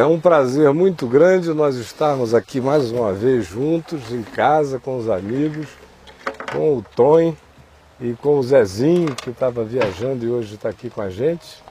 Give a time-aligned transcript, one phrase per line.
[0.00, 4.96] É um prazer muito grande nós estarmos aqui mais uma vez juntos, em casa, com
[4.96, 5.66] os amigos,
[6.50, 7.36] com o Tom
[8.00, 11.62] e com o Zezinho, que estava viajando e hoje está aqui com a gente.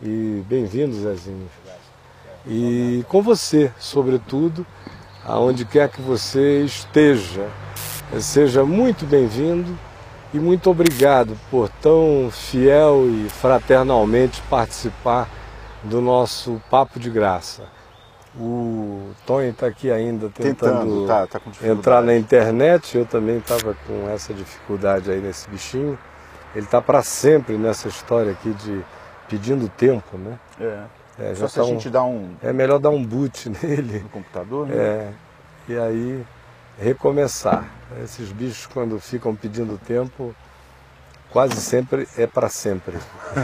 [0.00, 1.46] E bem-vindo, Zezinho.
[2.46, 4.66] E com você, sobretudo,
[5.22, 7.50] aonde quer que você esteja.
[8.18, 9.78] Seja muito bem-vindo
[10.32, 15.28] e muito obrigado por tão fiel e fraternalmente participar
[15.84, 17.64] do nosso Papo de Graça.
[18.38, 23.74] O Tony está aqui ainda tentando, Tentando, tá, tá entrar na internet, eu também estava
[23.86, 25.98] com essa dificuldade aí nesse bichinho.
[26.54, 28.82] Ele está para sempre nessa história aqui de
[29.28, 30.38] pedindo tempo, né?
[30.60, 30.84] É.
[31.18, 33.50] É, Só já se tá a um- gente dá um É melhor dar um boot
[33.62, 34.00] nele.
[34.00, 34.74] no computador, né?
[34.76, 35.12] É,
[35.68, 36.24] e aí
[36.78, 37.64] recomeçar.
[38.04, 40.32] Esses bichos quando ficam pedindo tempo,
[41.30, 42.96] quase sempre é para sempre.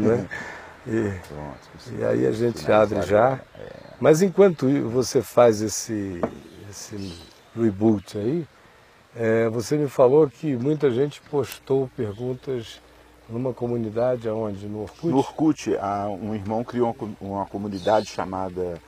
[0.00, 0.26] né?
[0.88, 1.98] e, Pronto.
[1.98, 3.38] e aí a gente abre já.
[3.58, 3.70] É.
[4.00, 6.20] Mas enquanto você faz esse,
[6.70, 7.14] esse
[7.54, 8.46] reboot aí,
[9.16, 12.80] é, você me falou que muita gente postou perguntas
[13.28, 14.66] numa comunidade aonde?
[14.66, 15.06] No Orkut?
[15.08, 18.80] No Orkut, há um irmão criou uma, uma comunidade chamada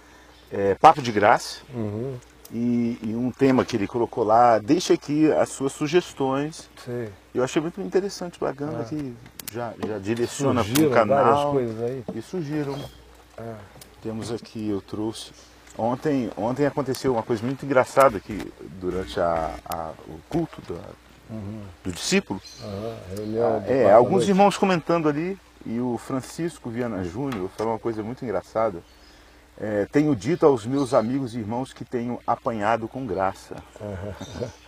[0.51, 1.59] é, Papo de Graça.
[1.75, 2.17] Uhum,
[2.53, 6.69] E, e um tema que ele colocou lá, deixa aqui as suas sugestões.
[6.85, 7.09] sei.
[7.35, 9.14] Eu achei muito interessante, bacana, que
[9.51, 11.53] já, já direciona para o canal.
[11.53, 12.05] coisas aí.
[12.15, 12.79] E surgiram.
[14.03, 15.33] Temos aqui, eu trouxe.
[15.79, 20.81] Ontem, ontem aconteceu uma coisa muito engraçada aqui durante a, a- o culto da-
[21.84, 22.41] do discípulo.
[23.15, 28.25] Do É, alguns irmãos comentando ali, e o Francisco Viana Júnior falou uma coisa muito
[28.25, 28.83] engraçada.
[29.61, 33.57] É, tenho dito aos meus amigos e irmãos que tenho apanhado com graça.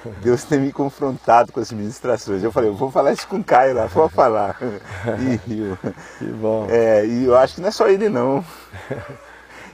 [0.22, 2.42] Deus tem me confrontado com as ministrações.
[2.42, 4.56] Eu falei, eu vou falar isso com o Caio lá, vou falar.
[5.48, 5.78] E, eu-
[6.18, 6.66] Que bom.
[6.70, 8.44] é, e eu acho que não é só ele não.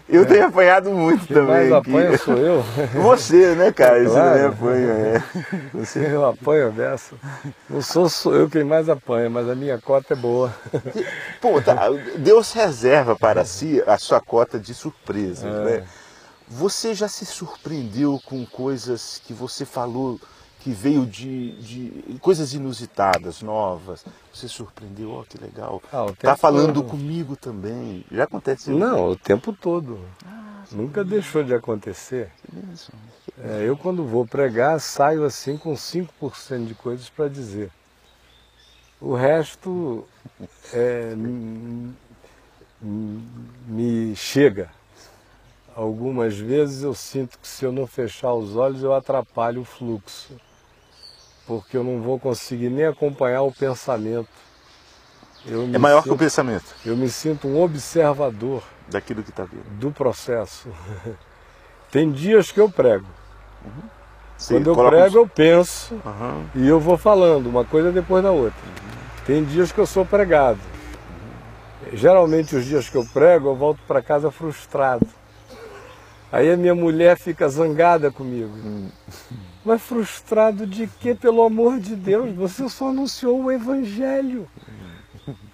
[0.09, 1.79] Eu tenho apanhado muito Quem mais também.
[1.79, 1.91] aqui.
[1.91, 2.65] apanha sou eu.
[3.01, 4.03] Você, né, cara?
[4.03, 4.31] Você Claro.
[4.31, 5.23] também apanha, é.
[5.73, 7.15] Você Eu apanho dessa.
[7.69, 10.53] Não sou sou eu quem mais apanha, mas a minha cota é boa.
[11.41, 11.77] Pô, tá,
[12.19, 15.65] Deus reserva para si a sua cota de surpresas, É.
[15.65, 15.85] né?
[16.53, 20.21] Você já se surpreendeu com coisas que você falou
[20.59, 24.05] que veio de, de coisas inusitadas, novas?
[24.35, 25.81] Você surpreendeu, ó, que legal.
[25.93, 26.89] Ah, tá falando todo.
[26.89, 28.05] comigo também.
[28.11, 28.77] Já aconteceu?
[28.77, 30.01] Não, o tempo todo.
[30.73, 32.33] Nunca deixou de acontecer.
[32.75, 32.93] Isso.
[33.39, 37.71] É, eu quando vou pregar saio assim com 5% de coisas para dizer.
[39.01, 40.05] O resto
[40.73, 41.15] é,
[42.83, 44.80] me chega.
[45.81, 50.35] Algumas vezes eu sinto que se eu não fechar os olhos eu atrapalho o fluxo.
[51.47, 54.29] Porque eu não vou conseguir nem acompanhar o pensamento.
[55.73, 59.65] É maior que o sinto- pensamento Eu me sinto um observador daquilo que está vindo.
[59.79, 60.69] do processo.
[61.91, 63.07] Tem dias que eu prego.
[64.37, 66.45] Você Quando eu prego, eu penso Aham.
[66.55, 68.61] e eu vou falando, uma coisa depois da outra.
[69.25, 70.61] Tem dias que eu sou pregado.
[71.95, 75.07] Geralmente, os dias que eu prego, eu volto para casa frustrado.
[76.33, 78.53] Aí a minha mulher fica zangada comigo.
[79.65, 81.15] Mas frustrado de quê?
[81.15, 84.49] Pelo amor de Deus, você só anunciou o Evangelho.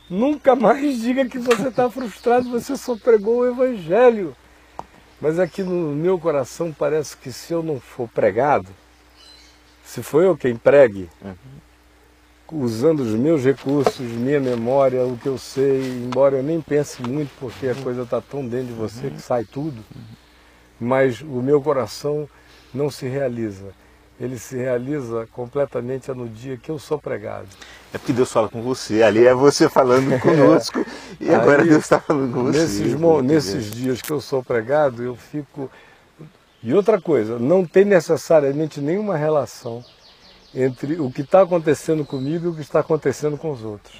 [0.08, 4.36] Nunca mais diga que você está frustrado, você só pregou o Evangelho.
[5.20, 8.68] Mas aqui no meu coração parece que se eu não for pregado,
[9.84, 11.08] se for eu quem pregue,
[12.52, 17.30] usando os meus recursos, minha memória, o que eu sei, embora eu nem pense muito,
[17.40, 19.82] porque a coisa está tão dentro de você que sai tudo,
[20.80, 22.28] mas o meu coração
[22.72, 23.66] não se realiza.
[24.18, 27.48] Ele se realiza completamente no dia que eu sou pregado.
[27.92, 29.02] É porque Deus fala com você.
[29.02, 30.84] Ali é você falando conosco
[31.20, 32.60] e agora Aí, Deus está falando com você.
[32.60, 35.70] Nesses, mo- nesses dias que eu sou pregado, eu fico.
[36.62, 39.84] E outra coisa, não tem necessariamente nenhuma relação
[40.54, 43.94] entre o que está acontecendo comigo e o que está acontecendo com os outros.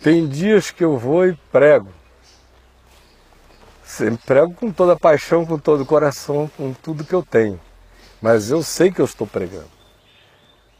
[0.00, 1.88] Tem dias que eu vou e prego.
[3.88, 7.58] Sempre prego com toda a paixão, com todo o coração, com tudo que eu tenho.
[8.20, 9.70] Mas eu sei que eu estou pregando.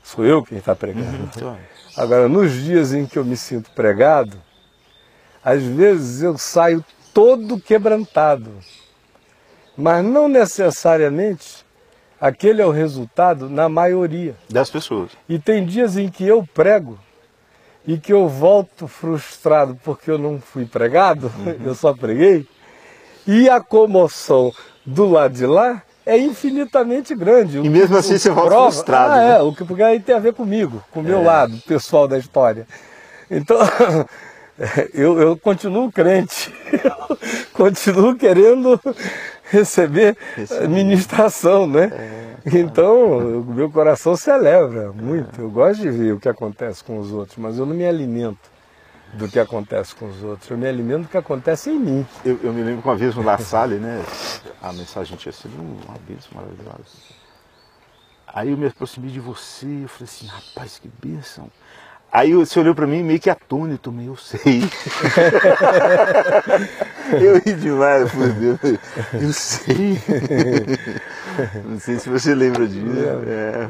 [0.03, 1.31] Sou eu quem está pregando.
[1.35, 1.57] Então,
[1.97, 4.37] Agora, nos dias em que eu me sinto pregado,
[5.43, 6.85] às vezes eu saio
[7.15, 8.53] todo quebrantado.
[9.75, 11.65] Mas não necessariamente
[12.21, 14.37] aquele é o resultado na maioria.
[14.51, 15.13] das pessoas.
[15.27, 16.99] E tem dias em que eu prego
[17.87, 21.33] e que eu volto frustrado porque eu não fui pregado,
[21.65, 22.47] eu só preguei.
[23.31, 24.51] E a comoção
[24.87, 27.59] do lado de lá é infinitamente grande.
[27.59, 29.37] E mesmo assim você volta frustrado, Ah, né?
[29.37, 31.25] é, o que porque aí tem a ver comigo, com o meu É.
[31.25, 32.67] lado, pessoal da história.
[33.31, 33.59] Então,
[34.95, 36.51] eu, eu continuo crente.
[37.53, 38.81] continuo querendo
[39.51, 40.17] receber
[40.67, 41.93] ministração, né?
[41.93, 42.59] É.
[42.59, 45.39] Então, o meu coração celebra muito.
[45.39, 48.39] Eu gosto de ver o que acontece com os outros, mas eu não me alimento
[49.15, 50.51] do que acontece com os outros.
[50.51, 52.07] Eu me alimento do que acontece em mim.
[52.25, 54.05] Eu, eu me lembro que uma vez no La Salle, né?
[54.63, 57.19] A mensagem tinha sido uma bênção maravilhosa.
[58.27, 61.51] Aí eu me aproximei de você, eu falei assim, rapaz, que bênção.
[62.11, 64.63] Aí você olhou para mim meio que atônito, meio, eu sei.
[67.13, 68.59] eu ri demais, por Deus.
[69.13, 70.01] Eu sei.
[71.65, 72.87] Não sei se você lembra disso.
[73.27, 73.69] É,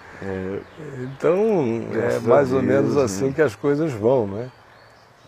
[0.22, 0.60] é,
[1.02, 3.02] então, é mais ou menos né?
[3.02, 4.50] assim que as coisas vão, né?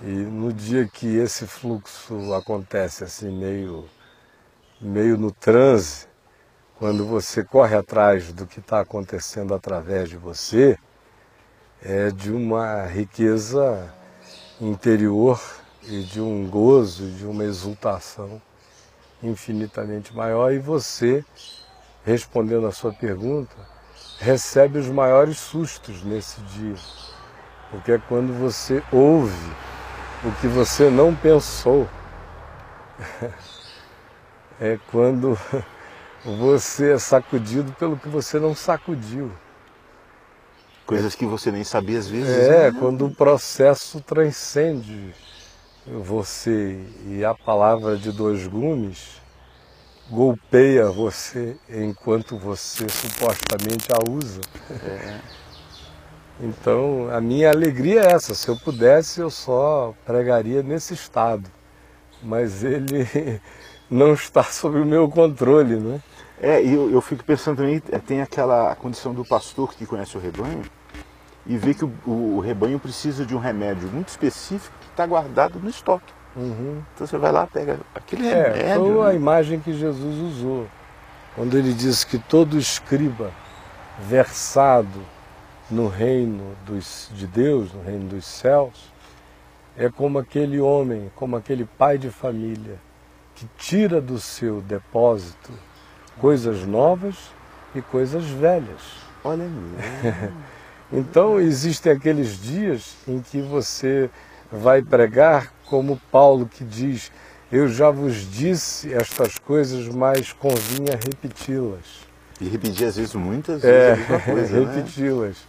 [0.02, 3.86] E no dia que esse fluxo acontece assim, meio,
[4.80, 6.06] meio no transe,
[6.78, 10.78] quando você corre atrás do que está acontecendo através de você,
[11.82, 13.92] é de uma riqueza
[14.60, 15.40] interior
[15.82, 18.40] e de um gozo, de uma exultação
[19.22, 20.52] infinitamente maior.
[20.52, 21.24] E você,
[22.04, 23.56] respondendo a sua pergunta,
[24.18, 26.74] recebe os maiores sustos nesse dia.
[27.70, 29.52] Porque é quando você ouve
[30.24, 31.88] o que você não pensou.
[34.60, 35.38] É quando
[36.24, 39.30] você é sacudido pelo que você não sacudiu.
[40.84, 42.28] Coisas que você nem sabia às vezes.
[42.28, 42.76] É, né?
[42.76, 45.14] quando o processo transcende
[45.86, 49.20] você e a palavra de dois gumes
[50.10, 54.40] golpeia você enquanto você supostamente a usa.
[54.70, 55.20] É.
[56.40, 58.34] Então, a minha alegria é essa.
[58.34, 61.50] Se eu pudesse, eu só pregaria nesse estado.
[62.22, 63.06] Mas ele
[63.90, 66.00] não está sob o meu controle, né?
[66.40, 70.16] É, e eu, eu fico pensando também, é, tem aquela condição do pastor que conhece
[70.16, 70.62] o rebanho
[71.44, 75.58] e vê que o, o rebanho precisa de um remédio muito específico que está guardado
[75.58, 76.12] no estoque.
[76.36, 76.82] Uhum.
[76.94, 78.84] Então você vai lá, pega aquele é, remédio.
[78.84, 79.10] Foi né?
[79.10, 80.66] a imagem que Jesus usou,
[81.34, 83.30] quando ele disse que todo escriba
[83.98, 85.00] versado
[85.70, 88.92] no reino dos, de Deus, no reino dos céus,
[89.76, 92.78] é como aquele homem, como aquele pai de família
[93.34, 95.52] que tira do seu depósito
[96.18, 97.30] coisas novas
[97.74, 98.80] e coisas velhas.
[99.22, 99.44] Olha
[100.90, 104.08] Então existem aqueles dias em que você
[104.50, 107.12] vai pregar como Paulo que diz,
[107.50, 112.06] eu já vos disse estas coisas, mas convinha repeti-las.
[112.40, 114.74] E repetir às vezes muitas é, vezes é, coisa, né?
[114.74, 115.36] repeti-las.
[115.36, 115.42] Né?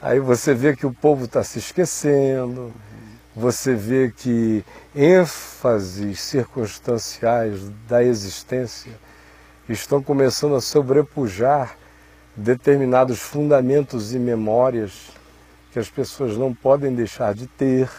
[0.00, 2.72] Aí você vê que o povo está se esquecendo,
[3.34, 4.64] você vê que
[4.94, 8.92] ênfases circunstanciais da existência
[9.68, 11.76] estão começando a sobrepujar
[12.36, 15.10] determinados fundamentos e memórias
[15.72, 17.90] que as pessoas não podem deixar de ter.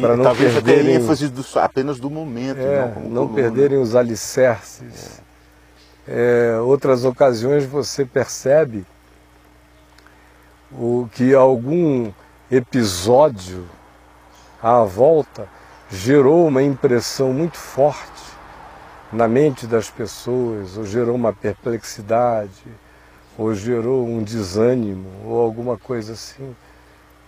[0.00, 5.20] Para não talvez perderem ênfase do, apenas do momento, é, não, não perderem os alicerces.
[5.26, 5.30] É.
[6.56, 8.84] É, outras ocasiões você percebe
[10.72, 12.10] o que algum
[12.50, 13.66] episódio
[14.62, 15.48] à volta
[15.90, 18.22] gerou uma impressão muito forte
[19.12, 22.64] na mente das pessoas, ou gerou uma perplexidade,
[23.36, 26.54] ou gerou um desânimo, ou alguma coisa assim.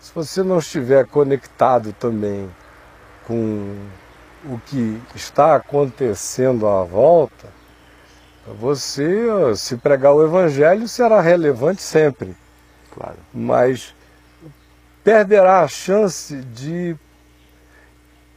[0.00, 2.48] Se você não estiver conectado também
[3.26, 3.76] com
[4.44, 7.48] o que está acontecendo à volta,
[8.58, 9.26] você,
[9.56, 12.34] se pregar o Evangelho, será relevante sempre.
[12.90, 13.16] Claro.
[13.32, 13.94] Mas
[15.04, 16.96] perderá a chance de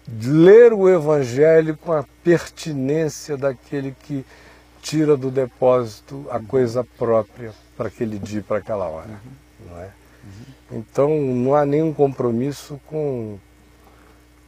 [0.07, 4.23] ler o Evangelho com a pertinência daquele que
[4.81, 9.09] tira do depósito a coisa própria para aquele dia, para aquela hora.
[9.09, 9.67] Uhum.
[9.71, 9.89] Não é?
[10.23, 10.79] Uhum.
[10.79, 13.39] Então não há nenhum compromisso com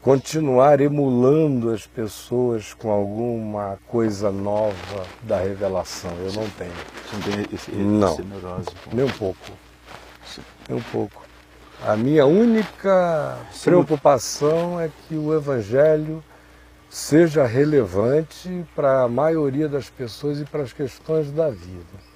[0.02, 6.12] continuar emulando as pessoas com alguma coisa nova da revelação.
[6.24, 6.72] Eu não tenho.
[6.72, 8.70] Você não tem esse, esse não, neurose?
[8.94, 9.52] Nem um pouco.
[10.70, 11.26] Nem um pouco.
[11.86, 16.24] A minha única preocupação é que o Evangelho
[16.90, 22.08] seja relevante para a maioria das pessoas e para as questões da vida.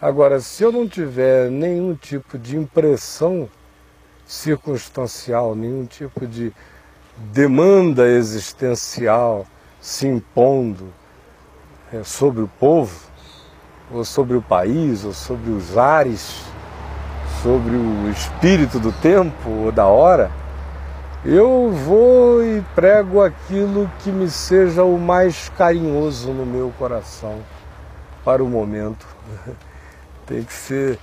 [0.00, 3.48] Agora, se eu não tiver nenhum tipo de impressão
[4.26, 6.52] circunstancial, nenhum tipo de
[7.16, 9.46] demanda existencial
[9.80, 10.92] se impondo
[11.92, 12.94] é, sobre o povo,
[13.92, 16.42] ou sobre o país, ou sobre os ares,
[17.42, 20.30] sobre o espírito do tempo ou da hora,
[21.24, 27.38] eu vou e prego aquilo que me seja o mais carinhoso no meu coração
[28.24, 29.06] para o momento.
[30.26, 30.98] Tem que ser.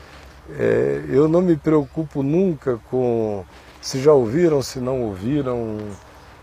[0.58, 3.46] É, eu não me preocupo nunca com
[3.81, 5.77] se já ouviram, se não ouviram,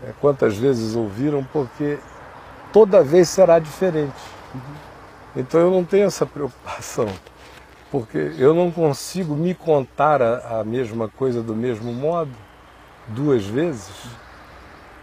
[0.03, 1.97] é, quantas vezes ouviram, porque
[2.71, 4.13] toda vez será diferente.
[5.35, 7.07] Então eu não tenho essa preocupação,
[7.91, 12.31] porque eu não consigo me contar a, a mesma coisa do mesmo modo
[13.07, 13.89] duas vezes.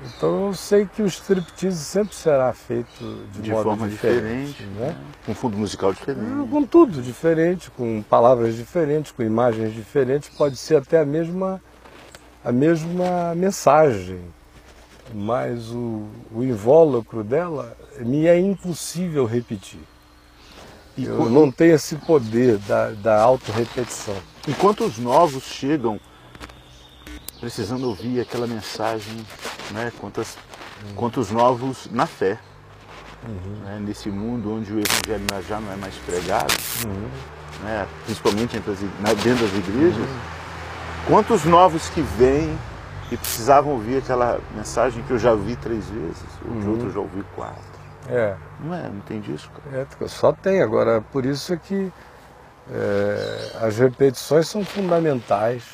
[0.05, 3.03] Então eu sei que o striptease sempre será feito
[3.33, 4.95] de, De modo forma diferente, diferente, né?
[5.25, 6.49] com fundo musical diferente.
[6.51, 11.63] Com tudo diferente, com palavras diferentes, com imagens diferentes, pode ser até a mesma,
[12.47, 14.21] a mesma mensagem.
[15.13, 19.81] Mas o, o invólucro dela me é impossível repetir.
[20.97, 24.17] E Eu não tenho esse poder da, da autorrepetição.
[24.49, 26.01] Enquanto os novos chegam
[27.41, 29.15] precisando ouvir aquela mensagem,
[29.73, 29.93] né?
[30.01, 30.39] Quantas,
[30.95, 32.39] quantos novos na fé.
[33.65, 36.55] né, Nesse mundo onde o evangelho já não é mais pregado,
[37.63, 38.65] né, principalmente as
[39.23, 40.09] dentro das igrejas,
[41.07, 42.57] quantos novos que vêm
[43.11, 47.01] e precisavam ouvir aquela mensagem que eu já ouvi três vezes, ou que outro já
[47.01, 47.77] ouviu quatro.
[48.09, 48.83] É, Não é?
[48.89, 49.87] Não tem disso, cara.
[50.01, 50.63] é, só tem.
[50.63, 51.93] Agora, por isso é que
[52.71, 55.65] é, as repetições são fundamentais.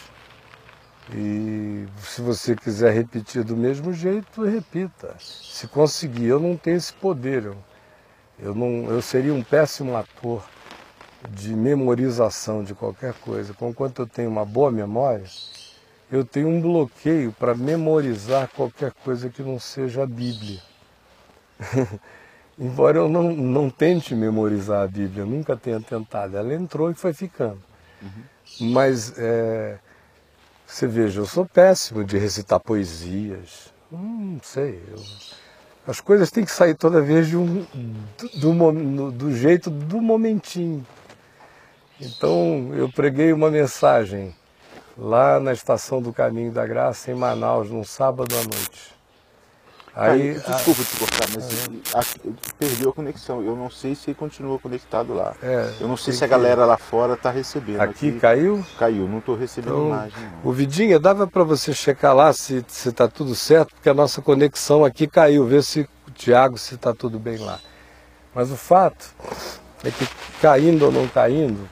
[1.15, 5.15] E se você quiser repetir do mesmo jeito, repita.
[5.19, 7.45] Se conseguir, eu não tenho esse poder.
[7.45, 7.57] Eu,
[8.39, 10.43] eu, não, eu seria um péssimo ator
[11.31, 13.55] de memorização de qualquer coisa.
[13.55, 15.25] Conquanto eu tenho uma boa memória,
[16.11, 20.61] eu tenho um bloqueio para memorizar qualquer coisa que não seja a Bíblia.
[22.59, 26.37] Embora eu não, não tente memorizar a Bíblia, nunca tenha tentado.
[26.37, 27.63] Ela entrou e foi ficando.
[28.61, 29.79] Mas é,
[30.67, 33.73] você veja, eu sou péssimo de recitar poesias.
[33.93, 34.83] Hum, Não sei.
[34.91, 35.03] eu-
[35.85, 37.67] as coisas têm que sair toda vez de um,
[38.35, 40.87] do, do do jeito do momentinho.
[42.05, 44.35] Então eu preguei uma mensagem
[44.99, 48.93] lá na estação do Caminho da Graça, em Manaus, num sábado à noite.
[49.95, 53.43] Aí, Aí, desculpa te cortar, mas que perdeu a conexão.
[53.43, 55.35] Eu não sei se continua conectado lá.
[55.43, 57.79] É, eu não sei se a que- galera lá fora está recebendo.
[57.79, 58.65] aqui caiu.
[58.79, 60.19] caiu, não estou recebendo Então, imagem.
[60.43, 60.51] Não.
[60.51, 64.83] o Vidinha, dava para você checar lá se está tudo certo, porque a nossa conexão
[64.83, 67.61] aqui caiu, ver se o Tiago se está tudo bem lá.
[68.35, 69.11] Mas o fato
[69.85, 70.09] é que
[70.41, 71.69] caindo ou não caindo,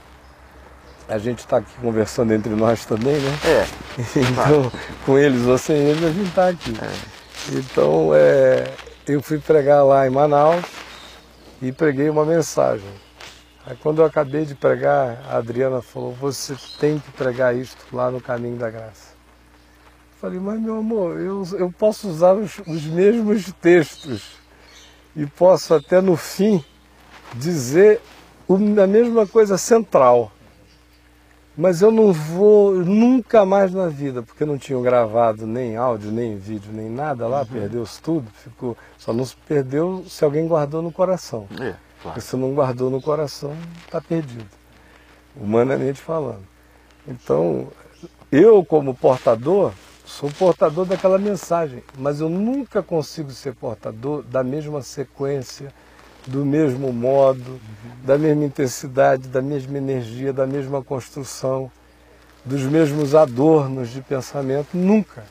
[1.11, 3.38] a gente está aqui conversando entre nós também, né?
[3.45, 3.67] É,
[4.21, 4.71] Então,
[5.05, 6.73] com eles ou sem eles, a gente está aqui.
[7.52, 8.73] Então, é,
[9.09, 10.64] eu fui pregar lá em Manaus
[11.61, 12.88] e preguei uma mensagem.
[13.67, 18.09] Aí, quando eu acabei de pregar, a Adriana falou: Você tem que pregar isto lá
[18.09, 19.11] no Caminho da Graça.
[20.12, 24.38] Eu falei: Mas, meu amor, eu, eu posso usar os, os mesmos textos
[25.17, 26.64] e posso até no fim
[27.35, 28.00] dizer
[28.49, 30.31] a mesma coisa central.
[31.57, 36.37] Mas eu não vou nunca mais na vida, porque não tinham gravado nem áudio, nem
[36.37, 38.76] vídeo, nem nada lá, perdeu-se tudo, ficou.
[38.97, 41.47] Só não se perdeu se alguém guardou no coração.
[41.52, 42.21] é, Porque claro.
[42.21, 43.54] se não guardou no coração,
[43.85, 44.47] está perdido,
[45.37, 46.47] humanamente falando.
[47.07, 47.69] Então,
[48.30, 49.73] eu como portador,
[50.04, 55.75] sou portador daquela mensagem, mas eu nunca consigo ser portador da mesma sequência,
[56.27, 57.61] do mesmo modo,
[58.05, 61.71] da mesma intensidade, da mesma energia, da mesma construção,
[62.45, 65.25] dos mesmos adornos de pensamento, nunca.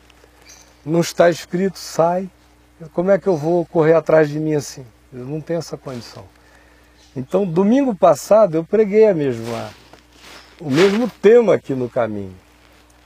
[0.86, 2.30] Não está escrito, sai.
[2.94, 4.86] Como é que eu vou correr atrás de mim assim?
[5.12, 6.26] Eu não tenho essa condição.
[7.16, 9.70] Então, domingo passado eu preguei a mesma,
[10.62, 12.36] o mesmo tema aqui no caminho,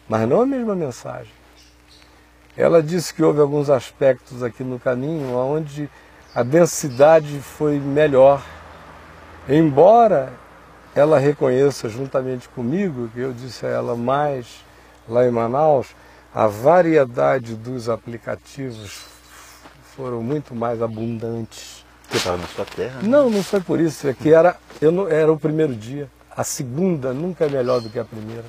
[0.08, 1.32] mas não a mesma mensagem.
[2.56, 5.90] Ela disse que houve alguns aspectos aqui no caminho onde
[6.36, 8.44] a densidade foi melhor,
[9.48, 10.34] embora
[10.96, 14.63] ela reconheça juntamente comigo, que eu disse a ela mais
[15.08, 15.88] lá em Manaus,
[16.34, 19.06] a variedade dos aplicativos
[19.96, 21.86] foram muito mais abundantes.
[22.04, 23.02] Porque estava na sua terra.
[23.02, 23.08] né?
[23.08, 26.10] Não, não foi por isso, é que era, eu não, era o primeiro dia.
[26.36, 28.46] A segunda nunca é melhor do que a primeira.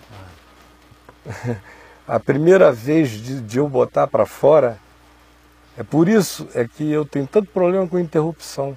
[2.06, 4.78] A primeira vez de, de eu botar para fora,
[5.76, 8.76] é por isso é que eu tenho tanto problema com interrupção.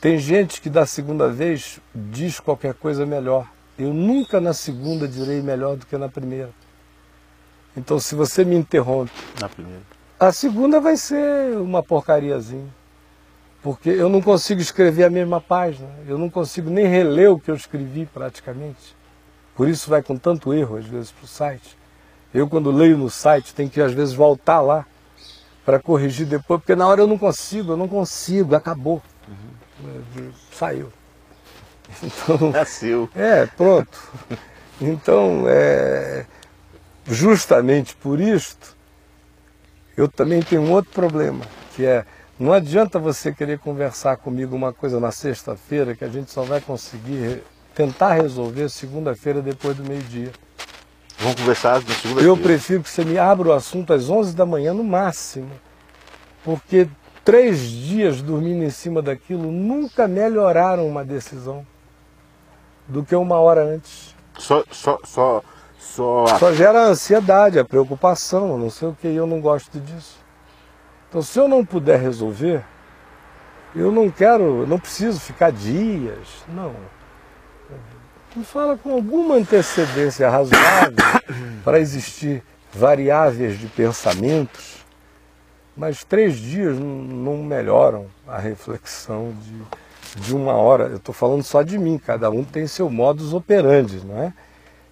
[0.00, 3.46] Tem gente que da segunda vez diz qualquer coisa melhor.
[3.78, 6.50] Eu nunca na segunda direi melhor do que na primeira.
[7.76, 9.82] Então se você me interrompe Na primeira.
[10.18, 12.68] a segunda vai ser uma porcariazinha.
[13.62, 15.88] Porque eu não consigo escrever a mesma página.
[16.08, 18.96] Eu não consigo nem reler o que eu escrevi praticamente.
[19.54, 21.78] Por isso vai com tanto erro, às vezes, para o site.
[22.34, 24.84] Eu, quando leio no site, tenho que, às vezes, voltar lá
[25.64, 29.02] para corrigir depois, porque na hora eu não consigo, eu não consigo, acabou.
[30.52, 30.92] Saiu.
[32.02, 33.10] Então, Nasceu.
[33.14, 34.00] é, pronto.
[34.80, 36.24] Então, é,
[37.06, 38.74] justamente por isto,
[39.94, 41.44] eu também tenho um outro problema,
[41.76, 42.06] que é
[42.42, 46.60] não adianta você querer conversar comigo uma coisa na sexta-feira que a gente só vai
[46.60, 47.42] conseguir
[47.74, 50.32] tentar resolver segunda-feira depois do meio-dia.
[51.22, 52.22] Vamos conversar na segunda-feira.
[52.22, 55.50] Eu prefiro que você me abra o assunto às 11 da manhã no máximo,
[56.44, 56.88] porque
[57.24, 61.64] três dias dormindo em cima daquilo nunca melhoraram uma decisão
[62.88, 64.16] do que uma hora antes.
[64.36, 65.44] Só, só, só,
[65.78, 66.26] só...
[66.26, 70.16] só gera a ansiedade, a preocupação, não sei o que, eu não gosto disso.
[71.08, 72.64] Então, se eu não puder resolver,
[73.76, 76.74] eu não quero, não preciso ficar dias, não.
[78.34, 80.96] Me fala com alguma antecedência razoável
[81.62, 84.76] para existir variáveis de pensamentos,
[85.76, 90.84] mas três dias não melhoram a reflexão de, de uma hora.
[90.84, 94.32] Eu estou falando só de mim, cada um tem seu modus operandi, não é?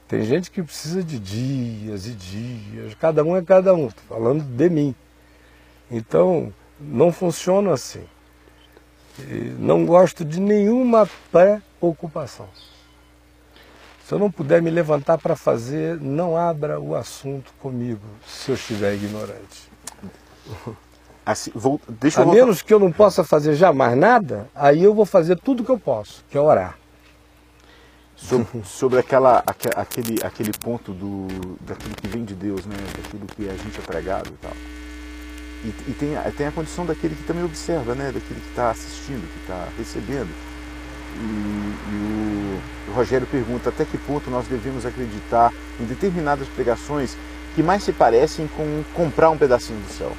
[0.07, 4.43] Tem gente que precisa de dias e dias, cada um é cada um, estou falando
[4.43, 4.95] de mim.
[5.91, 8.05] Então, não funciona assim.
[9.59, 12.47] Não gosto de nenhuma preocupação.
[14.11, 18.57] Se eu não puder me levantar para fazer, não abra o assunto comigo, se eu
[18.57, 19.71] estiver ignorante.
[21.25, 21.81] Assim, vou,
[22.17, 25.71] a menos que eu não possa fazer jamais nada, aí eu vou fazer tudo que
[25.71, 26.77] eu posso, que é orar.
[28.17, 29.45] Sobre, sobre aquela,
[29.77, 31.29] aquele, aquele ponto do,
[31.61, 32.77] daquilo que vem de Deus, né?
[32.97, 34.57] daquilo que a gente é pregado e tal.
[35.65, 38.07] E, e tem, tem a condição daquele que também observa, né?
[38.07, 40.50] daquele que está assistindo, que está recebendo.
[41.17, 47.17] E, e o, o Rogério pergunta até que ponto nós devemos acreditar em determinadas pregações
[47.55, 50.17] que mais se parecem com comprar um pedacinho do céu.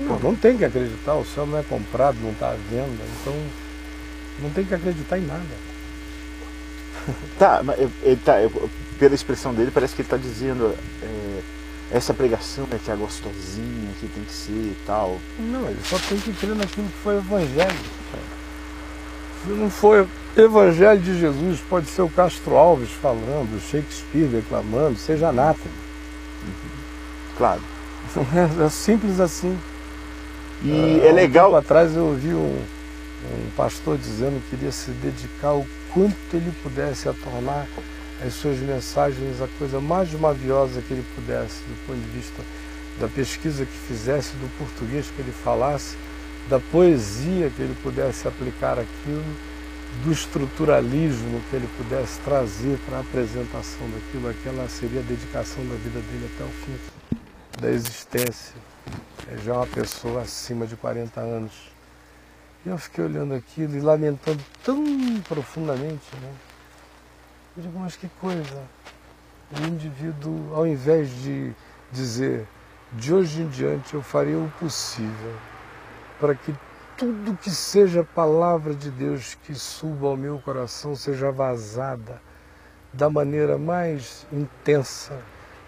[0.00, 3.34] Não, não tem que acreditar, o céu não é comprado, não está à venda, então
[4.40, 5.44] não tem que acreditar em nada.
[7.38, 8.34] Tá, mas ele tá,
[8.98, 11.40] pela expressão dele, parece que ele está dizendo é,
[11.90, 15.18] essa pregação é que é gostosinha, que tem que ser e tal.
[15.38, 17.74] Não, ele só tem que crer naquilo que foi o evangelho.
[19.42, 24.98] Se não for evangelho de Jesus, pode ser o Castro Alves falando, o Shakespeare declamando,
[24.98, 25.74] seja anátema.
[26.44, 26.70] Uhum.
[27.36, 27.62] Claro.
[28.64, 29.58] É, simples assim.
[30.62, 31.52] E ah, é legal.
[31.52, 32.64] Um atrás eu ouvi um,
[33.24, 37.66] um pastor dizendo que queria se dedicar o quanto ele pudesse a tornar
[38.24, 42.42] as suas mensagens a coisa mais maviosa que ele pudesse, do ponto de vista
[42.98, 45.96] da pesquisa que fizesse, do português que ele falasse,
[46.50, 49.24] da poesia que ele pudesse aplicar aquilo,
[50.02, 55.76] do estruturalismo que ele pudesse trazer para a apresentação daquilo, aquela seria a dedicação da
[55.76, 56.76] vida dele até o fim
[57.60, 58.56] da existência.
[59.32, 61.52] É já uma pessoa acima de 40 anos.
[62.66, 64.84] E eu fiquei olhando aquilo e lamentando tão
[65.28, 66.32] profundamente, né?
[67.56, 68.62] Eu digo, mas que coisa.
[69.56, 71.52] O indivíduo, ao invés de
[71.92, 72.46] dizer,
[72.92, 75.49] de hoje em diante eu farei o possível
[76.20, 76.54] para que
[76.96, 82.20] tudo que seja palavra de Deus que suba ao meu coração seja vazada
[82.92, 85.18] da maneira mais intensa,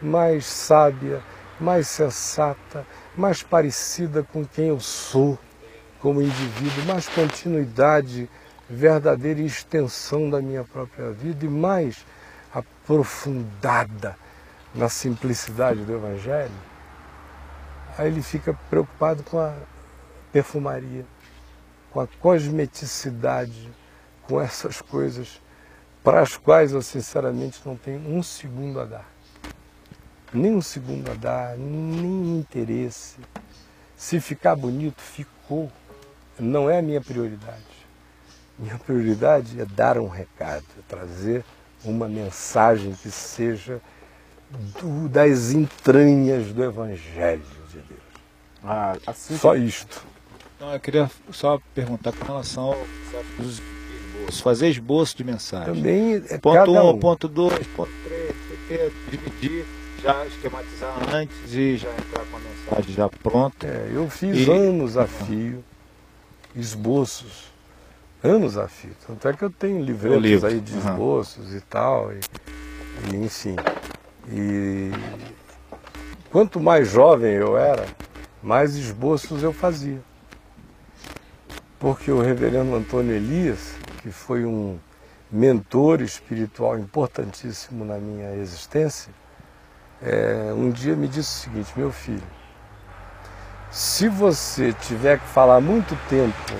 [0.00, 1.22] mais sábia,
[1.58, 2.86] mais sensata,
[3.16, 5.38] mais parecida com quem eu sou
[6.00, 8.28] como indivíduo, mais continuidade
[8.68, 12.04] verdadeira e extensão da minha própria vida e mais
[12.52, 14.16] aprofundada
[14.74, 16.50] na simplicidade do Evangelho,
[17.96, 19.54] aí ele fica preocupado com a
[20.32, 21.04] perfumaria,
[21.90, 23.70] com a cosmeticidade,
[24.26, 25.40] com essas coisas
[26.02, 29.08] para as quais eu sinceramente não tenho um segundo a dar.
[30.32, 33.18] Nem um segundo a dar, nem interesse.
[33.94, 35.70] Se ficar bonito, ficou.
[36.38, 37.62] Não é a minha prioridade.
[38.58, 41.44] Minha prioridade é dar um recado, é trazer
[41.84, 43.80] uma mensagem que seja
[44.50, 48.00] do, das entranhas do Evangelho de Deus.
[48.64, 50.04] Ah, assim Só isto.
[50.62, 52.86] Então eu queria só perguntar com relação ao
[53.40, 55.74] esboços, fazer esboço de mensagem.
[55.74, 57.90] Também é ponto 1, um, ponto 2, ponto
[58.68, 59.64] 3, dividir,
[60.00, 63.66] já esquematizar antes e já entrar com a mensagem já pronta.
[63.66, 64.50] É, eu fiz e...
[64.52, 65.64] anos a fio,
[66.54, 67.50] esboços
[68.22, 68.92] anos a fio.
[69.04, 70.46] Tanto é que eu tenho livretos livro.
[70.46, 71.56] aí de esboços uhum.
[71.56, 72.20] e tal, e,
[73.12, 73.56] e, enfim.
[74.30, 74.92] E
[76.30, 77.84] quanto mais jovem eu era,
[78.40, 80.00] mais esboços eu fazia.
[81.82, 84.78] Porque o reverendo Antônio Elias, que foi um
[85.28, 89.12] mentor espiritual importantíssimo na minha existência,
[90.00, 92.22] é, um dia me disse o seguinte, meu filho,
[93.68, 96.52] se você tiver que falar muito tempo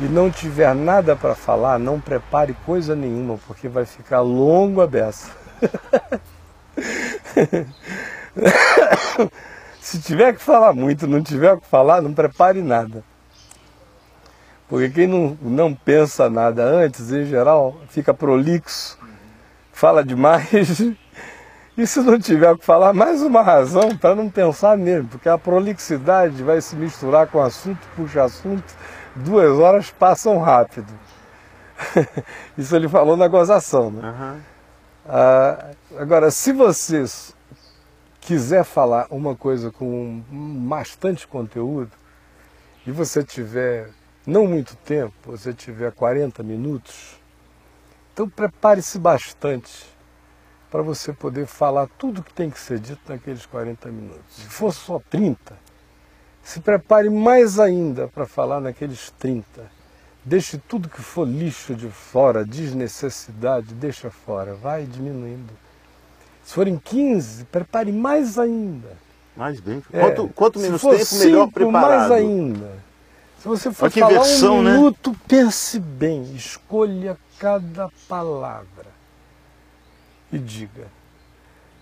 [0.00, 4.86] e não tiver nada para falar, não prepare coisa nenhuma, porque vai ficar longo a
[4.86, 5.30] beça.
[9.78, 13.04] Se tiver que falar muito, não tiver que falar, não prepare nada.
[14.68, 18.98] Porque quem não, não pensa nada antes, em geral, fica prolixo,
[19.72, 20.82] fala demais.
[21.76, 25.28] E se não tiver o que falar, mais uma razão para não pensar mesmo, porque
[25.28, 28.64] a prolixidade vai se misturar com assunto, puxa assunto,
[29.14, 30.92] duas horas passam rápido.
[32.58, 34.08] Isso ele falou na gozação, né?
[34.08, 34.40] Aham.
[35.08, 37.04] Ah, agora, se você
[38.20, 40.20] quiser falar uma coisa com
[40.68, 41.92] bastante conteúdo
[42.84, 43.88] e você tiver
[44.28, 47.18] não muito tempo, você tiver 40 minutos,
[48.12, 49.86] então prepare-se bastante
[50.70, 54.36] para você poder falar tudo que tem que ser dito naqueles 40 minutos.
[54.36, 55.56] Se for só 30,
[56.42, 59.46] se prepare mais ainda para falar naqueles 30.
[60.22, 65.54] Deixe tudo que for lixo de fora, desnecessidade, deixa fora, vai diminuindo.
[66.44, 68.94] Se forem 15, prepare mais ainda.
[69.34, 69.82] Mais bem.
[69.90, 72.10] É, Quanto, menos tempo, melhor preparado.
[72.10, 72.87] mais ainda.
[73.38, 74.72] Se você for falar inversão, um né?
[74.72, 78.86] minuto, pense bem, escolha cada palavra
[80.32, 80.88] e diga.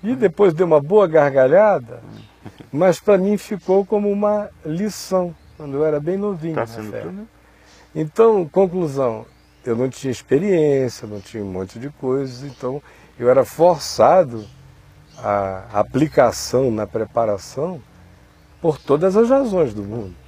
[0.02, 2.02] E depois deu uma boa gargalhada,
[2.70, 6.54] mas para mim ficou como uma lição, quando eu era bem novinho.
[6.54, 7.00] Tá na fé.
[7.00, 7.26] tudo.
[7.94, 9.24] Então, conclusão,
[9.64, 12.82] eu não tinha experiência, não tinha um monte de coisas, então
[13.18, 14.46] eu era forçado
[15.16, 17.80] à aplicação na preparação
[18.60, 20.25] por todas as razões do mundo.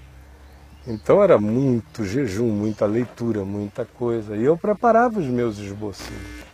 [0.91, 4.35] Então era muito jejum, muita leitura, muita coisa.
[4.35, 6.49] E eu preparava os meus esbocinhos.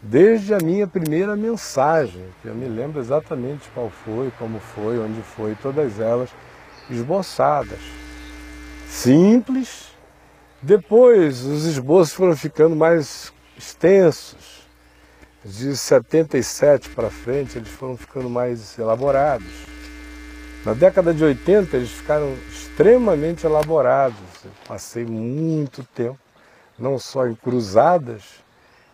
[0.00, 5.20] Desde a minha primeira mensagem, que eu me lembro exatamente qual foi, como foi, onde
[5.20, 6.30] foi, todas elas
[6.90, 7.78] esboçadas.
[8.88, 9.92] Simples.
[10.62, 14.62] Depois os esboços foram ficando mais extensos.
[15.44, 19.71] De 77 para frente eles foram ficando mais elaborados.
[20.64, 24.16] Na década de 80 eles ficaram extremamente elaborados.
[24.44, 26.18] Eu passei muito tempo,
[26.78, 28.42] não só em cruzadas,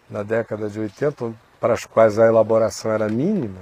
[0.08, 3.60] na década de 80, para as quais a elaboração era mínima,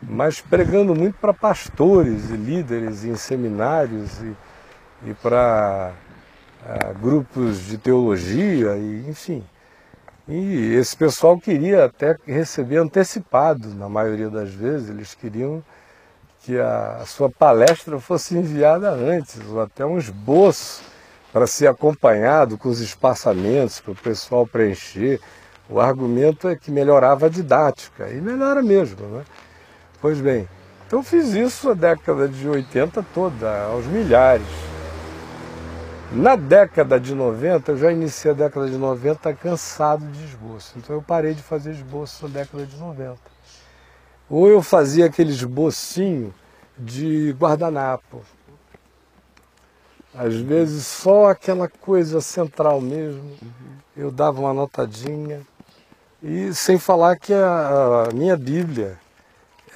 [0.00, 4.36] mas pregando muito para pastores e líderes em seminários e,
[5.10, 5.92] e para
[6.64, 9.44] ah, grupos de teologia, e, enfim.
[10.28, 15.64] E esse pessoal queria até receber antecipado, na maioria das vezes, eles queriam
[16.42, 20.82] que a, sua palestra fosse enviada antes, ou até um esboço
[21.32, 25.20] para ser acompanhado com os espaçamentos para o pessoal preencher.
[25.68, 29.06] O argumento é que melhorava a didática, e melhora mesmo.
[29.06, 29.24] Né?
[30.00, 30.48] Pois bem,
[30.86, 34.46] então fiz isso a década de 80 toda, aos milhares.
[36.10, 40.94] Na década de 90, eu já iniciei a década de 90 cansado de esboço, então
[40.94, 43.31] eu parei de fazer esboço na década de 90.
[44.32, 46.32] Ou eu fazia aquele esbocinho
[46.78, 48.22] de guardanapo.
[50.14, 53.36] Às vezes só aquela coisa central mesmo,
[53.94, 55.42] eu dava uma notadinha.
[56.22, 58.98] E sem falar que a, a minha Bíblia,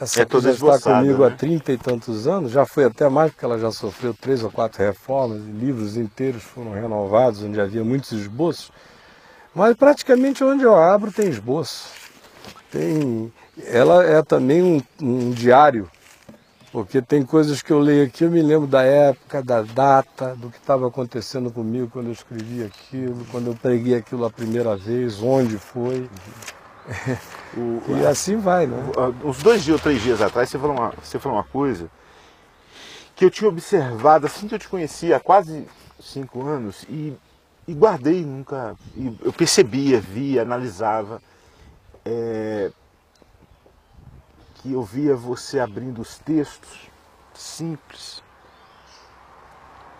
[0.00, 1.36] essa É que toda está comigo há né?
[1.36, 4.82] trinta e tantos anos, já foi até mais porque ela já sofreu três ou quatro
[4.82, 8.72] reformas, e livros inteiros foram renovados, onde havia muitos esboços.
[9.54, 11.90] Mas praticamente onde eu abro tem esboço.
[12.70, 13.30] Tem,
[13.64, 15.90] ela é também um, um diário,
[16.72, 20.50] porque tem coisas que eu leio aqui, eu me lembro da época, da data, do
[20.50, 25.22] que estava acontecendo comigo quando eu escrevi aquilo, quando eu preguei aquilo a primeira vez,
[25.22, 26.08] onde foi.
[27.56, 28.76] O- E assim vai, né?
[29.24, 31.90] Uns dois dias ou três dias atrás, você falou, uma, você falou uma coisa
[33.14, 35.66] que eu tinha observado assim que eu te conheci há quase
[35.98, 37.14] cinco anos e,
[37.66, 38.76] e guardei, nunca.
[38.94, 41.20] e eu percebia, via, analisava.
[42.04, 42.70] é,
[44.66, 46.90] que eu via você abrindo os textos
[47.32, 48.20] simples.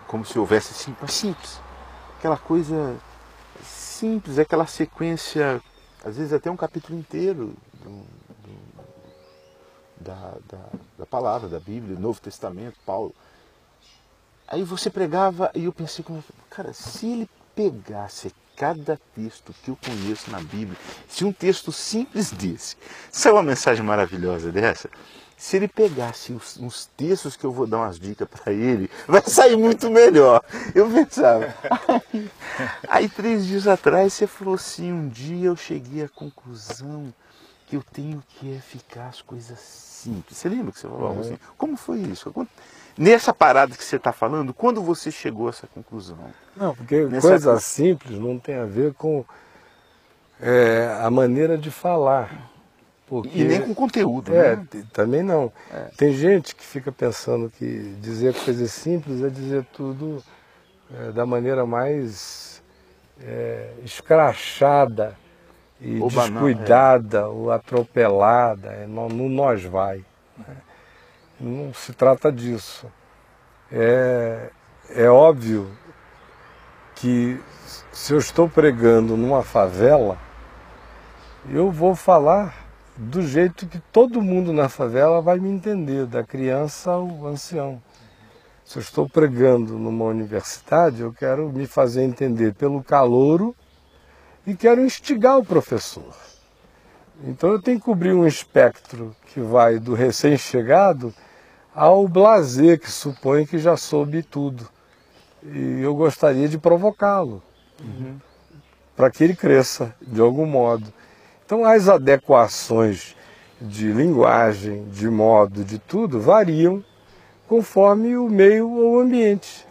[0.09, 1.61] Como se houvesse simples, simples.
[2.19, 2.97] Aquela coisa
[3.63, 5.63] simples, aquela sequência,
[6.05, 7.91] às vezes até um capítulo inteiro do-
[8.43, 8.87] do-
[10.01, 10.65] da, da,
[10.99, 13.15] da palavra, da Bíblia, Novo Testamento, Paulo.
[14.49, 16.05] Aí você pregava e eu pensei,
[16.51, 20.77] cara, se ele pegasse cada texto que eu conheço na Bíblia,
[21.09, 22.77] se um texto simples desse,
[23.13, 24.89] isso é uma mensagem maravilhosa dessa,
[25.37, 29.23] se ele pegasse os, uns textos que eu vou dar umas dicas para ele, vai
[29.27, 30.43] sair muito melhor.
[30.75, 31.55] Eu pensava.
[32.13, 32.31] Aí,
[32.89, 37.13] aí três dias atrás você falou assim, um dia eu cheguei à conclusão
[37.69, 40.39] que eu tenho que é ficar as coisas simples.
[40.39, 41.27] Você lembra que você falou algo Uhum.
[41.27, 41.39] assim?
[41.59, 42.33] Como foi isso?
[42.99, 46.19] Nessa parada que você está falando, quando você chegou a essa conclusão?
[46.57, 49.25] Não, porque Nessa coisa coisa- simples não tem a ver com
[50.41, 52.51] é, a maneira de falar.
[53.07, 54.67] Porque, E nem com conteúdo, é, né?
[54.93, 55.53] também não.
[55.73, 55.91] É.
[55.97, 60.23] Tem gente que fica pensando que dizer coisas simples é dizer tudo
[60.93, 62.61] é, da maneira mais
[63.23, 65.17] é, escrachada
[65.81, 70.05] e Ou banal, descuidada ou atropelada, é, no, no nós vai.
[70.39, 70.57] né?
[71.39, 72.87] Não se trata disso.
[73.71, 74.51] É,
[74.91, 75.71] é óbvio
[76.95, 77.39] que
[77.93, 80.19] se eu estou pregando numa favela,
[81.51, 86.93] eu vou falar do jeito que todo mundo na favela vai me entender, da criança
[86.93, 87.83] ao ancião.
[88.65, 93.55] Se eu estou pregando numa universidade, eu quero me fazer entender pelo calouro
[94.47, 96.15] e quero instigar o professor.
[97.25, 101.15] Então eu tenho que cobrir um espectro que vai do recém-chegado
[101.77, 104.67] ao blazer, que supõe que já soube tudo.
[105.43, 107.43] E eu gostaria de provocá-lo,
[108.97, 110.91] para que ele cresça de algum modo.
[111.45, 113.15] Então as adequações
[113.61, 116.83] de linguagem, de modo, de tudo, variam
[117.47, 119.67] conforme o meio ou o ambiente.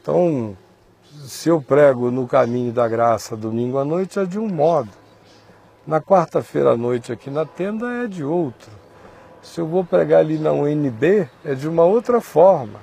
[0.00, 0.56] Então,
[1.26, 4.90] se eu prego no caminho da graça domingo à noite é de um modo.
[5.86, 8.77] Na quarta-feira à noite aqui na tenda é de outro.
[9.48, 12.78] Se eu vou pregar ali na UNB é de uma outra forma.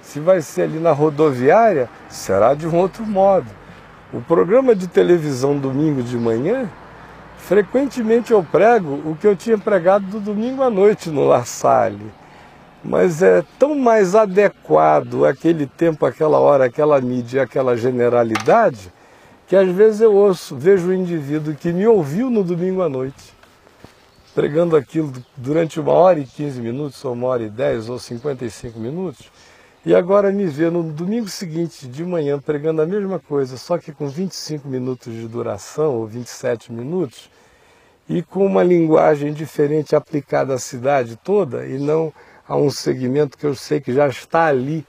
[0.00, 3.46] Se vai ser ali na rodoviária, será de um outro modo.
[4.14, 6.70] O programa de televisão domingo de manhã,
[7.36, 12.10] frequentemente eu prego o que eu tinha pregado do domingo à noite no La Salle.
[12.82, 18.90] Mas é tão mais adequado aquele tempo, aquela hora, aquela mídia, aquela generalidade,
[19.46, 23.35] que às vezes eu ouço, vejo o indivíduo que me ouviu no domingo à noite,
[24.36, 28.78] pregando aquilo durante uma hora e 15 minutos, ou uma hora e 10, ou 55
[28.78, 29.30] minutos,
[29.82, 33.92] e agora me vê no domingo seguinte, de manhã, pregando a mesma coisa, só que
[33.92, 37.30] com 25 minutos de duração, ou 27 minutos,
[38.06, 42.12] e com uma linguagem diferente aplicada à cidade toda, e não
[42.46, 44.86] a um segmento que eu sei que já está ali,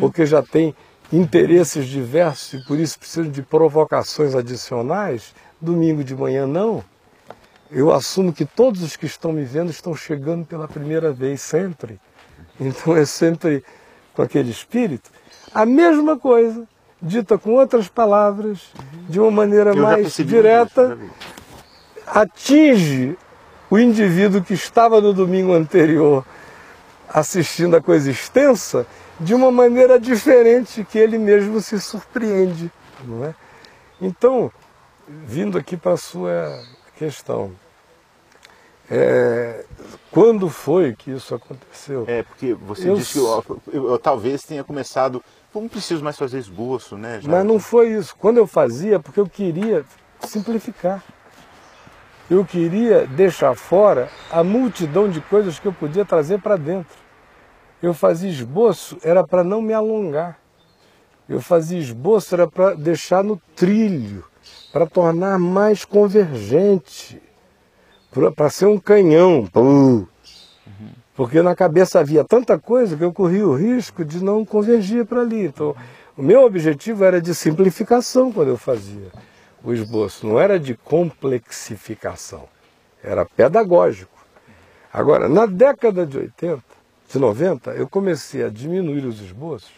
[0.00, 0.74] porque já tem
[1.12, 6.82] interesses diversos e por isso precisa de provocações adicionais, domingo de manhã não.
[7.70, 12.00] Eu assumo que todos os que estão me vendo estão chegando pela primeira vez, sempre.
[12.58, 13.62] Então é sempre
[14.14, 15.10] com aquele espírito.
[15.54, 16.66] A mesma coisa,
[17.00, 18.72] dita com outras palavras,
[19.08, 21.10] de uma maneira Eu mais direta, isso, vi.
[22.06, 23.18] atinge
[23.70, 26.24] o indivíduo que estava no domingo anterior
[27.08, 28.86] assistindo a coisa extensa
[29.20, 32.70] de uma maneira diferente que ele mesmo se surpreende,
[33.04, 33.34] não é?
[34.00, 34.50] Então,
[35.08, 36.60] vindo aqui para a sua
[36.98, 37.52] questão,
[38.90, 39.64] é,
[40.10, 42.04] quando foi que isso aconteceu?
[42.08, 45.22] É, porque você Eu disse que eu, eu- eu talvez tenha começado.
[45.52, 47.20] "Pô, Não preciso mais fazer esboço, né?
[47.20, 48.14] já- Mas não foi isso.
[48.18, 49.84] Quando eu fazia, porque eu queria
[50.26, 51.02] simplificar.
[52.30, 56.94] Eu queria deixar fora a multidão de coisas que eu podia trazer para dentro.
[57.82, 60.38] Eu fazia esboço, era para não me alongar.
[61.28, 64.24] Eu fazia esboço, era para deixar no trilho,
[64.72, 67.20] para tornar mais convergente,
[68.36, 69.48] para ser um canhão.
[71.14, 75.20] Porque na cabeça havia tanta coisa que eu corria o risco de não convergir para
[75.20, 75.46] ali.
[75.46, 75.74] Então,
[76.16, 79.10] o meu objetivo era de simplificação quando eu fazia
[79.62, 82.48] o esboço, não era de complexificação,
[83.02, 84.16] era pedagógico.
[84.92, 86.62] Agora, na década de 80,
[87.08, 89.70] de 90, eu comecei a diminuir os esboços,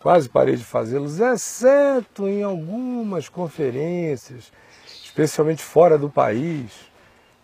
[0.00, 4.52] quase parei de fazê-los, exceto em algumas conferências,
[4.86, 6.72] especialmente fora do país,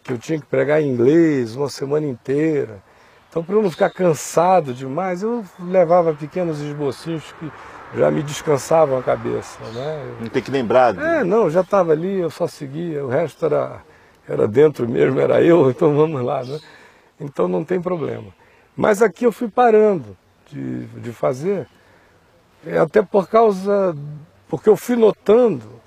[0.02, 2.82] que eu tinha que pregar em inglês uma semana inteira.
[3.28, 7.50] Então, para eu não ficar cansado demais, eu levava pequenos esbocinhos que
[7.96, 9.58] já me descansavam a cabeça.
[9.72, 10.16] Né?
[10.20, 10.96] Não tem que lembrar.
[10.96, 13.82] É, não, já estava ali, eu só seguia, o resto era,
[14.28, 16.44] era dentro mesmo, era eu, então vamos lá.
[16.44, 16.60] Né?
[17.20, 18.28] Então não tem problema.
[18.76, 21.66] Mas aqui eu fui parando de, de fazer,
[22.82, 23.96] até por causa,
[24.48, 25.80] porque eu fui notando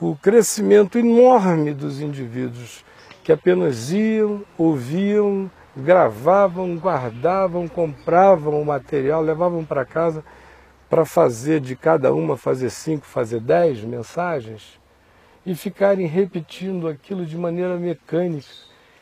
[0.00, 2.84] o crescimento enorme dos indivíduos
[3.24, 10.22] que apenas iam, ouviam, gravavam, guardavam, compravam o material, levavam para casa
[10.88, 14.78] para fazer de cada uma, fazer cinco, fazer dez mensagens
[15.44, 18.46] e ficarem repetindo aquilo de maneira mecânica,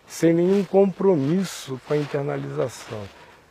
[0.06, 3.00] sem nenhum compromisso com a internalização.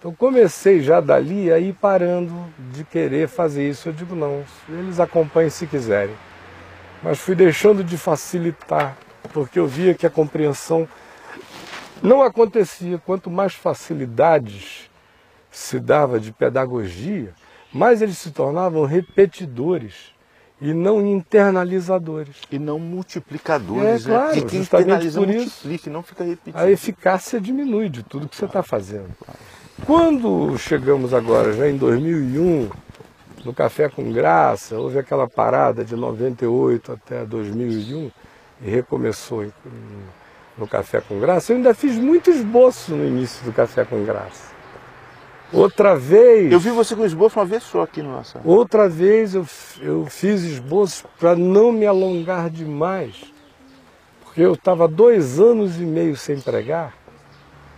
[0.04, 2.34] Então comecei já dali a ir parando
[2.74, 3.88] de querer fazer isso.
[3.88, 6.14] Eu digo, não, eles acompanhem se quiserem.
[7.02, 8.98] Mas fui deixando de facilitar,
[9.32, 10.86] porque eu via que a compreensão
[12.02, 12.98] não acontecia.
[13.06, 14.90] Quanto mais facilidades
[15.50, 17.34] se dava de pedagogia,
[17.72, 20.12] mais eles se tornavam repetidores.
[20.62, 22.38] e não internalizadores.
[22.50, 24.34] E não multiplicadores, É, claro, né?
[24.34, 25.88] Porque quem justamente internaliza por isso.
[25.88, 26.58] e não fica repetindo.
[26.58, 29.10] A eficácia diminui de tudo que você está fazendo.
[29.86, 32.70] Quando chegamos agora, já em 2001,
[33.44, 38.10] no Café com Graça, houve aquela parada de 98 até 2001
[38.62, 39.46] e recomeçou
[40.58, 44.54] no Café com Graça, eu ainda fiz muito esboço no início do Café com Graça.
[45.52, 46.52] Outra vez.
[46.52, 48.40] Eu vi você com esboço uma vez só aqui no nossa.
[48.44, 49.46] Outra vez eu,
[49.82, 53.26] eu fiz esboços para não me alongar demais,
[54.24, 57.03] porque eu estava dois anos e meio sem pregar.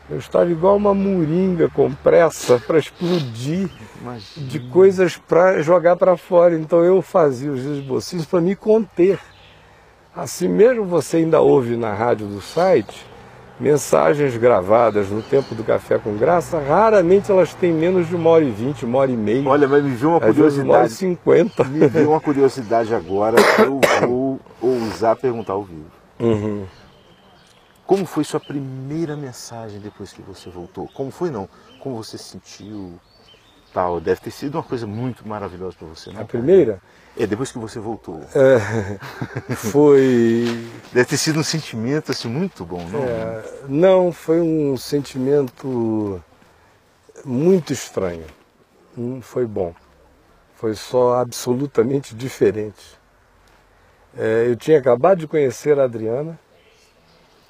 [0.09, 4.47] Eu estava igual uma moringa com pressa para explodir Imagina.
[4.47, 6.55] de coisas para jogar para fora.
[6.55, 9.19] Então eu fazia os esbocinhos para me conter.
[10.15, 13.05] Assim mesmo você ainda ouve na rádio do site
[13.59, 18.43] mensagens gravadas no tempo do Café com Graça, raramente elas têm menos de uma hora
[18.43, 19.47] e vinte, uma hora e meia.
[19.47, 20.93] Olha, mas me viu uma vezes uma hora e curiosidade.
[20.93, 21.63] cinquenta.
[21.63, 25.85] Me veio uma curiosidade agora, eu vou ousar perguntar ao vivo.
[26.19, 26.63] Uhum.
[27.85, 30.87] Como foi sua primeira mensagem depois que você voltou?
[30.93, 31.47] Como foi não?
[31.79, 32.99] Como você se sentiu?
[33.73, 36.21] Tal, deve ter sido uma coisa muito maravilhosa para você, não?
[36.21, 36.81] A primeira
[37.17, 38.21] É, depois que você voltou.
[38.33, 38.97] é,
[39.53, 40.45] foi.
[40.93, 43.03] Deve ter sido um sentimento assim muito bom, não?
[43.03, 46.23] é, não, foi um sentimento
[47.23, 48.25] muito estranho.
[48.95, 49.73] Não foi bom.
[50.55, 52.97] Foi só absolutamente diferente.
[54.17, 56.39] É, eu tinha acabado de conhecer a Adriana.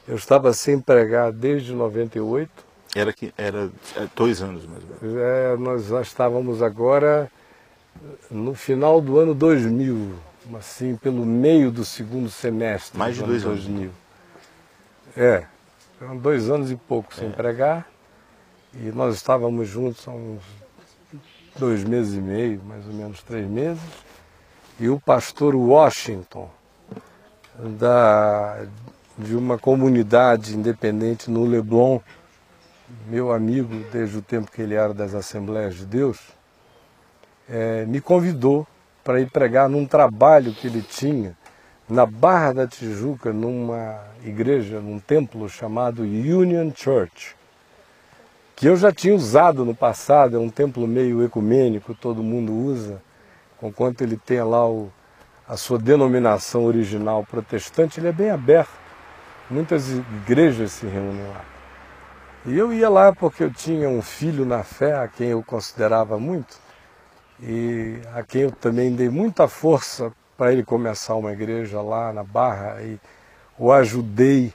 [0.07, 2.49] Eu estava sem pregar desde 98.
[2.95, 5.21] Era que era é, dois anos mais ou menos.
[5.21, 7.29] É, nós já estávamos agora
[8.29, 10.13] no final do ano 2000,
[10.57, 12.97] assim, pelo meio do segundo semestre.
[12.97, 13.65] Mais de do dois ano anos.
[13.65, 13.91] 2000.
[15.17, 15.45] É,
[16.01, 17.15] eram dois anos e pouco É.
[17.17, 17.87] sem pregar.
[18.73, 20.41] E nós estávamos juntos há uns
[21.57, 23.81] dois meses e meio, mais ou menos três meses.
[24.79, 26.49] E o pastor Washington,
[27.57, 28.65] da,
[29.17, 31.99] de uma comunidade independente no Leblon,
[33.07, 36.19] meu amigo desde o tempo que ele era das Assembleias de Deus,
[37.49, 38.67] eh, me convidou
[39.03, 41.35] para ir pregar num trabalho que ele tinha
[41.87, 47.35] na Barra da Tijuca, numa igreja, num templo chamado Union Church,
[48.55, 53.01] que eu já tinha usado no passado, é um templo meio ecumênico, todo mundo usa,
[53.57, 54.91] conquanto ele tenha lá o,
[55.47, 58.84] a sua denominação original protestante, ele é bem aberto.
[59.49, 61.45] Muitas igrejas se reúnem lá.
[62.45, 66.19] E eu ia lá porque eu tinha um filho na fé, a quem eu considerava
[66.19, 66.57] muito,
[67.41, 72.23] e a quem eu também dei muita força para ele começar uma igreja lá na
[72.23, 72.99] Barra e
[73.57, 74.53] o ajudei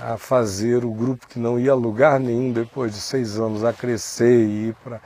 [0.00, 3.72] a fazer o grupo que não ia a lugar nenhum depois de seis anos a
[3.72, 5.00] crescer e ir para.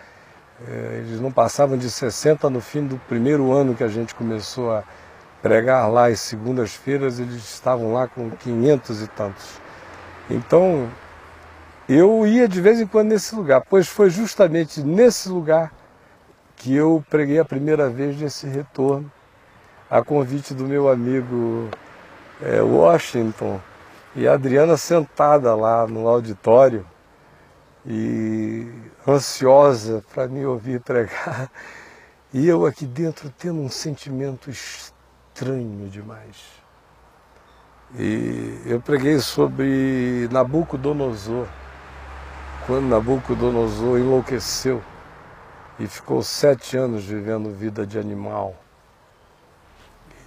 [0.97, 4.85] Eles não passavam de 60 no fim do primeiro ano que a gente começou a
[5.45, 9.61] pregar lá às segundas-feiras, eles estavam lá com 500 e tantos.
[10.31, 10.89] Então,
[11.87, 15.71] eu ia de vez em quando nesse lugar, pois foi justamente nesse lugar
[16.57, 19.13] que eu preguei a primeira vez nesse retorno,
[19.91, 21.69] a convite do meu amigo
[22.41, 23.61] eh, Washington
[24.17, 26.87] e a Adriana sentada lá no auditório
[27.85, 28.67] e
[29.07, 31.51] ansiosa para me ouvir pregar.
[32.33, 34.94] E eu aqui dentro tendo um sentimento estranho
[35.89, 36.63] demais.
[37.97, 41.47] E eu preguei sobre Nabucodonosor,
[42.67, 44.83] quando Nabucodonosor enlouqueceu
[45.79, 48.55] e ficou sete anos vivendo vida de animal,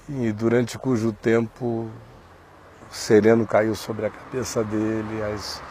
[0.09, 5.61] e durante cujo tempo o sereno caiu sobre a cabeça dele, as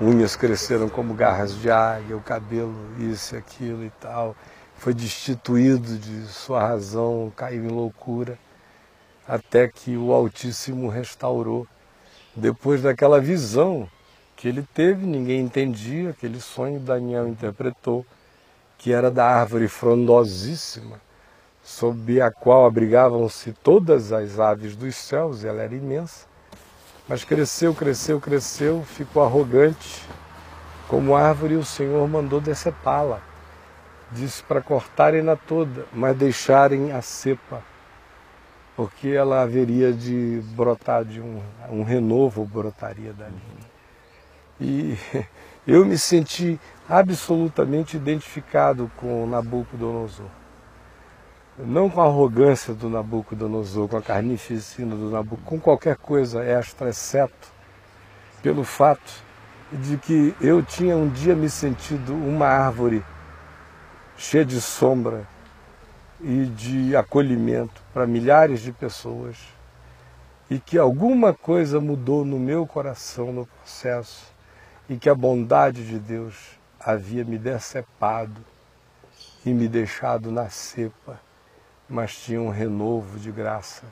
[0.00, 4.34] unhas cresceram como garras de águia, o cabelo isso e aquilo e tal,
[4.76, 8.38] foi destituído de sua razão, caiu em loucura,
[9.26, 11.66] até que o Altíssimo restaurou.
[12.34, 13.88] Depois daquela visão
[14.36, 18.04] que ele teve, ninguém entendia, aquele sonho Daniel interpretou,
[18.76, 21.00] que era da árvore frondosíssima,
[21.62, 26.26] sob a qual abrigavam-se todas as aves dos céus, ela era imensa.
[27.08, 30.02] Mas cresceu, cresceu, cresceu, ficou arrogante,
[30.88, 33.22] como árvore, e o Senhor mandou decepá-la.
[34.10, 37.62] Disse para cortarem-na toda, mas deixarem a cepa,
[38.76, 43.34] porque ela haveria de brotar de um, um renovo brotaria dali.
[44.60, 44.96] E
[45.66, 46.58] eu me senti
[46.88, 50.26] absolutamente identificado com Nabucodonosor.
[51.56, 56.88] Não com a arrogância do Nabucodonosor, com a carnificina do Nabucodonosor, com qualquer coisa extra,
[56.88, 57.52] exceto
[58.42, 59.22] pelo fato
[59.72, 63.04] de que eu tinha um dia me sentido uma árvore
[64.16, 65.26] cheia de sombra
[66.24, 69.36] e de acolhimento para milhares de pessoas
[70.50, 74.32] e que alguma coisa mudou no meu coração no processo
[74.88, 78.42] e que a bondade de Deus havia me decepado
[79.44, 81.20] e me deixado na cepa,
[81.86, 83.84] mas tinha um renovo de graça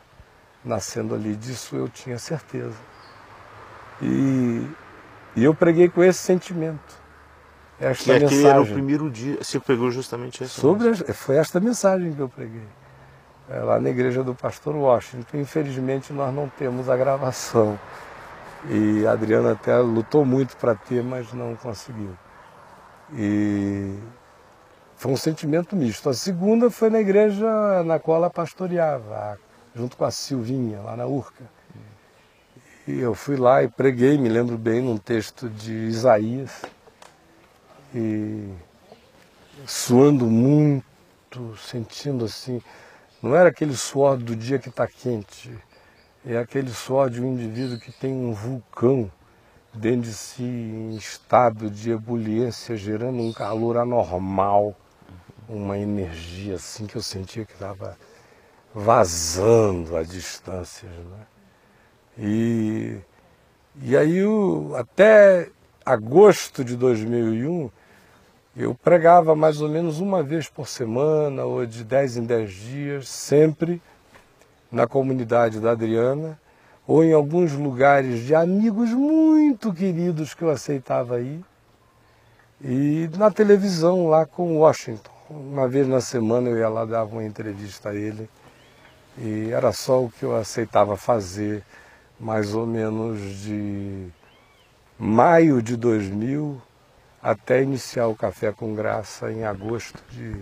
[0.64, 1.37] nascendo ali.
[1.37, 2.78] Disso eu tinha certeza.
[4.01, 4.66] E,
[5.37, 7.02] e eu preguei com esse sentimento.
[7.83, 8.47] Esta que mensagem.
[8.47, 12.28] era o primeiro dia, você pregou justamente essa Sobre a, foi esta mensagem que eu
[12.28, 12.62] preguei.
[13.51, 15.39] É, lá na igreja do pastor Washington.
[15.39, 17.76] Infelizmente nós não temos a gravação.
[18.70, 22.16] E a Adriana até lutou muito para ter, mas não conseguiu.
[23.14, 23.99] E
[24.95, 26.09] foi um sentimento misto.
[26.09, 29.37] A segunda foi na igreja na qual ela pastoreava,
[29.74, 31.45] junto com a Silvinha, lá na Urca.
[32.87, 36.62] E eu fui lá e preguei, me lembro bem, num texto de Isaías.
[37.95, 38.49] E
[39.66, 42.61] suando muito, sentindo assim,
[43.22, 45.51] não era aquele suor do dia que está quente,
[46.24, 49.11] é aquele suor de um indivíduo que tem um vulcão
[49.74, 54.74] dentro de si em estado de ebuliência, gerando um calor anormal,
[55.49, 57.97] uma energia assim que eu sentia que estava
[58.74, 60.90] vazando a distâncias.
[60.90, 61.26] Né?
[62.18, 62.99] E,
[63.82, 65.51] e aí o, até
[65.84, 67.70] agosto de 2001
[68.57, 73.09] eu pregava mais ou menos uma vez por semana ou de 10 em 10 dias,
[73.09, 73.81] sempre
[74.71, 76.39] na comunidade da Adriana
[76.87, 81.41] ou em alguns lugares de amigos muito queridos que eu aceitava ir.
[82.61, 85.11] E na televisão lá com Washington.
[85.31, 88.29] Uma vez na semana eu ia lá dar uma entrevista a ele.
[89.19, 91.63] E era só o que eu aceitava fazer,
[92.21, 94.09] mais ou menos de
[94.99, 96.61] maio de 2000
[97.23, 100.35] até iniciar o Café com Graça em agosto de,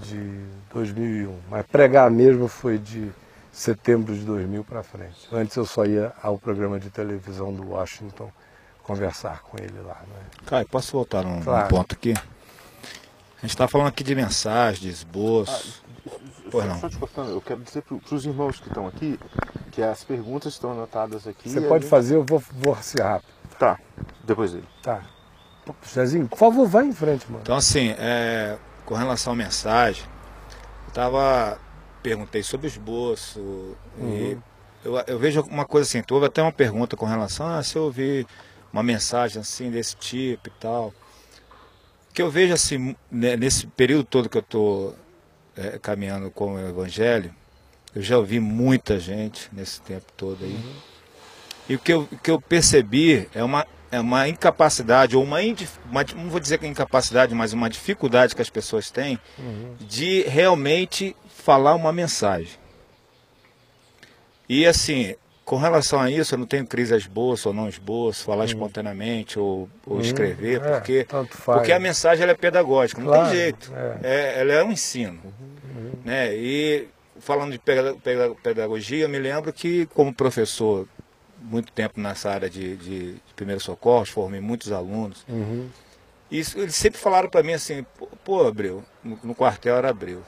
[0.00, 1.34] de 2001.
[1.48, 3.10] Mas pregar mesmo foi de
[3.50, 5.28] setembro de 2000 para frente.
[5.32, 8.30] Antes eu só ia ao programa de televisão do Washington
[8.82, 10.02] conversar com ele lá.
[10.06, 10.22] Né?
[10.44, 11.68] Caio, posso voltar num, claro.
[11.68, 12.12] ponto aqui?
[12.12, 15.82] A gente está falando aqui de mensagem, de esboço.
[16.06, 16.10] Ah,
[16.50, 16.78] pois não.
[16.80, 19.18] Só te cortando, eu quero dizer para os irmãos que estão aqui
[19.72, 21.48] que as perguntas estão anotadas aqui.
[21.48, 21.90] Você pode gente...
[21.90, 23.32] fazer, eu vou, vou ser rápido.
[23.58, 23.78] Tá,
[24.24, 24.66] depois dele.
[24.82, 25.02] Tá.
[25.86, 27.40] Zezinho, por favor, vai em frente, mano.
[27.42, 30.04] Então, assim, é, com relação à mensagem,
[30.86, 31.58] eu tava
[32.04, 33.40] perguntei sobre o esboço.
[33.98, 34.14] Uhum.
[34.14, 34.38] E
[34.84, 37.76] eu, eu, vejo uma coisa assim, houve até uma pergunta com relação a ah, se
[37.76, 38.26] eu ouvir
[38.70, 40.92] uma mensagem assim desse tipo e tal.
[42.12, 44.94] que eu vejo assim, né, nesse período todo que eu estou
[45.56, 47.34] é, caminhando com o Evangelho,
[47.94, 50.52] eu já ouvi muita gente nesse tempo todo aí.
[50.52, 50.74] Uhum.
[51.70, 55.38] E o que eu, o que eu percebi é uma, é uma incapacidade, ou uma,
[55.90, 59.76] uma, não vou dizer que é incapacidade, mas uma dificuldade que as pessoas têm uhum.
[59.80, 62.58] de realmente falar uma mensagem.
[64.48, 65.14] E assim,
[65.44, 68.46] com relação a isso, eu não tenho crise a esboço ou não esboço, falar hum.
[68.46, 70.00] espontaneamente ou, ou hum.
[70.00, 71.06] escrever, é, porque,
[71.44, 73.72] porque a mensagem ela é pedagógica, não claro, tem jeito.
[73.74, 73.98] É.
[74.02, 75.20] É, ela é um ensino.
[75.24, 75.92] Uhum.
[76.04, 76.34] Né?
[76.34, 76.88] E
[77.20, 77.60] falando de
[78.42, 80.86] pedagogia, eu me lembro que como professor
[81.44, 85.24] muito tempo nessa área de, de, de primeiro socorro, formei muitos alunos.
[85.28, 85.68] Uhum.
[86.30, 87.84] E isso, eles sempre falaram para mim assim,
[88.24, 90.22] pô, Abreu, no, no quartel era Abreu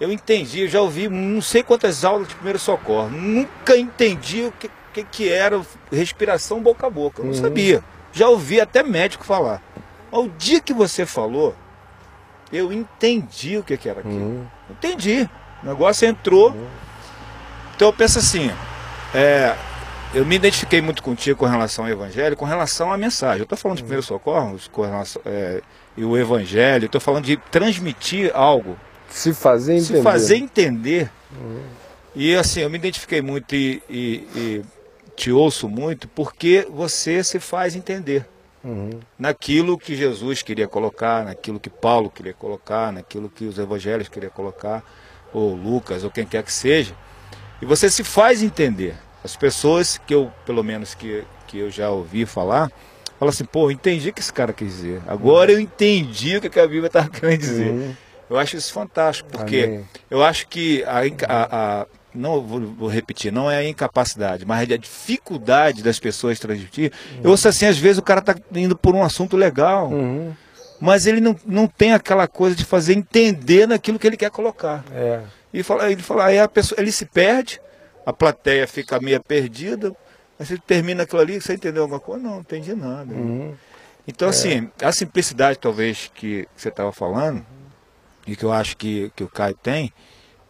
[0.00, 4.52] eu entendi, eu já ouvi não sei quantas aulas de primeiro socorro, nunca entendi o
[4.52, 7.40] que, que, que era respiração boca a boca, eu não uhum.
[7.40, 7.82] sabia.
[8.12, 9.62] Já ouvi até médico falar.
[10.10, 11.54] Mas o dia que você falou,
[12.52, 14.14] eu entendi o que, que era aquilo.
[14.14, 14.46] Uhum.
[14.70, 15.28] Entendi.
[15.62, 16.50] O negócio entrou.
[16.50, 16.66] Uhum.
[17.74, 18.50] Então eu penso assim,
[19.12, 19.56] é,
[20.14, 23.40] eu me identifiquei muito contigo com relação ao evangelho, com relação à mensagem.
[23.40, 23.88] Eu estou falando de uhum.
[23.88, 25.60] primeiro socorro com relação, é,
[25.96, 28.78] e o evangelho, estou falando de transmitir algo
[29.14, 29.96] se fazer entender.
[29.96, 31.10] Se fazer entender.
[31.40, 31.62] Uhum.
[32.16, 34.62] E assim, eu me identifiquei muito e, e, e,
[35.16, 38.26] te ouço muito porque você se faz entender.
[38.62, 38.90] Uhum.
[39.18, 44.32] Naquilo que Jesus queria colocar, naquilo que Paulo queria colocar, naquilo que os evangelhos queriam
[44.32, 44.82] colocar,
[45.32, 46.94] ou Lucas, ou quem quer que seja.
[47.62, 48.96] E você se faz entender.
[49.24, 52.70] As pessoas que eu, pelo menos que, que eu já ouvi falar,
[53.18, 55.02] falam assim, pô, entendi o que esse cara quis dizer.
[55.06, 57.70] Agora eu entendi o que a Bíblia estava querendo dizer.
[57.70, 57.94] Uhum.
[58.28, 59.88] Eu acho isso fantástico, porque Amém.
[60.10, 64.70] eu acho que a, a, a não vou, vou, repetir, não é a incapacidade, mas
[64.70, 66.92] a dificuldade das pessoas transmitir.
[67.16, 67.20] Uhum.
[67.24, 70.32] Eu ouço assim, às vezes o cara está indo por um assunto legal, uhum.
[70.80, 74.84] mas ele não, não tem aquela coisa de fazer entender naquilo que ele quer colocar.
[74.92, 75.20] É.
[75.52, 77.60] E fala, ele fala, aí a pessoa, ele se perde,
[78.04, 79.94] a plateia fica meio perdida,
[80.38, 82.22] mas ele termina aquilo ali, você entendeu alguma coisa?
[82.22, 83.14] Não, não entendi nada.
[83.14, 83.54] Uhum.
[84.06, 84.30] Então, é.
[84.30, 87.44] assim, a simplicidade talvez que você estava falando,
[88.26, 89.92] e que eu acho que, que o Caio tem,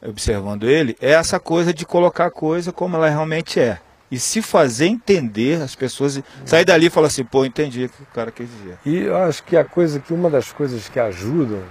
[0.06, 3.78] observando ele, é essa coisa de colocar a coisa como ela realmente é.
[4.10, 8.02] E se fazer entender as pessoas, sair dali e falar assim, pô, entendi o que
[8.02, 8.78] o cara quer dizer.
[8.84, 11.62] E eu acho que a coisa que uma das coisas que ajudam,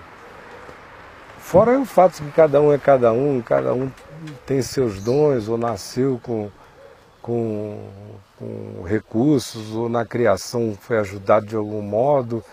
[1.40, 3.90] fora o fato de que cada um é cada um, cada um
[4.46, 6.50] tem seus dons ou nasceu com,
[7.22, 7.90] com,
[8.38, 12.44] com recursos ou na criação foi ajudado de algum modo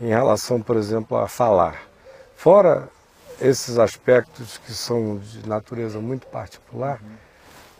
[0.00, 1.82] em relação, por exemplo, a falar.
[2.34, 2.88] Fora
[3.40, 7.00] esses aspectos que são de natureza muito particular,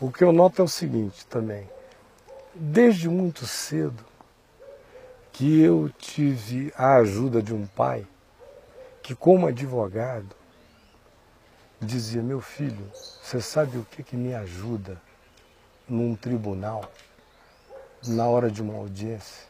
[0.01, 1.69] o que eu noto é o seguinte também.
[2.55, 4.05] Desde muito cedo
[5.33, 8.07] que eu tive a ajuda de um pai
[9.03, 10.40] que, como advogado,
[11.81, 15.01] dizia: Meu filho, você sabe o que, que me ajuda
[15.89, 16.91] num tribunal,
[18.07, 19.49] na hora de uma audiência?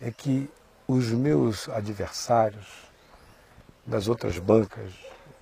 [0.00, 0.50] É que
[0.86, 2.66] os meus adversários,
[3.84, 4.92] das outras bancas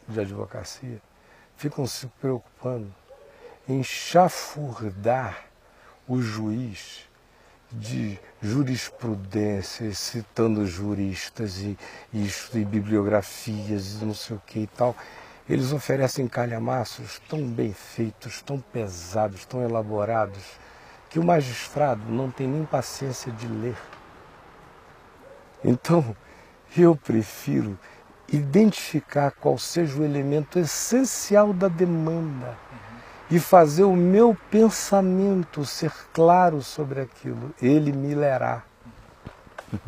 [0.09, 1.01] de advocacia
[1.57, 2.93] ficam se preocupando
[3.69, 5.47] em chafurdar
[6.09, 7.09] o juiz
[7.71, 11.79] de jurisprudência, citando juristas e,
[12.13, 14.97] e, e bibliografias e não sei o que e tal.
[15.51, 20.45] Eles oferecem calhamaços tão bem feitos, tão pesados, tão elaborados,
[21.09, 23.77] que o magistrado não tem nem paciência de ler.
[25.65, 26.17] Então,
[26.79, 27.77] eu prefiro
[28.33, 32.57] identificar qual seja o elemento essencial da demanda
[33.29, 37.53] e fazer o meu pensamento ser claro sobre aquilo.
[37.61, 38.63] Ele me lerá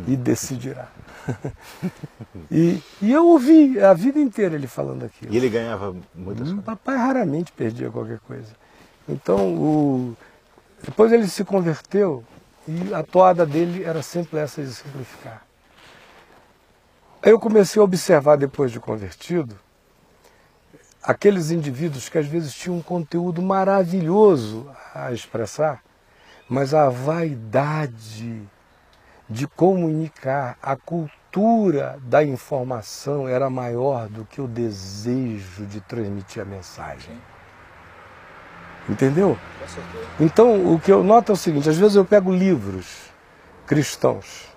[0.08, 0.88] e decidirá.
[2.50, 5.32] e, e, eu ouvi a vida inteira ele falando aquilo.
[5.32, 6.64] E ele ganhava muitas coisas?
[6.64, 8.52] Papai raramente perdia qualquer coisa.
[9.08, 10.16] Então, o...
[10.82, 12.24] depois ele se converteu
[12.66, 15.44] e a toada dele era sempre essa de simplificar.
[17.22, 19.56] Aí eu comecei a observar, depois de convertido,
[21.02, 25.82] aqueles indivíduos que às vezes tinham um conteúdo maravilhoso a expressar,
[26.48, 28.42] mas a vaidade
[29.32, 36.44] de comunicar, a cultura da informação era maior do que o desejo de transmitir a
[36.44, 37.18] mensagem.
[38.88, 39.38] Entendeu?
[40.20, 43.10] Então, o que eu noto é o seguinte: às vezes eu pego livros
[43.66, 44.48] cristãos.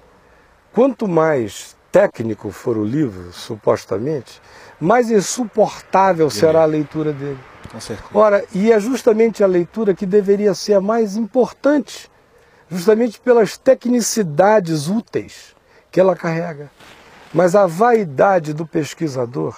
[0.74, 4.42] Quanto mais técnico for o livro, supostamente,
[4.78, 7.40] mais insuportável será a leitura dele.
[7.72, 8.10] Com certeza.
[8.14, 12.12] Ora, e é justamente a leitura que deveria ser a mais importante,
[12.70, 15.56] justamente pelas tecnicidades úteis
[15.92, 16.70] que ela carrega.
[17.34, 19.58] Mas a vaidade do pesquisador,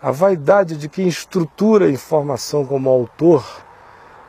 [0.00, 3.44] a vaidade de quem estrutura a informação como autor,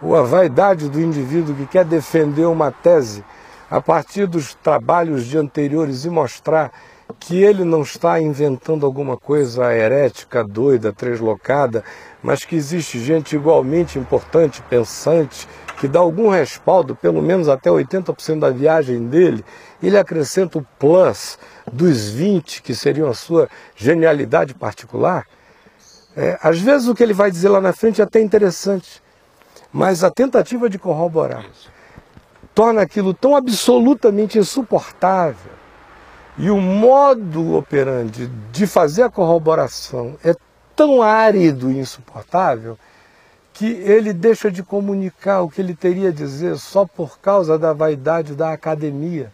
[0.01, 3.23] ou a vaidade do indivíduo que quer defender uma tese
[3.69, 6.71] a partir dos trabalhos de anteriores e mostrar
[7.19, 11.83] que ele não está inventando alguma coisa herética, doida, translocada,
[12.21, 15.47] mas que existe gente igualmente importante, pensante,
[15.83, 19.43] que dá algum respaldo, pelo menos até 80% da viagem dele,
[19.81, 21.37] ele acrescenta o plus
[21.69, 25.27] dos 20, que seriam a sua genialidade particular.
[26.15, 29.03] É, às vezes o que ele vai dizer lá na frente é até interessante,
[29.73, 31.45] mas a tentativa de corroborar
[32.55, 35.51] torna aquilo tão absolutamente insuportável
[36.37, 40.33] e o modo operante de fazer a corroboração é
[40.77, 42.79] tão árido e insuportável
[43.53, 47.71] que ele deixa de comunicar o que ele teria a dizer só por causa da
[47.71, 49.31] vaidade da academia,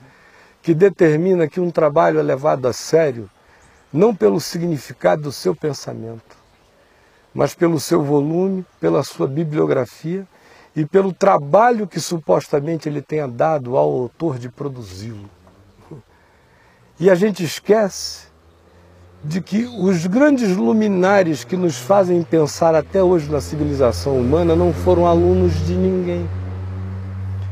[0.61, 3.29] que determina que um trabalho é levado a sério
[3.91, 6.37] não pelo significado do seu pensamento,
[7.33, 10.27] mas pelo seu volume, pela sua bibliografia
[10.75, 15.29] e pelo trabalho que supostamente ele tenha dado ao autor de produzi-lo.
[16.99, 18.28] E a gente esquece
[19.23, 24.73] de que os grandes luminares que nos fazem pensar até hoje na civilização humana não
[24.73, 26.29] foram alunos de ninguém.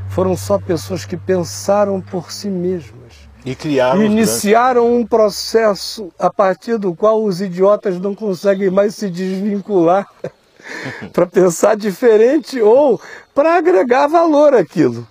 [0.10, 2.98] Foram só pessoas que pensaram por si mesmas.
[3.46, 4.04] E criaram.
[4.04, 10.06] iniciaram um processo a partir do qual os idiotas não conseguem mais se desvincular
[11.14, 13.00] para pensar diferente ou
[13.34, 15.08] para agregar valor àquilo.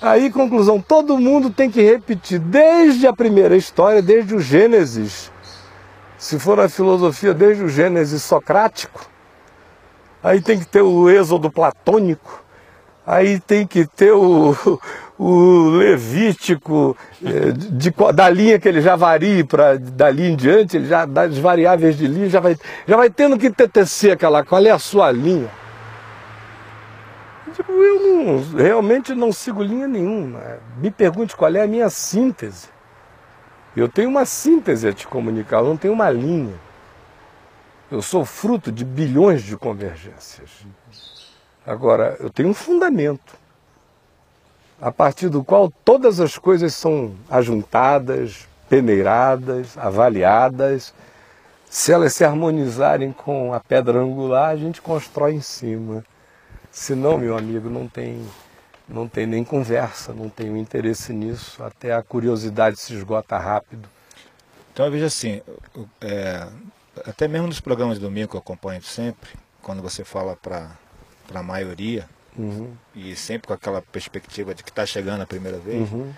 [0.00, 5.31] Aí, conclusão, todo mundo tem que repetir desde a primeira história, desde o Gênesis.
[6.22, 9.04] Se for na filosofia, desde o Gênesis socrático.
[10.22, 12.44] Aí tem que ter o êxodo platônico.
[13.04, 14.56] Aí tem que ter o,
[15.18, 20.86] o levítico, eh, de, da linha que ele já varia para dali em diante, ele
[20.86, 22.56] já das variáveis de linha, já vai,
[22.86, 25.50] já vai tendo que tecer aquela, qual é a sua linha.
[27.52, 30.38] Tipo, eu não, realmente não sigo linha nenhuma.
[30.76, 32.71] Me pergunte qual é a minha síntese.
[33.74, 36.54] Eu tenho uma síntese a te comunicar, eu não tenho uma linha.
[37.90, 40.50] Eu sou fruto de bilhões de convergências.
[41.66, 43.34] Agora, eu tenho um fundamento,
[44.80, 50.92] a partir do qual todas as coisas são ajuntadas, peneiradas, avaliadas.
[51.68, 56.04] Se elas se harmonizarem com a pedra angular, a gente constrói em cima.
[56.70, 58.26] Senão, meu amigo, não tem,
[58.92, 63.88] não tem nem conversa, não tem interesse nisso, até a curiosidade se esgota rápido.
[64.72, 65.40] Então, veja assim,
[66.00, 66.46] é,
[67.06, 69.30] até mesmo nos programas de domingo que eu acompanho sempre,
[69.62, 70.70] quando você fala para
[71.34, 72.72] a maioria, uhum.
[72.94, 76.12] e sempre com aquela perspectiva de que está chegando a primeira vez, uhum.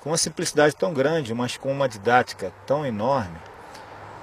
[0.00, 3.38] com uma simplicidade tão grande, mas com uma didática tão enorme,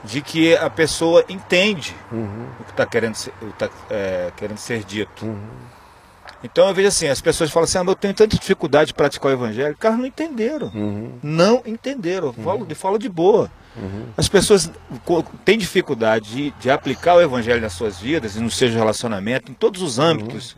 [0.03, 2.47] de que a pessoa entende uhum.
[2.59, 5.25] o que está querendo, ser, tá, é, querendo ser dito.
[6.41, 6.49] Uhum.
[6.51, 9.31] Então eu vejo assim, as pessoas falam assim, ah, eu tenho tanta dificuldade de praticar
[9.31, 9.75] o evangelho.
[9.77, 10.71] Cara, não entenderam.
[10.73, 11.11] Uhum.
[11.21, 12.33] Não entenderam.
[12.33, 13.51] Falo, de falo de boa.
[13.75, 14.05] Uhum.
[14.17, 14.71] As pessoas
[15.45, 19.55] têm dificuldade de, de, aplicar o evangelho nas suas vidas e no seu relacionamento, em
[19.55, 20.57] todos os âmbitos uhum.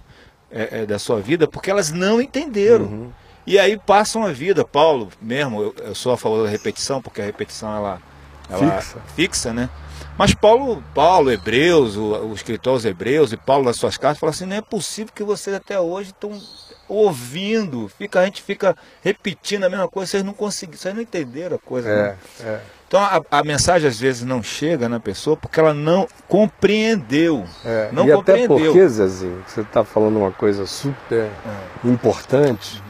[0.52, 2.86] é, é, da sua vida, porque elas não entenderam.
[2.86, 3.12] Uhum.
[3.46, 7.22] E aí passam a vida, Paulo mesmo, eu, eu, sou a favor da repetição, porque
[7.22, 8.02] a repetição ela,
[8.50, 8.98] ela fixa.
[9.16, 9.70] fixa, né?
[10.18, 14.32] Mas Paulo, Paulo, Hebreus, o, o escritor aos Hebreus e Paulo nas suas cartas, fala
[14.32, 16.40] assim, não é possível que vocês até hoje estão
[16.88, 21.56] ouvindo, fica, a gente fica repetindo a mesma coisa, vocês não conseguiram, vocês não entenderam
[21.56, 21.90] a coisa.
[21.90, 22.62] É, é.
[22.88, 27.46] Então a, a, mensagem às vezes não chega na pessoa porque ela não compreendeu.
[27.64, 28.58] É, não e compreendeu.
[28.58, 31.88] até porque, Zezinho, você está falando uma coisa super é.
[31.88, 32.84] importante.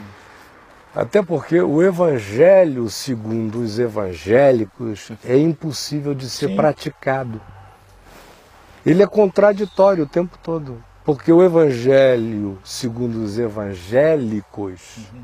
[0.94, 6.56] Até porque o evangelho, segundo os evangélicos, é impossível de ser Sim.
[6.56, 7.40] praticado.
[8.86, 10.84] Ele é contraditório o tempo todo.
[11.06, 15.24] Porque o evangelho, segundo os evangélicos, uhum.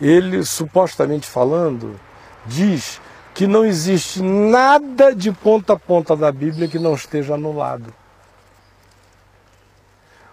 [0.00, 2.00] ele, supostamente falando,
[2.46, 3.00] diz
[3.34, 7.92] que não existe nada de ponta a ponta da Bíblia que não esteja anulado.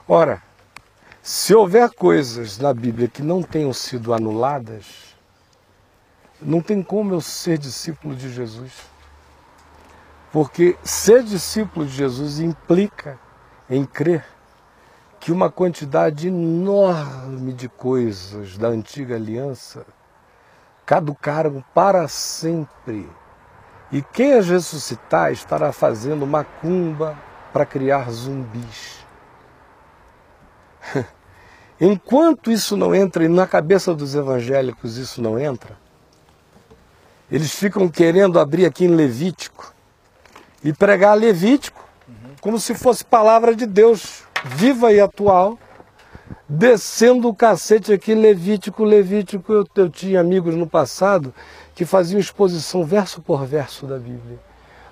[0.08, 0.42] Ora,
[1.26, 5.16] se houver coisas na Bíblia que não tenham sido anuladas,
[6.42, 8.74] não tem como eu ser discípulo de Jesus.
[10.34, 13.18] Porque ser discípulo de Jesus implica
[13.70, 14.26] em crer
[15.18, 19.86] que uma quantidade enorme de coisas da antiga aliança
[20.86, 23.10] caducaram para sempre.
[23.90, 27.18] E quem as ressuscitar estará fazendo macumba
[27.54, 29.03] para criar zumbis.
[31.80, 35.78] Enquanto isso não entra, e na cabeça dos evangélicos isso não entra,
[37.32, 39.74] eles ficam querendo abrir aqui em Levítico
[40.64, 41.84] e pregar Levítico
[42.40, 45.58] como se fosse palavra de Deus viva e atual
[46.48, 49.52] descendo o cacete aqui, Levítico, Levítico.
[49.52, 51.34] Eu, eu tinha amigos no passado
[51.74, 54.40] que faziam exposição verso por verso da Bíblia.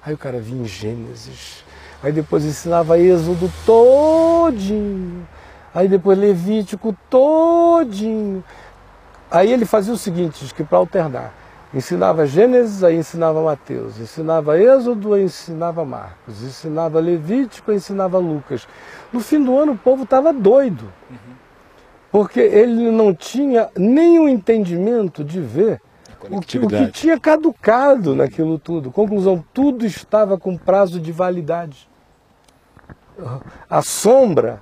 [0.04, 1.64] Aí o cara vinha em Gênesis,
[2.02, 5.28] aí depois ensinava Êxodo todinho,
[5.74, 8.44] aí depois Levítico todinho.
[9.30, 11.34] Aí ele fazia o seguinte, que para alternar,
[11.74, 18.68] ensinava Gênesis, aí ensinava Mateus, ensinava Êxodo, aí ensinava Marcos, ensinava Levítico, aí ensinava Lucas.
[19.12, 20.92] No fim do ano o povo estava doido.
[22.12, 25.82] Porque ele não tinha nenhum entendimento de ver
[26.30, 28.92] o que, o que, tinha caducado naquilo tudo.
[28.92, 31.90] Conclusão, tudo estava com prazo de validade.
[33.70, 34.62] A sombra,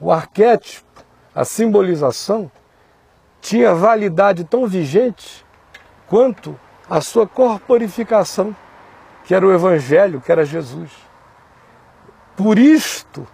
[0.00, 2.50] o arquétipo, a simbolização
[3.40, 5.44] tinha validade tão vigente
[6.06, 8.54] quanto a sua corporificação,
[9.24, 10.90] que era o Evangelho, que era Jesus.
[12.36, 13.26] Por isto,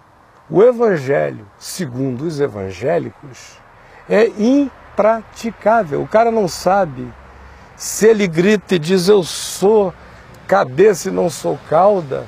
[0.49, 3.57] o evangelho, segundo os evangélicos,
[4.09, 6.01] é impraticável.
[6.01, 7.11] O cara não sabe
[7.75, 9.93] se ele grita e diz eu sou
[10.47, 12.25] cabeça e não sou cauda,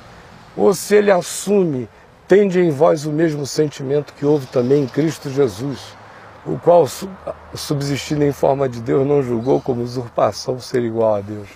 [0.55, 1.87] ou se ele assume,
[2.29, 5.79] tende em vós o mesmo sentimento que houve também em Cristo Jesus,
[6.45, 6.85] o qual,
[7.55, 11.49] subsistindo em forma de Deus, não julgou como usurpação ser igual a Deus.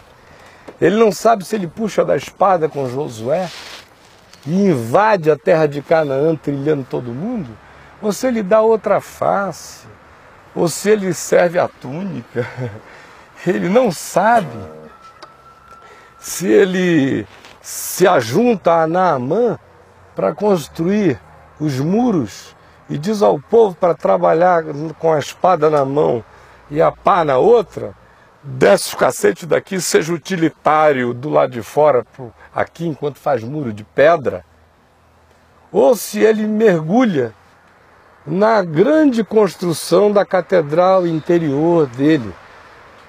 [0.81, 3.47] Ele não sabe se ele puxa da espada com Josué,
[4.47, 7.55] e invade a terra de Canaã trilhando todo mundo,
[8.01, 9.85] ou se ele dá outra face,
[10.55, 12.47] ou se ele serve a túnica.
[13.45, 14.57] Ele não sabe
[16.17, 17.27] se ele
[17.61, 19.59] se ajunta a Naamã
[20.15, 21.19] para construir
[21.59, 22.55] os muros
[22.89, 24.63] e diz ao povo para trabalhar
[24.99, 26.23] com a espada na mão
[26.69, 27.93] e a pá na outra,
[28.41, 32.05] desce o cacete daqui, seja utilitário do lado de fora,
[32.53, 34.43] aqui enquanto faz muro de pedra,
[35.71, 37.33] ou se ele mergulha
[38.25, 42.33] na grande construção da catedral interior dele,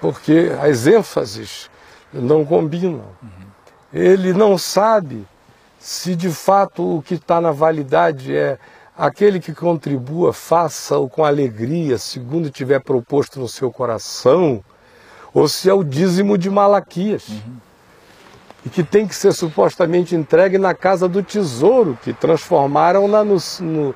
[0.01, 1.71] porque as ênfases
[2.13, 3.05] não combinam.
[3.23, 3.45] Uhum.
[3.93, 5.27] Ele não sabe
[5.85, 8.57] se de fato o que está na validade é
[8.97, 14.65] aquele que contribua, faça-o com alegria, segundo tiver proposto no seu coração,
[15.35, 17.29] ou se é o dízimo de Malaquias.
[17.29, 17.57] Uhum.
[18.65, 23.95] E que tem que ser supostamente entregue na casa do tesouro, que transformaram-na no, no,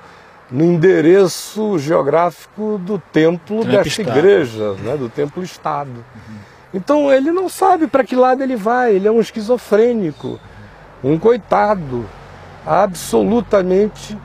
[0.50, 4.18] no, endereço geográfico do templo desta Estado.
[4.18, 5.88] igreja, né, do templo Estado.
[5.88, 6.36] Uhum.
[6.74, 10.38] Então ele não sabe para que lado ele vai, ele é um esquizofrênico,
[11.02, 12.04] um coitado,
[12.66, 14.16] absolutamente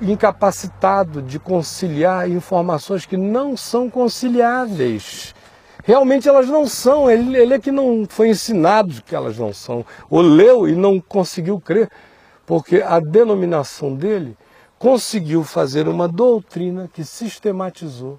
[0.00, 5.34] incapacitado de conciliar informações que não são conciliáveis.
[5.84, 9.84] Realmente elas não são, ele, ele é que não foi ensinado que elas não são,
[10.08, 11.90] ou leu e não conseguiu crer,
[12.46, 14.36] porque a denominação dele
[14.78, 18.18] conseguiu fazer uma doutrina que sistematizou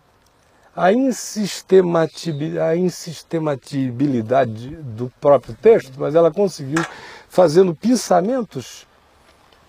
[0.75, 0.91] a
[2.75, 6.83] insistematibilidade do próprio texto, mas ela conseguiu,
[7.35, 8.87] fazendo pensamentos,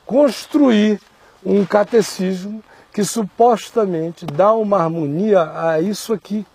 [0.06, 1.00] construir
[1.44, 2.62] um catecismo
[2.92, 6.46] que supostamente dá uma harmonia a isso aqui.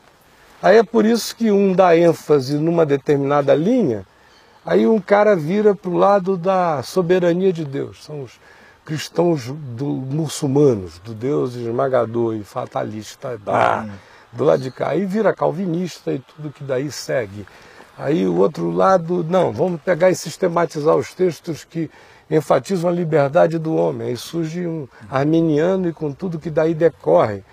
[0.64, 4.06] Aí é por isso que um dá ênfase numa determinada linha,
[4.66, 8.06] aí um cara vira para o lado da soberania de Deus.
[8.06, 8.40] São os
[8.86, 13.38] cristãos do, muçulmanos, do Deus esmagador e fatalista.
[13.46, 13.86] Ah,
[14.32, 14.92] do lado de cá.
[14.92, 17.46] Aí vira calvinista e tudo que daí segue.
[18.02, 21.88] Aí o outro lado, não, vamos pegar e sistematizar os textos que
[22.32, 24.08] enfatizam a liberdade do homem.
[24.08, 27.44] Aí surge um arminiano e com tudo que daí decorre.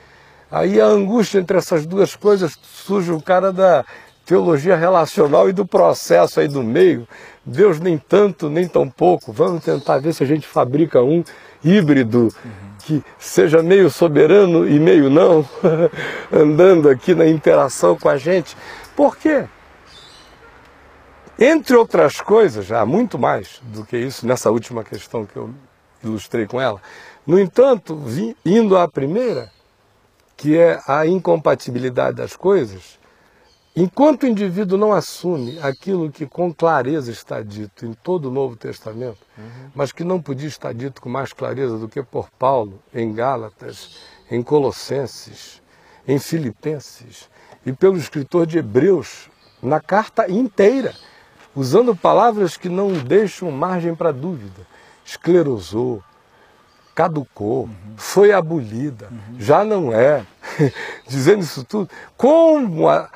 [0.51, 3.85] Aí a angústia entre essas duas coisas surge o cara da
[4.25, 7.07] teologia relacional e do processo aí do meio.
[7.45, 9.31] Deus nem tanto, nem tão pouco.
[9.31, 11.23] Vamos tentar ver se a gente fabrica um
[11.63, 12.35] híbrido
[12.87, 15.47] que seja meio soberano e meio não,
[16.33, 18.57] andando aqui na interação com a gente.
[18.97, 19.45] Por quê?
[21.41, 25.55] Entre outras coisas, há muito mais do que isso nessa última questão que eu
[26.03, 26.83] ilustrei com ela.
[27.25, 28.03] No entanto,
[28.45, 29.49] indo à primeira,
[30.37, 32.99] que é a incompatibilidade das coisas,
[33.77, 38.57] enquanto o indivíduo não assume aquilo que com clareza está dito em todo o Novo
[38.57, 39.71] Testamento, uhum.
[39.77, 43.97] mas que não podia estar dito com mais clareza do que por Paulo em Gálatas,
[44.29, 45.63] em Colossenses,
[46.07, 47.29] em Filipenses
[47.65, 49.31] e pelo escritor de Hebreus,
[49.63, 50.95] na carta inteira
[51.59, 54.65] usando palavras que não deixam margem para dúvida.
[55.05, 56.01] Esclerosou,
[56.95, 57.95] caducou, uhum.
[57.97, 59.41] foi abolida, uhum.
[59.41, 60.25] já não é.
[61.09, 63.11] Dizendo isso tudo, como a,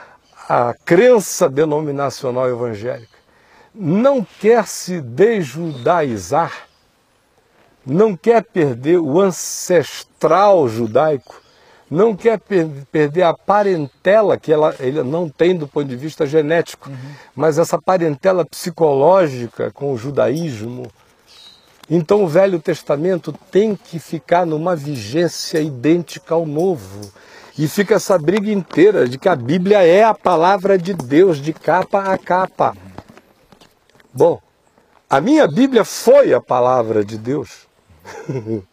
[0.49, 3.17] a crença denominacional evangélica
[3.73, 6.67] não quer se desjudaizar,
[7.87, 11.42] não quer perder o ancestral judaico,
[11.93, 16.25] não quer per perder a parentela que ela, ele não tem do ponto de vista
[16.25, 16.97] genético, uhum.
[17.37, 20.91] mas essa parentela psicológica com o judaísmo.
[21.91, 27.13] Então o Velho Testamento tem que ficar numa vigência idêntica ao Novo.
[27.59, 31.53] E fica essa briga inteira de que a Bíblia é a palavra de Deus de
[31.53, 32.75] capa a capa.
[34.15, 34.41] Bom,
[35.11, 37.69] a minha Bíblia foi a palavra de Deus.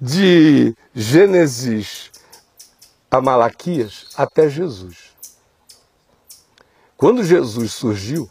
[0.00, 2.10] de Gênesis
[3.10, 5.10] a Malaquias até Jesus.
[6.96, 8.30] Quando Jesus surgiu,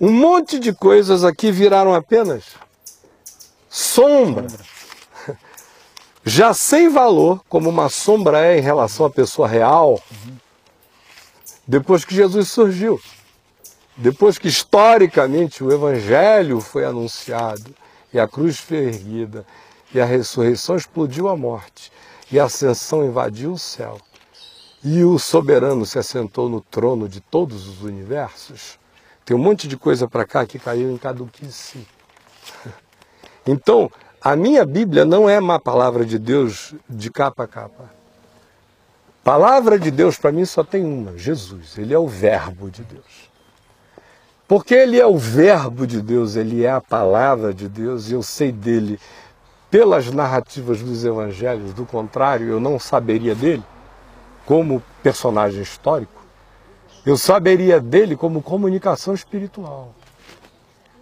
[0.00, 2.44] um monte de coisas aqui viraram apenas
[3.68, 4.46] sombra.
[6.24, 10.02] Já sem valor, como uma sombra é em relação à pessoa real,
[11.66, 13.00] depois que Jesus surgiu.
[13.96, 17.74] Depois que historicamente o Evangelho foi anunciado
[18.16, 19.44] e a cruz foi erguida,
[19.92, 21.92] e a ressurreição explodiu a morte,
[22.32, 23.98] e a ascensão invadiu o céu,
[24.82, 28.78] e o soberano se assentou no trono de todos os universos,
[29.22, 31.86] tem um monte de coisa para cá que caiu em caduquice.
[33.48, 33.88] Então,
[34.20, 37.88] a minha Bíblia não é uma palavra de Deus de capa a capa.
[39.22, 41.78] Palavra de Deus para mim só tem uma, Jesus.
[41.78, 43.25] Ele é o Verbo de Deus.
[44.48, 48.22] Porque ele é o Verbo de Deus, ele é a palavra de Deus, e eu
[48.22, 48.98] sei dele.
[49.68, 53.64] Pelas narrativas dos evangelhos, do contrário, eu não saberia dele
[54.46, 56.22] como personagem histórico,
[57.04, 59.92] eu saberia dele como comunicação espiritual.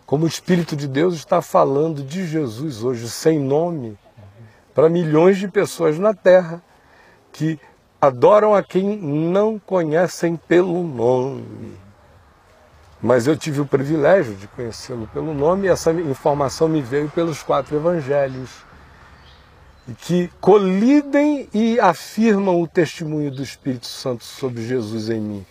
[0.06, 3.98] Como o Espírito de Deus está falando de Jesus hoje, sem nome,
[4.74, 6.62] para milhões de pessoas na Terra
[7.32, 7.58] que
[8.00, 11.83] adoram a quem não conhecem pelo nome
[13.04, 17.42] mas eu tive o privilégio de conhecê-lo pelo nome e essa informação me veio pelos
[17.42, 18.48] quatro evangelhos,
[19.98, 25.46] que colidem e afirmam o testemunho do Espírito Santo sobre Jesus em mim.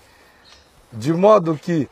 [0.91, 1.87] De modo que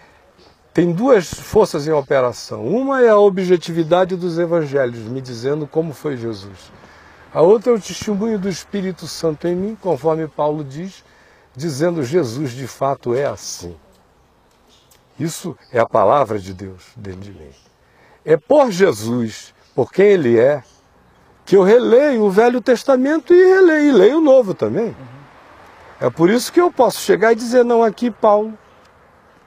[0.74, 2.66] tem duas forças em operação.
[2.66, 6.72] Uma é a objetividade dos evangelhos, me dizendo como foi Jesus.
[7.32, 11.04] A outra é o testemunho do Espírito Santo em mim, conforme Paulo diz,
[11.56, 13.76] dizendo Jesus de fato é assim.
[15.22, 17.52] Isso é a palavra de Deus dentro de mim.
[18.26, 20.64] É por Jesus, por quem Ele é,
[21.46, 24.96] que eu releio o Velho Testamento e releio, e leio o Novo também.
[26.00, 28.58] É por isso que eu posso chegar e dizer, não, aqui Paulo,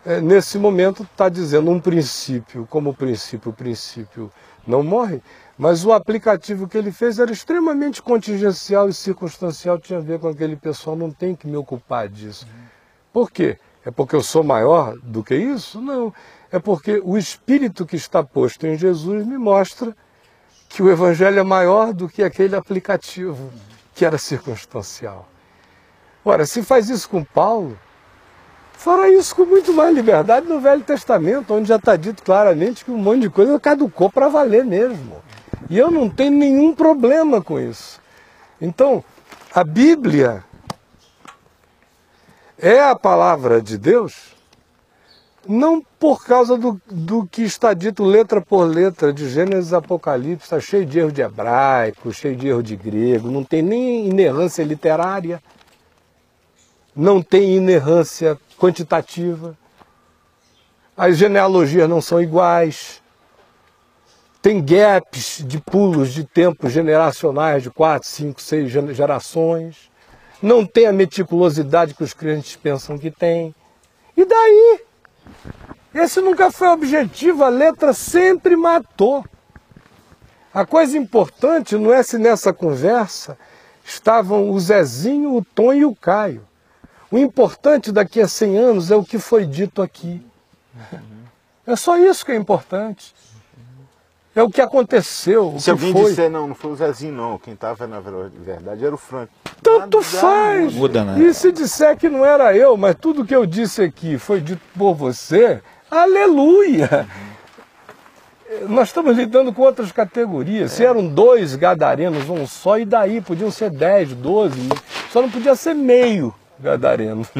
[0.06, 4.30] é, nesse momento, está dizendo um princípio, como princípio, o princípio
[4.64, 5.20] não morre,
[5.58, 10.28] mas o aplicativo que ele fez era extremamente contingencial e circunstancial, tinha a ver com
[10.28, 12.46] aquele pessoal, não tem que me ocupar disso.
[13.12, 13.58] Por quê?
[13.85, 15.80] É porque eu sou maior do que isso?
[15.80, 16.12] Não.
[16.51, 19.95] É porque o espírito que está posto em Jesus me mostra
[20.68, 23.53] que o evangelho é maior do que aquele aplicativo
[23.95, 25.28] que era circunstancial.
[26.24, 27.78] Ora, se faz isso com Paulo,
[28.72, 32.91] fará isso com muito mais liberdade no Velho Testamento, onde já está dito claramente que
[32.91, 35.22] um monte de coisa caducou para valer mesmo.
[35.68, 38.01] E eu não tenho nenhum problema com isso.
[38.61, 39.05] Então,
[39.55, 40.43] a Bíblia
[42.64, 44.34] é a palavra de Deus,
[45.46, 50.58] não por causa do, do que está dito letra por letra de Gênesis Apocalipse, está
[50.58, 55.42] cheio de erro de hebraico, cheio de erro de grego, não tem nem inerrância literária,
[56.96, 59.54] não tem inerrância quantitativa,
[60.96, 63.02] as genealogias não são iguais,
[64.40, 69.92] tem gaps de pulos de tempo generacionais de quatro, cinco, seis gerações
[70.43, 73.55] não tem a meticulosidade que os crentes pensam que tem.
[74.16, 74.80] E daí?
[75.95, 79.24] Esse nunca foi o objetivo, a letra sempre matou.
[80.53, 83.37] A coisa importante não é se nessa conversa
[83.85, 86.47] estavam o Zezinho, o Tom e o Caio.
[87.11, 90.24] O importante daqui a 100 anos é o que foi dito aqui.
[91.66, 93.14] É só isso que é importante.
[94.35, 95.55] É o que aconteceu.
[95.59, 96.11] se alguém foi.
[96.11, 97.39] disser, não, não foi o Zezinho, não.
[97.39, 99.30] Quem estava, na verdade, era o Frank.
[99.62, 100.74] Tanto faz.
[100.74, 101.20] Muda, né?
[101.22, 104.61] E se disser que não era eu, mas tudo que eu disse aqui foi dito
[104.76, 107.07] por você, aleluia!
[108.68, 110.72] Nós estamos lidando com outras categorias.
[110.72, 113.20] Se eram dois gadarenos, um só, e daí?
[113.20, 114.68] Podiam ser dez, doze.
[115.11, 117.26] Só não podia ser meio gadareno.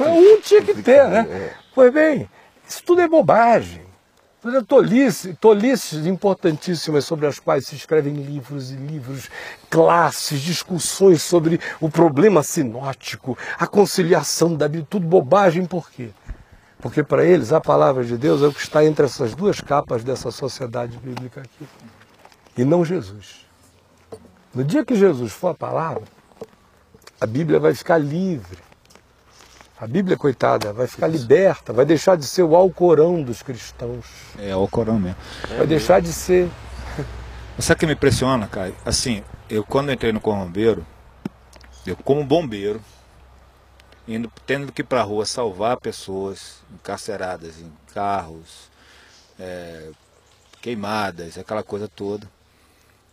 [0.00, 1.26] um tinha que ter, né?
[1.30, 1.50] É.
[1.74, 2.28] Pois bem,
[2.66, 3.85] isso tudo é bobagem.
[4.54, 9.28] É tolice, tolices importantíssimas sobre as quais se escrevem livros e livros,
[9.68, 16.10] classes, discussões sobre o problema sinótico, a conciliação da Bíblia, tudo bobagem, por quê?
[16.78, 20.04] Porque para eles a palavra de Deus é o que está entre essas duas capas
[20.04, 21.66] dessa sociedade bíblica aqui.
[22.56, 23.46] E não Jesus.
[24.54, 26.04] No dia que Jesus for a palavra,
[27.20, 28.65] a Bíblia vai ficar livre
[29.78, 34.06] a Bíblia, coitada, vai ficar liberta, vai deixar de ser o Alcorão dos cristãos.
[34.38, 35.18] É, o Alcorão mesmo.
[35.56, 36.48] Vai deixar de ser.
[37.58, 38.72] Sabe o que me impressiona, cara?
[38.84, 40.86] Assim, eu quando entrei no Corrombeiro,
[41.86, 42.80] eu como bombeiro,
[44.08, 48.70] indo, tendo que ir para a rua salvar pessoas encarceradas em carros,
[49.38, 49.90] é,
[50.62, 52.26] queimadas, aquela coisa toda.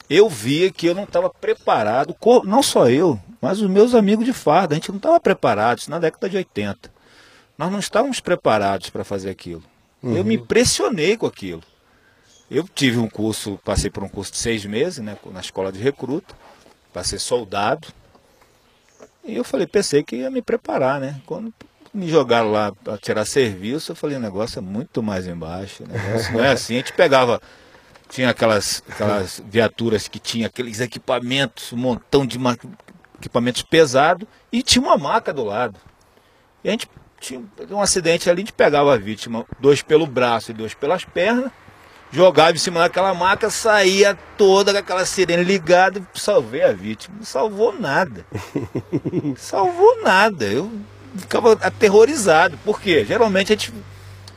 [0.10, 4.34] Eu via que eu não estava preparado, não só eu, mas os meus amigos de
[4.34, 6.91] farda, a gente não estava preparado, isso na década de 80.
[7.58, 9.64] Nós não estávamos preparados para fazer aquilo.
[10.01, 10.18] Uhum.
[10.18, 11.64] Eu me impressionei com aquilo.
[12.51, 15.80] Eu tive um curso, passei por um curso de seis meses, né, na escola de
[15.80, 16.36] recruta,
[16.91, 17.88] para ser soldado.
[19.24, 21.22] E eu falei, pensei que ia me preparar, né?
[21.26, 21.54] Quando
[21.93, 25.84] me jogaram lá para tirar serviço, eu falei, o negócio é muito mais embaixo.
[26.34, 26.76] não é assim.
[26.76, 27.41] A gente pegava
[28.14, 32.38] tinha aquelas, aquelas viaturas que tinha aqueles equipamentos, um montão de
[33.18, 35.80] equipamentos pesados, e tinha uma maca do lado.
[36.64, 36.88] E a gente
[37.20, 41.03] tinha um acidente ali, a gente pegava a vítima, dois pelo braço e dois pelas
[41.03, 41.51] pernas,
[42.11, 47.16] jogava em cima daquela maca, saía toda com aquela sirene ligada e salvei a vítima.
[47.18, 48.26] Não salvou nada.
[49.36, 50.45] salvou nada.
[50.45, 50.72] Eu
[51.18, 52.59] ficava aterrorizado.
[52.64, 53.03] Por quê?
[53.03, 53.74] Geralmente a gente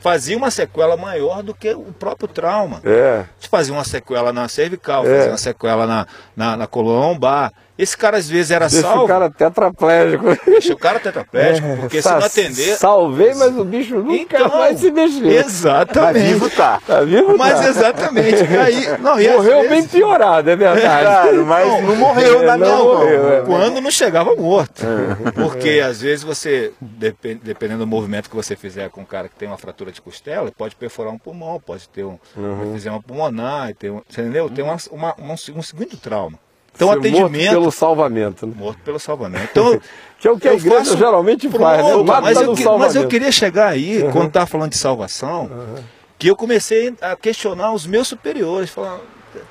[0.06, 2.80] fazia uma sequela maior do que o próprio trauma.
[2.84, 3.24] É.
[3.50, 5.16] Fazia uma sequela na cervical, é.
[5.16, 9.04] fazia uma sequela na, na, na coluna lombar, esse cara às vezes era Deixa salvo.
[9.04, 10.24] o cara tetraplégico.
[10.46, 12.76] Deixa o cara tetraplégico, é, porque se não atender.
[12.76, 15.30] Salvei, mas o bicho nunca então, mais se mexeu.
[15.30, 16.24] Exatamente.
[16.24, 16.80] Mas vivo tá.
[16.86, 17.68] tá vivo mas tá.
[17.68, 18.42] exatamente.
[18.42, 19.68] Aí, não, morreu vezes...
[19.68, 20.86] bem piorado, é verdade.
[20.86, 23.40] É, claro, mas não, não morreu é, na não morreu, é.
[23.42, 24.82] Quando não chegava morto.
[24.82, 25.30] É.
[25.32, 29.48] Porque às vezes você, dependendo do movimento que você fizer com um cara que tem
[29.48, 32.74] uma fratura de costela, pode perfurar um pulmão, pode ter um, uhum.
[32.74, 34.48] um pulmonar, ter um, entendeu?
[34.48, 36.38] Tem uma, uma, um, um segundo trauma.
[36.76, 37.32] Então, Ser atendimento.
[37.32, 38.46] Morto pelo salvamento.
[38.46, 38.54] Né?
[38.56, 39.48] Morto pelo salvamento.
[39.50, 39.80] Então,
[40.18, 40.96] que é o que a igreja faço...
[40.96, 41.92] geralmente faz, né?
[42.20, 44.12] mas, eu, mas eu queria chegar aí, uhum.
[44.12, 45.84] quando estava falando de salvação, uhum.
[46.18, 48.70] que eu comecei a questionar os meus superiores.
[48.70, 49.00] Falar,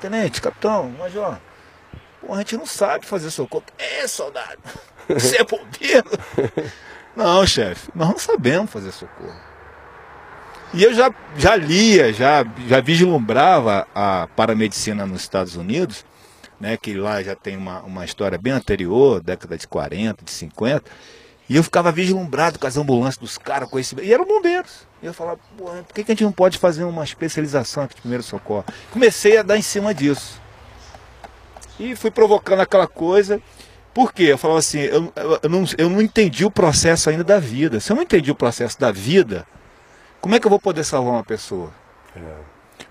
[0.00, 1.38] tenente, capitão, major,
[2.20, 3.64] pô, a gente não sabe fazer socorro.
[3.78, 4.58] É, soldado,
[5.08, 6.10] você é bombeiro?
[7.14, 9.46] não, chefe, nós não sabemos fazer socorro.
[10.74, 16.04] E eu já, já lia, já, já vislumbrava a paramedicina nos Estados Unidos,
[16.60, 20.90] né, que lá já tem uma, uma história bem anterior, década de 40, de 50,
[21.48, 23.94] e eu ficava vislumbrado com as ambulâncias dos caras, com esse...
[24.00, 24.86] e eram bombeiros.
[25.00, 28.00] E eu falava, por que, que a gente não pode fazer uma especialização aqui de
[28.00, 28.64] primeiro socorro?
[28.90, 30.40] Comecei a dar em cima disso.
[31.78, 33.40] E fui provocando aquela coisa.
[33.94, 34.24] Por quê?
[34.24, 37.78] Eu falava assim, eu, eu, não, eu não entendi o processo ainda da vida.
[37.78, 39.46] Se eu não entendi o processo da vida,
[40.20, 41.72] como é que eu vou poder salvar uma pessoa?
[42.16, 42.20] É.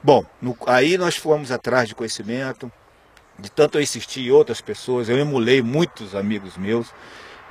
[0.02, 2.72] Bom, no, aí nós fomos atrás de conhecimento,
[3.40, 6.88] de tanto eu insistir em outras pessoas, eu emulei muitos amigos meus,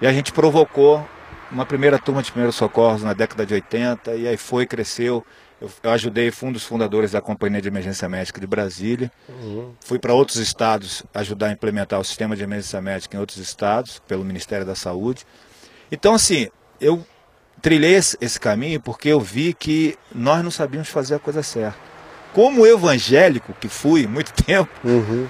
[0.01, 1.07] e a gente provocou
[1.51, 5.25] uma primeira turma de primeiros socorros na década de 80, e aí foi, cresceu.
[5.61, 9.11] Eu, eu ajudei, fui um dos fundadores da Companhia de Emergência Médica de Brasília.
[9.29, 9.73] Uhum.
[9.81, 14.01] Fui para outros estados ajudar a implementar o sistema de emergência médica em outros estados,
[14.09, 15.25] pelo Ministério da Saúde.
[15.93, 16.49] Então, assim,
[16.81, 17.05] eu
[17.63, 21.79] trilhei esse, esse caminho porque eu vi que nós não sabíamos fazer a coisa certa.
[22.33, 25.29] Como evangélico que fui muito tempo, uhum.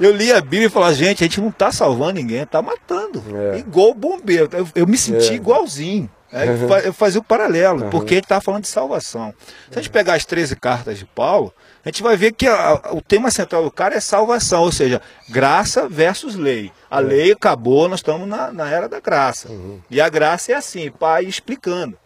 [0.00, 3.22] Eu li a Bíblia e falava, gente, a gente não está salvando ninguém, está matando.
[3.54, 3.58] É.
[3.58, 4.48] Igual bombeiro.
[4.52, 5.34] Eu, eu me senti é.
[5.34, 6.10] igualzinho.
[6.30, 6.76] É, uhum.
[6.78, 7.90] Eu fazia o paralelo, uhum.
[7.90, 9.32] porque ele está falando de salvação.
[9.70, 12.90] Se a gente pegar as 13 cartas de Paulo, a gente vai ver que a,
[12.92, 16.70] o tema central do cara é salvação, ou seja, graça versus lei.
[16.90, 17.02] A é.
[17.02, 19.48] lei acabou, nós estamos na, na era da graça.
[19.48, 19.80] Uhum.
[19.90, 21.96] E a graça é assim, pai explicando.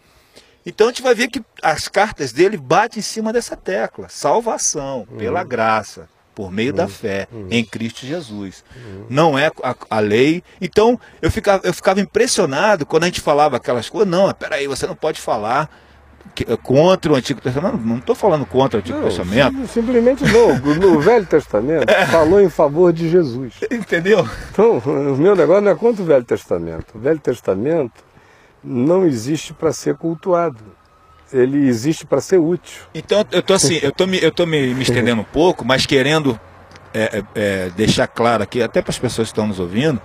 [0.65, 5.05] Então a gente vai ver que as cartas dele batem em cima dessa tecla: salvação
[5.19, 5.49] pela uhum.
[5.49, 6.77] graça por meio uhum.
[6.77, 7.49] da fé uhum.
[7.51, 8.65] em Cristo Jesus.
[8.75, 9.07] Uhum.
[9.09, 10.43] Não é a, a, lei.
[10.61, 14.09] Então eu ficava, eu ficava impressionado quando a gente falava aquelas coisas.
[14.09, 15.69] Não, peraí, você não pode falar
[16.35, 17.79] que, eh, contra o Antigo Testamento.
[17.79, 19.67] Não estou falando contra o Antigo não, Testamento.
[19.69, 20.59] Simplesmente não.
[20.59, 22.07] No Velho Testamento é.
[22.07, 23.55] falou em favor de Jesus.
[23.71, 24.27] Entendeu?
[24.51, 26.97] Então, o meu negócio não é contra o Velho Testamento.
[26.97, 28.05] O Velho Testamento
[28.63, 30.63] não existe para ser cultuado
[31.33, 32.87] ele existe para ser útil.
[32.95, 35.87] Então eu tô assim, eu tô me, eu tô me, me estendendo um pouco, mas
[35.87, 36.39] querendo
[36.95, 40.01] é, é, é deixar claro aqui, até para as pessoas que estão nos ouvindo,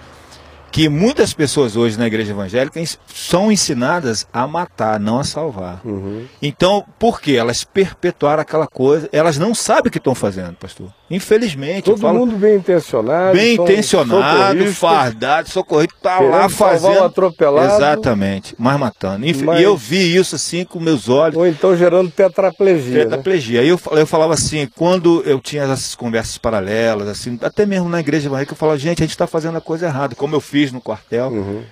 [0.72, 5.82] que muitas pessoas hoje na igreja evangélica são ensinadas a matar, não a salvar.
[5.84, 6.26] Uhum.
[6.42, 7.34] Então, por quê?
[7.34, 10.94] Elas perpetuaram aquela coisa, elas não sabem o que estão fazendo, pastor.
[11.10, 11.86] Infelizmente.
[11.86, 13.38] Todo falo, mundo bem intencionado.
[13.38, 17.04] Bem intencionado, fardado, socorrido, tá lá fazendo.
[17.04, 17.76] atropelado.
[17.76, 19.26] Exatamente, mas matando.
[19.26, 19.62] E mas...
[19.62, 21.38] eu vi isso assim com meus olhos.
[21.38, 22.98] Ou então gerando tetraplegia.
[22.98, 23.04] Né?
[23.06, 23.62] Tetraplegia.
[23.62, 23.68] Né?
[23.68, 28.28] Eu, eu falava assim, quando eu tinha essas conversas paralelas, assim, até mesmo na igreja
[28.28, 30.16] evangélica, eu falava, gente, a gente está fazendo a coisa errada.
[30.16, 31.64] Como eu fiz no quartel, uhum.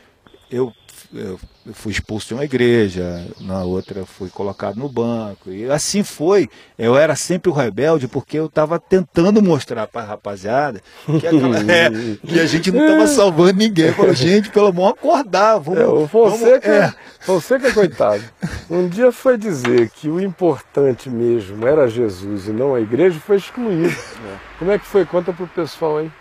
[0.50, 0.72] eu
[1.14, 1.40] eu
[1.74, 5.52] fui expulso de uma igreja, na outra fui colocado no banco.
[5.52, 6.50] E assim foi.
[6.78, 11.60] Eu era sempre o rebelde porque eu estava tentando mostrar para a rapaziada que, aquela,
[11.72, 11.90] é,
[12.26, 13.92] que, a gente não estava salvando ninguém.
[13.94, 15.60] Falou, gente, pelo amor acordar.
[15.60, 16.94] Vamos, é, você, vamos, que, é.
[17.26, 18.24] você que é coitado.
[18.70, 23.38] Um dia foi dizer que o importante mesmo era Jesus e não a igreja, foi
[23.38, 23.90] excluído.
[23.90, 24.38] É.
[24.60, 25.06] Como é que foi?
[25.06, 26.12] Conta para o pessoal aí.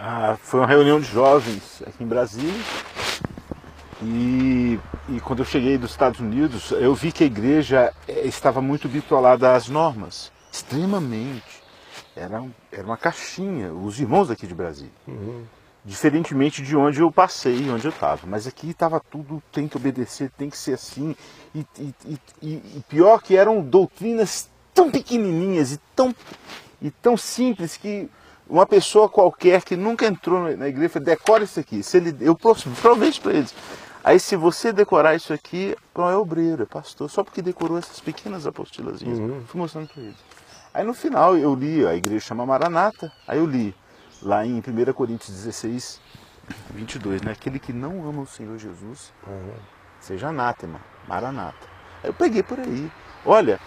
[0.00, 2.54] Ah, foi uma reunião de jovens aqui em Brasília
[4.02, 4.78] e,
[5.08, 8.88] e, quando eu cheguei dos Estados Unidos, eu vi que a igreja eh, estava muito
[8.88, 11.62] bitolada às normas, extremamente.
[12.14, 14.92] Era, era uma caixinha, os irmãos aqui de Brasília.
[15.06, 15.44] Uhum.
[15.84, 18.26] Diferentemente de onde eu passei, onde eu estava.
[18.26, 21.16] Mas aqui estava tudo, tem que obedecer, tem que ser assim.
[21.54, 26.14] E, e, e, pior que eram doutrinas tão pequenininhas e tão,
[26.80, 28.08] e tão simples que
[28.48, 31.82] uma pessoa qualquer que nunca entrou na igreja, decora isso aqui.
[31.82, 33.54] Se ele, eu provei isso para eles.
[34.08, 38.00] Aí se você decorar isso aqui, não é obreiro, é pastor, só porque decorou essas
[38.00, 39.18] pequenas apostilazinhas.
[39.18, 39.42] Uhum.
[39.46, 40.16] Fui mostrando para eles.
[40.72, 43.76] Aí no final eu li, a igreja chama Maranata, aí eu li
[44.22, 46.00] lá em 1 Coríntios 16,
[46.70, 47.32] 22, né?
[47.32, 49.52] Aquele que não ama o Senhor Jesus, uhum.
[50.00, 51.66] seja anátema, Maranata.
[52.02, 52.90] Aí eu peguei por aí.
[53.26, 53.60] Olha,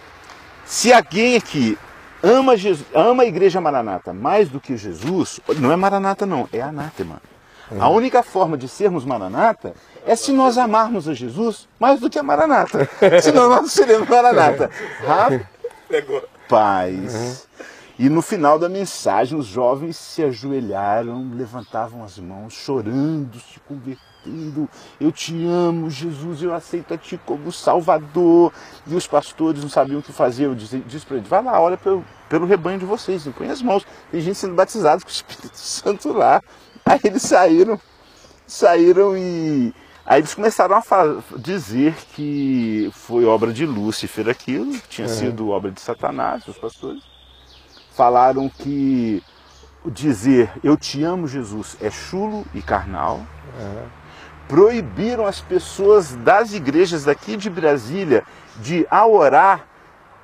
[0.64, 1.78] se alguém aqui
[2.20, 6.60] ama, Jesus, ama a igreja Maranata mais do que Jesus, não é Maranata não, é
[6.60, 7.22] anátema.
[7.70, 7.80] Uhum.
[7.80, 9.72] A única forma de sermos Maranata
[10.06, 12.88] é se nós amarmos a Jesus mais do que a Maranata.
[13.22, 14.70] Senão nós não seremos Maranata.
[16.48, 17.14] Rapaz.
[17.14, 17.52] Uhum.
[17.98, 24.68] E no final da mensagem, os jovens se ajoelharam, levantavam as mãos, chorando, se convertendo.
[25.00, 28.52] Eu te amo, Jesus, eu aceito a ti como Salvador.
[28.86, 30.46] E os pastores não sabiam o que fazer.
[30.46, 33.62] Eu disse, disse para eles: vai lá, olha pelo, pelo rebanho de vocês, põe as
[33.62, 33.86] mãos.
[34.10, 36.42] Tem gente sendo batizada com o Espírito Santo lá.
[36.84, 37.78] Aí eles saíram,
[38.46, 39.72] saíram e.
[40.04, 40.82] Aí eles começaram a
[41.38, 45.14] dizer que foi obra de Lúcifer aquilo, tinha uhum.
[45.14, 47.02] sido obra de Satanás, os pastores
[47.94, 49.22] falaram que
[49.86, 53.18] dizer eu te amo, Jesus, é chulo e carnal.
[53.58, 53.86] Uhum.
[54.48, 58.24] Proibiram as pessoas das igrejas daqui de Brasília
[58.56, 59.66] de, ao orar,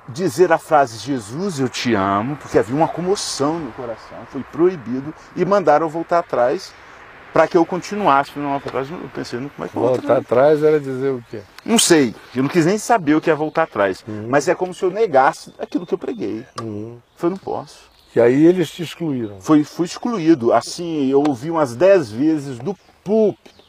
[0.09, 5.13] dizer a frase Jesus, eu te amo, porque havia uma comoção no coração, foi proibido
[5.35, 6.73] e mandaram voltar atrás
[7.33, 8.31] para que eu continuasse.
[8.37, 11.41] Não, atrás, eu pensei, como é que eu Voltar atrás era dizer o quê?
[11.65, 14.27] Não sei, eu não quis nem saber o que é voltar atrás, uhum.
[14.29, 16.45] mas é como se eu negasse aquilo que eu preguei.
[16.61, 16.97] Uhum.
[17.15, 17.89] Foi, não posso.
[18.15, 19.39] E aí eles te excluíram?
[19.39, 20.51] Foi, fui excluído.
[20.51, 23.63] Assim, eu ouvi umas dez vezes do púlpito.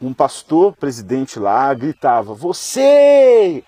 [0.00, 3.62] Um pastor, presidente lá, gritava: Você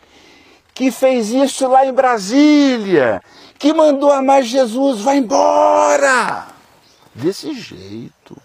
[0.75, 3.22] que fez isso lá em Brasília,
[3.59, 6.49] que mandou amar Jesus, vai embora!
[7.14, 8.37] Desse jeito.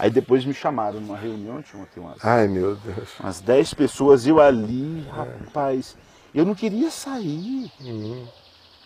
[0.00, 2.24] Aí depois me chamaram numa reunião, tinha umas.
[2.24, 3.08] Ai meu Deus.
[3.20, 5.10] Umas dez pessoas, eu ali, é.
[5.10, 5.96] rapaz.
[6.34, 7.70] Eu não queria sair.
[7.80, 8.26] Uhum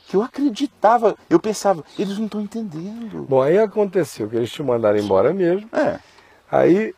[0.07, 3.27] que eu acreditava, eu pensava, eles não estão entendendo.
[3.29, 5.69] Bom, aí aconteceu que eles te mandaram embora mesmo.
[5.73, 5.99] É.
[6.51, 6.95] Aí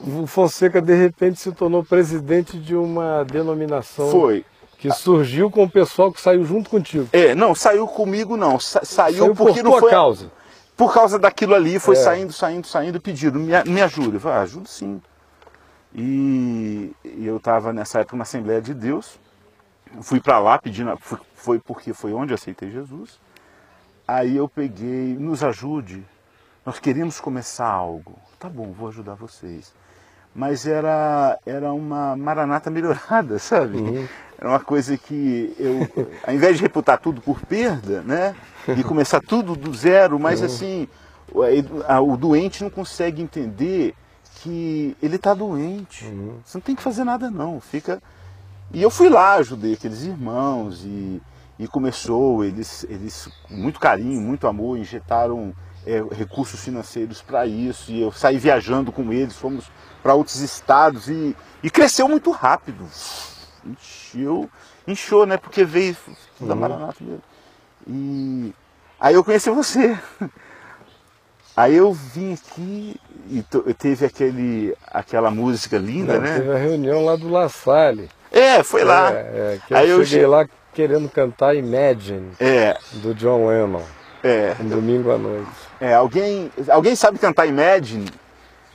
[0.00, 4.10] o Fonseca de repente se tornou presidente de uma denominação.
[4.10, 4.44] Foi.
[4.78, 7.08] Que surgiu com o pessoal que saiu junto contigo.
[7.12, 8.58] É, não, saiu comigo não.
[8.58, 9.90] Sa saiu, saiu porque por não foi.
[9.90, 10.30] causa.
[10.76, 11.98] Por causa daquilo ali, foi é.
[11.98, 14.16] saindo, saindo, saindo, pedindo, me, me ajuda.
[14.16, 15.00] Eu falei, ah, ajuda sim.
[15.94, 19.18] E, e eu estava nessa época na Assembleia de Deus
[20.02, 20.96] fui para lá pedindo,
[21.34, 23.18] foi porque foi onde aceitei Jesus.
[24.06, 26.04] Aí eu peguei, nos ajude,
[26.64, 28.18] nós queríamos começar algo.
[28.38, 29.74] Tá bom, vou ajudar vocês.
[30.36, 33.78] Mas era, era uma maranata melhorada, sabe?
[33.78, 34.06] Uhum.
[34.38, 35.88] Era uma coisa que eu,
[36.26, 38.34] ao invés de reputar tudo por perda, né?
[38.76, 40.46] E começar tudo do zero, mas uhum.
[40.46, 40.88] assim,
[41.32, 43.94] o, o doente não consegue entender
[44.42, 46.04] que ele está doente.
[46.04, 46.34] Uhum.
[46.44, 48.02] Você não tem que fazer nada não, fica
[48.72, 51.22] e eu fui lá, ajudei aqueles irmãos e,
[51.58, 55.54] e começou, eles, eles com muito carinho, muito amor, injetaram
[55.86, 59.70] é, recursos financeiros para isso e eu saí viajando com eles, fomos
[60.02, 62.86] para outros estados e, e cresceu muito rápido.
[63.64, 64.50] Encheu,
[64.86, 65.36] inchou, né?
[65.36, 65.96] Porque veio
[66.40, 66.60] da uhum.
[66.60, 67.22] Maranata mesmo.
[67.86, 68.52] E
[69.00, 69.98] aí eu conheci você.
[71.56, 76.38] Aí eu vim aqui e teve aquele, aquela música linda, Não, né?
[76.38, 78.10] Teve a reunião lá do La Salle.
[78.30, 79.10] É, foi lá.
[79.10, 82.76] É, é, que eu Aí cheguei eu lá querendo cantar Imagine, é.
[82.92, 83.82] do John Lennon.
[84.22, 84.54] É.
[84.60, 85.65] Um domingo à noite.
[85.80, 88.10] É, alguém, alguém sabe cantar Imagine?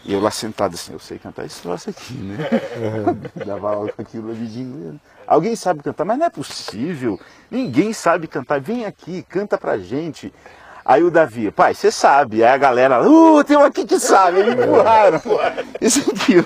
[0.04, 2.38] E eu lá sentado assim, eu sei cantar esse troço aqui, né?
[3.45, 4.95] Dava aula com aquilo ali de inglês.
[5.28, 7.20] Alguém sabe cantar, mas não é possível.
[7.49, 8.60] Ninguém sabe cantar.
[8.60, 10.34] Vem aqui, canta pra gente.
[10.84, 12.43] Aí o Davi, pai, você sabe.
[12.43, 14.39] Aí a galera, uh, tem um aqui que sabe.
[14.39, 15.21] Eles empurraram.
[15.79, 16.43] Isso aqui,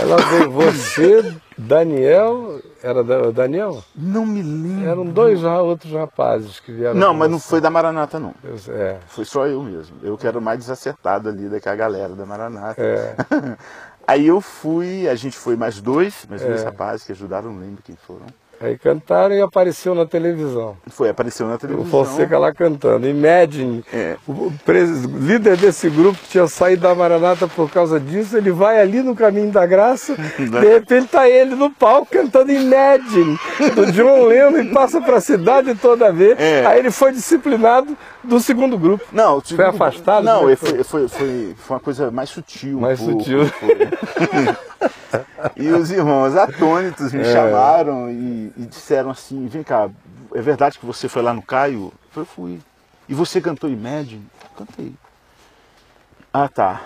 [0.00, 3.82] Ela veio você, Daniel, era o Daniel?
[3.94, 4.88] Não me lembro.
[4.88, 6.94] Eram dois outros rapazes que vieram.
[6.94, 8.34] Não, mas não foi da Maranata, não.
[8.44, 8.98] Eu, é.
[9.08, 9.96] Foi só eu mesmo.
[10.02, 12.80] Eu que era mais desacertado ali daquela galera da Maranata.
[12.80, 13.16] É.
[14.06, 16.64] Aí eu fui, a gente foi mais dois, mais dois é.
[16.64, 18.24] rapazes que ajudaram, não lembro quem foram.
[18.60, 20.76] Aí cantaram e apareceu na televisão.
[20.88, 21.86] Foi, apareceu na televisão.
[21.86, 23.08] O Fonseca lá cantando.
[23.08, 24.16] Imagine, é.
[24.26, 24.52] o
[25.20, 29.14] líder desse grupo que tinha saído da Maranata por causa disso, ele vai ali no
[29.14, 33.38] caminho da graça, de repente tá ele no palco cantando Imagine,
[33.74, 36.38] do John Lennon, e passa para a cidade toda vez.
[36.38, 36.66] É.
[36.66, 39.04] Aí ele foi disciplinado do segundo grupo.
[39.12, 40.24] Não, foi afastado?
[40.24, 42.80] Não, foi, foi, foi, foi, uma coisa mais sutil.
[42.80, 43.40] Mais sutil.
[45.56, 47.32] e os irmãos atônitos me é.
[47.32, 49.90] chamaram e, e, disseram assim: vem cá,
[50.34, 51.92] é verdade que você foi lá no Caio?
[52.16, 52.60] Eu fui.
[53.08, 54.26] E você cantou Imagine?
[54.56, 54.92] Cantei.
[56.32, 56.80] Ah, tá.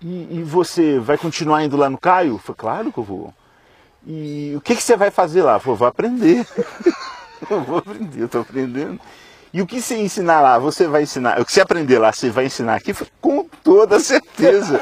[0.00, 2.38] E, e, você vai continuar indo lá no Caio?
[2.38, 3.34] Foi claro que eu vou.
[4.06, 5.60] E o que, que você vai fazer lá?
[5.66, 6.46] Eu vou aprender.
[7.50, 9.00] eu vou aprender, eu estou aprendendo.
[9.52, 11.40] E o que você ensinar lá, você vai ensinar.
[11.40, 14.80] O que você aprender lá, você vai ensinar aqui com toda certeza.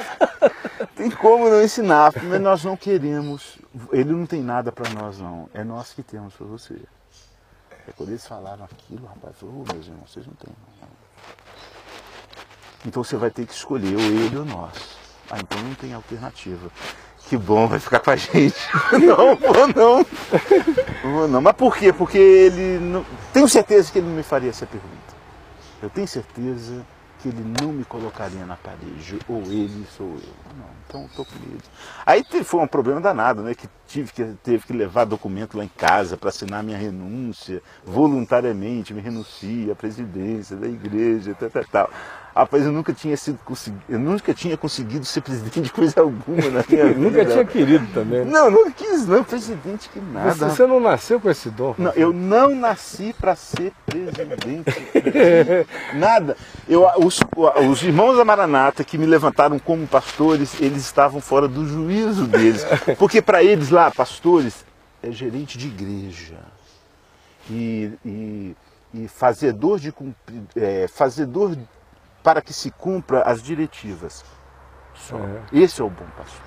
[0.95, 3.59] tem como não ensinar, mas nós não queremos.
[3.93, 5.49] Ele não tem nada para nós, não.
[5.55, 6.75] É nós que temos para você.
[7.87, 10.53] É quando eles falaram aquilo, rapaz, falou, oh, meus irmãos, vocês não têm.
[10.83, 10.89] Não.
[12.85, 14.99] Então você vai ter que escolher ou ele ou nós.
[15.31, 16.71] Ah, então não tem alternativa.
[17.29, 18.57] Que bom, vai ficar com a gente.
[19.05, 20.07] não, vou não.
[21.03, 21.43] Vou não.
[21.43, 21.93] Mas por quê?
[21.93, 23.05] Porque ele não.
[23.35, 25.15] Tenho certeza que ele não me faria essa pergunta.
[25.83, 26.83] eu tenho certeza
[27.21, 30.57] que ele não me colocaria na parede, ou ele sou eu.
[30.57, 31.65] Não, então estou com medo.
[32.07, 33.55] Aí foi um problema danado, né?
[33.55, 38.95] Que tive que teve que levar documento lá em casa para assinar minha renúncia, voluntariamente
[38.95, 41.91] me renuncia à presidência da igreja, tal, tal, tal.
[42.39, 43.37] Rapaz, eu nunca tinha sido
[43.89, 47.01] eu nunca tinha conseguido ser presidente de coisa alguma na minha vida.
[47.01, 48.25] nunca tinha querido também.
[48.25, 50.35] Não, nunca quis não, presidente que nada.
[50.35, 51.75] Você, você não nasceu com esse dom?
[51.77, 54.71] Não, eu não nasci para ser presidente.
[55.99, 56.37] nada.
[56.69, 57.19] Eu, os,
[57.69, 62.65] os irmãos da Maranata que me levantaram como pastores, eles estavam fora do juízo deles.
[63.01, 64.65] Porque para eles lá, pastores,
[65.03, 66.39] é gerente de igreja.
[67.51, 68.57] E, e,
[68.95, 69.93] e fazedor de
[70.55, 71.57] é, fazedor
[72.23, 74.25] para que se cumpra as diretivas.
[74.95, 75.17] Só.
[75.17, 75.43] É.
[75.53, 76.43] Esse é o bom pastor.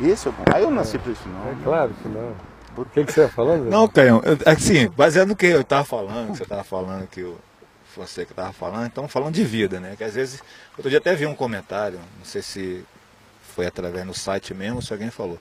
[0.00, 0.44] Esse é o bom.
[0.52, 0.98] Aí eu nasci é.
[0.98, 1.50] para isso não.
[1.50, 2.34] É claro que não.
[2.76, 3.68] O que, que você está falando?
[3.68, 7.38] Não, Caio, assim, baseado no que eu estava falando, que você estava falando, que o
[7.94, 9.94] você que estava falando, então falando de vida, né?
[9.96, 10.42] Que às vezes,
[10.76, 12.84] outro dia até vi um comentário, não sei se
[13.54, 15.38] foi através do site mesmo, se alguém falou,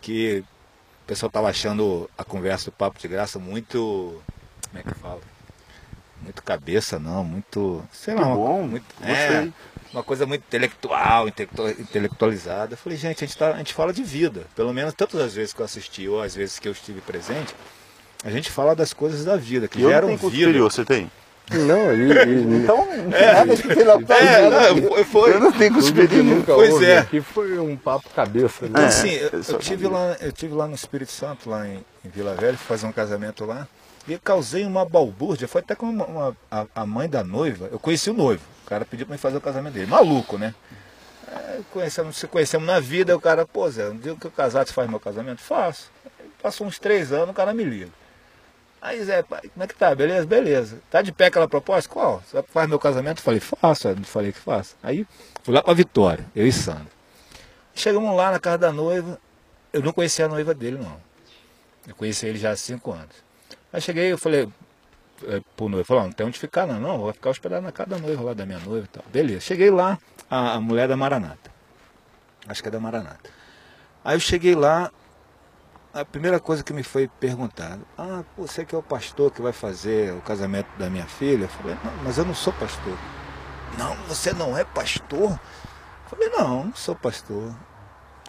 [0.00, 0.42] que
[1.04, 4.20] o pessoal estava achando a conversa do Papo de Graça muito.
[4.70, 5.20] Como é que fala?
[6.22, 7.82] Muito cabeça, não, muito.
[7.92, 9.48] Sei lá, bom, muito, é,
[9.92, 12.74] uma coisa muito intelectual, intelectualizada.
[12.74, 14.44] Eu falei, gente, a gente, tá, a gente fala de vida.
[14.54, 17.54] Pelo menos tantas as vezes que eu assisti ou às vezes que eu estive presente,
[18.24, 20.30] a gente fala das coisas da vida, que eu geram não vida.
[20.30, 21.10] Superior, você tem?
[21.50, 25.52] Não, e, e, então não tem é, nada de pela é, não, foi, Eu não
[25.52, 26.98] tenho superior nunca pois é.
[26.98, 28.64] aqui foi um papo cabeça.
[28.66, 28.70] Né?
[28.70, 32.08] Então, assim, eu, eu, tive lá, eu tive lá no Espírito Santo, lá em, em
[32.08, 33.66] Vila Velha, fazer um casamento lá.
[34.06, 37.78] E causei uma balbúrdia, foi até com uma, uma, a, a, mãe da noiva, eu
[37.78, 40.54] conheci o noivo, o cara pediu para mim fazer o casamento dele, maluco, né?
[41.28, 44.72] É, conhecemos, se conhecemos na vida, o cara, pô Zé, um dia que casar, você
[44.72, 45.40] faz meu casamento?
[45.40, 45.90] Faço.
[46.42, 47.90] Passou uns três anos, o cara me liga.
[48.82, 49.94] Aí Zé, como é que tá?
[49.94, 50.26] Beleza?
[50.26, 50.80] Beleza.
[50.90, 51.88] Tá de pé aquela proposta?
[51.88, 52.20] Qual?
[52.26, 53.18] Você faz meu casamento?
[53.18, 54.76] Eu falei, faço, eu falei que faço.
[54.82, 55.06] Aí
[55.44, 56.88] fui lá pra Vitória, eu e Sandro.
[57.74, 59.18] Chegamos lá na casa da noiva,
[59.72, 61.00] eu não conhecia a noiva dele não.
[61.86, 63.31] Eu conheci ele já há cinco anos.
[63.72, 64.48] Aí cheguei, eu falei
[65.24, 67.90] é, pro noivo, falou, não tem onde ficar não, não, vou ficar hospedado na casa
[67.90, 69.04] da noiva lá, da minha noiva e tal.
[69.10, 71.50] Beleza, cheguei lá, a, a mulher da Maranata.
[72.46, 73.30] Acho que é da Maranata.
[74.04, 74.90] Aí eu cheguei lá,
[75.94, 79.52] a primeira coisa que me foi perguntada, ah, você que é o pastor que vai
[79.52, 81.44] fazer o casamento da minha filha?
[81.44, 82.96] Eu falei, não, mas eu não sou pastor.
[83.78, 85.30] Não, você não é pastor?
[85.30, 85.38] Eu
[86.10, 87.54] falei, não, não sou pastor.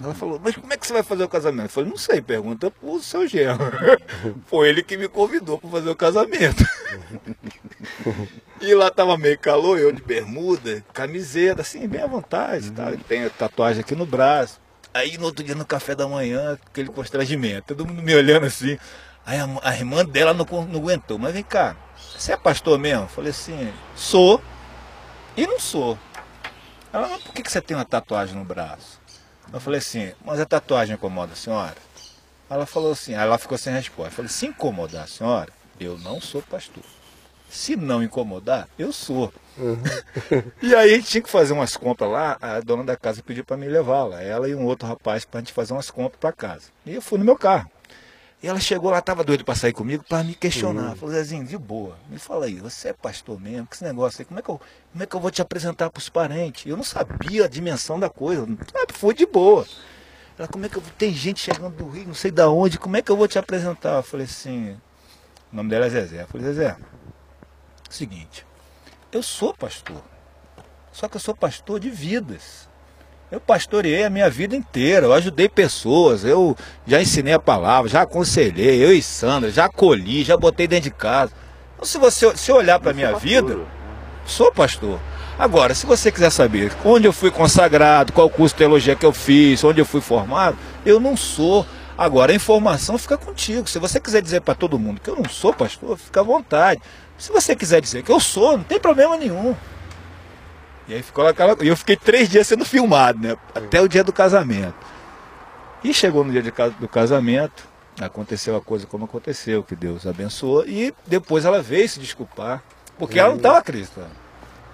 [0.01, 1.65] Ela falou, mas como é que você vai fazer o casamento?
[1.65, 3.63] Eu falei, não sei, pergunta pro seu genro.
[4.47, 6.65] Foi ele que me convidou para fazer o casamento.
[8.59, 12.71] e lá tava meio calor, eu de bermuda, camiseta, assim, bem à vontade.
[12.71, 12.91] Tá?
[13.07, 14.59] Tem tatuagem aqui no braço.
[14.93, 18.77] Aí no outro dia no café da manhã, aquele constrangimento, todo mundo me olhando assim.
[19.25, 21.75] Aí a, a irmã dela não, não aguentou, mas vem cá,
[22.15, 23.03] você é pastor mesmo?
[23.03, 24.41] Eu falei assim, sou
[25.35, 25.97] e não sou.
[26.91, 29.01] Ela, mas por que, que você tem uma tatuagem no braço?
[29.53, 31.75] Eu falei assim, mas a tatuagem incomoda a senhora?
[32.49, 34.11] Ela falou assim, ela ficou sem resposta.
[34.11, 36.83] Eu falei, se incomodar a senhora, eu não sou pastor.
[37.49, 39.31] Se não incomodar, eu sou.
[39.55, 39.77] Uhum.
[40.59, 43.45] e aí a gente tinha que fazer umas compras lá, a dona da casa pediu
[43.45, 46.19] para me levar lá, ela e um outro rapaz para a gente fazer umas compras
[46.19, 46.69] para casa.
[46.83, 47.69] E eu fui no meu carro.
[48.43, 50.89] E ela chegou lá, estava doido para sair comigo, para me questionar.
[50.89, 50.95] Uhum.
[50.97, 53.65] Falou, Zezinho, de boa, me fala aí, você é pastor mesmo?
[53.65, 54.59] Que esse negócio aí, como é que eu,
[54.91, 56.65] como é que eu vou te apresentar para os parentes?
[56.65, 58.45] Eu não sabia a dimensão da coisa,
[58.91, 59.65] foi de boa.
[60.37, 62.97] Ela, como é que eu tem gente chegando do Rio, não sei da onde, como
[62.97, 63.95] é que eu vou te apresentar?
[63.95, 64.77] Eu falei assim,
[65.49, 66.23] o nome dela é Zezé.
[66.23, 66.75] Eu falei, Zezé,
[67.89, 68.45] seguinte,
[69.09, 70.03] eu sou pastor,
[70.91, 72.67] só que eu sou pastor de vidas.
[73.33, 76.55] Eu pastoreei a minha vida inteira, eu ajudei pessoas, eu
[76.85, 80.91] já ensinei a palavra, já aconselhei, eu e Sandra, já acolhi, já botei dentro de
[80.91, 81.31] casa.
[81.73, 83.27] Então, se você se olhar para a minha pastor.
[83.27, 83.57] vida,
[84.23, 84.99] sou pastor.
[85.39, 89.11] Agora, se você quiser saber onde eu fui consagrado, qual curso de teologia que eu
[89.11, 90.55] fiz, onde eu fui formado,
[90.85, 91.65] eu não sou.
[91.97, 93.67] Agora, a informação fica contigo.
[93.67, 96.79] Se você quiser dizer para todo mundo que eu não sou pastor, fica à vontade.
[97.17, 99.55] Se você quiser dizer que eu sou, não tem problema nenhum.
[100.87, 101.55] E aí ficou aquela.
[101.61, 103.37] E eu fiquei três dias sendo filmado, né?
[103.55, 104.75] Até o dia do casamento.
[105.83, 107.67] E chegou no dia de, do casamento,
[107.99, 112.63] aconteceu a coisa como aconteceu, que Deus abençoou, e depois ela veio se desculpar,
[112.97, 114.23] porque ela não estava acreditando.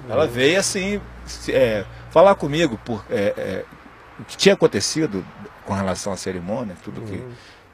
[0.08, 1.02] Ela veio assim,
[1.50, 3.66] é, falar comigo por é, é,
[4.20, 5.26] o que tinha acontecido
[5.66, 7.16] com relação à cerimônia, tudo que.
[7.18, 7.32] Uhum.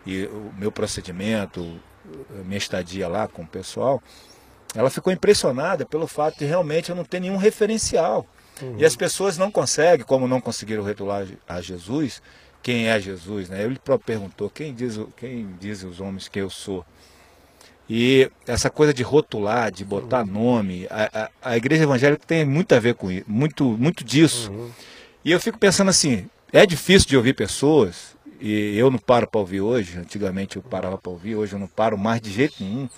[0.08, 1.80] E o meu procedimento,
[2.46, 4.02] minha estadia lá com o pessoal.
[4.76, 8.28] Ela ficou impressionada pelo fato de realmente eu não ter nenhum referencial.
[8.62, 8.76] Uhum.
[8.78, 12.22] E as pessoas não conseguem, como não conseguiram retular a Jesus,
[12.62, 13.64] quem é Jesus, né?
[13.64, 16.86] Ele próprio perguntou, quem diz, quem diz os homens que eu sou?
[17.88, 20.32] E essa coisa de rotular, de botar uhum.
[20.32, 24.52] nome, a, a, a, igreja evangélica tem muito a ver com isso, muito, muito disso.
[24.52, 24.72] Uhum.
[25.24, 29.40] E eu fico pensando assim, é difícil de ouvir pessoas, e eu não paro para
[29.40, 32.90] ouvir hoje, antigamente eu parava para ouvir, hoje eu não paro mais de jeito nenhum.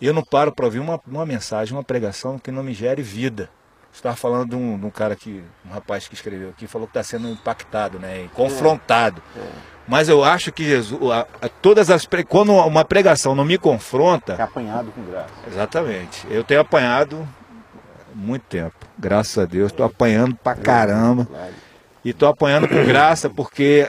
[0.00, 3.48] Eu não paro para ouvir uma, uma mensagem, uma pregação que não me gere vida.
[3.92, 6.90] Estava falando de um, de um, cara que, um rapaz que escreveu aqui, falou que
[6.90, 8.28] está sendo impactado, né?
[8.34, 9.22] confrontado.
[9.34, 9.48] É, é.
[9.88, 14.34] Mas eu acho que Jesus, a, a, todas as quando uma pregação não me confronta,
[14.34, 15.32] é apanhado com graça.
[15.46, 16.26] Exatamente.
[16.28, 17.26] Eu tenho apanhado
[18.14, 21.26] muito tempo, graças a Deus, estou apanhando pra caramba.
[22.04, 23.88] E estou apanhando com graça porque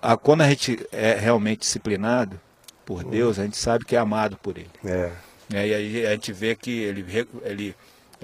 [0.00, 2.38] a, quando a gente é realmente disciplinado
[2.84, 4.70] por Deus, a gente sabe que é amado por Ele.
[4.84, 5.10] É.
[5.52, 7.74] É, e aí a gente vê que ele, ele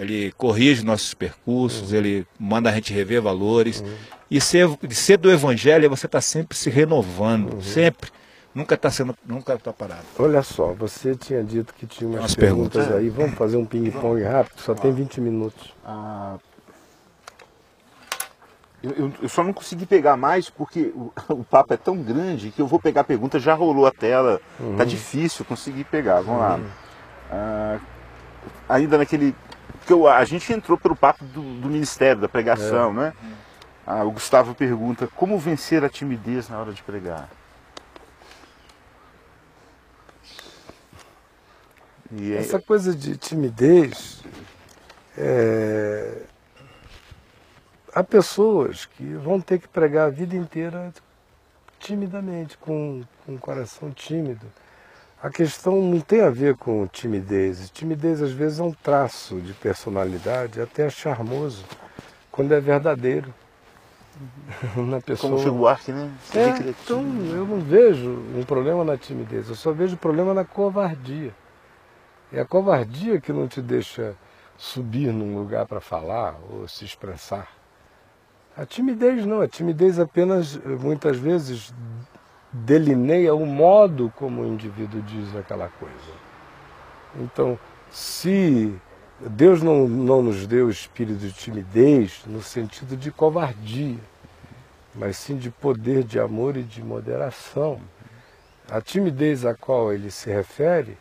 [0.00, 1.98] ele corrige nossos percursos, uhum.
[1.98, 3.80] ele manda a gente rever valores.
[3.80, 3.94] Uhum.
[4.30, 7.60] E ser, ser do evangelho é você estar tá sempre se renovando, uhum.
[7.60, 8.10] sempre.
[8.54, 10.04] Nunca está sendo, nunca está parado.
[10.18, 13.10] Olha só, você tinha dito que tinha umas, umas perguntas, perguntas, aí.
[13.10, 15.72] Vamos fazer um ping-pong rápido, só tem 20 minutos.
[15.84, 16.36] Ah,
[18.82, 22.50] eu, eu, eu, só não consegui pegar mais porque o, o, papo é tão grande
[22.50, 24.76] que eu vou pegar a pergunta, já rolou a tela, tá uhum.
[24.76, 26.22] tá difícil conseguir pegar.
[26.22, 26.60] Vamos lá.
[27.30, 27.78] Ah,
[28.68, 29.34] ainda naquele
[29.80, 32.94] porque a gente entrou pelo papo do, do ministério, da pregação, é.
[32.94, 33.14] né?
[33.86, 37.28] Ah, o Gustavo pergunta, como vencer a timidez na hora de pregar?
[42.12, 42.60] E Essa é...
[42.60, 44.22] coisa de timidez,
[45.16, 46.22] é...
[47.92, 50.92] há pessoas que vão ter que pregar a vida inteira
[51.78, 54.46] timidamente, com, com um coração tímido.
[55.22, 57.70] A questão não tem a ver com timidez.
[57.70, 61.64] Timidez às vezes é um traço de personalidade, até charmoso,
[62.30, 63.32] quando é verdadeiro.
[64.76, 65.36] na pessoa.
[65.36, 66.10] Como o Buarque, né?
[66.34, 71.34] É, então eu não vejo um problema na timidez, eu só vejo problema na covardia.
[72.32, 74.14] É a covardia que não te deixa
[74.56, 77.48] subir num lugar para falar ou se expressar.
[78.56, 81.72] A timidez não, a timidez apenas muitas vezes
[82.52, 85.94] delineia o modo como o indivíduo diz aquela coisa.
[87.16, 87.58] Então,
[87.90, 88.74] se
[89.20, 93.98] Deus não, não nos deu espírito de timidez no sentido de covardia,
[94.94, 97.80] mas sim de poder, de amor e de moderação.
[98.70, 100.96] A timidez a qual ele se refere,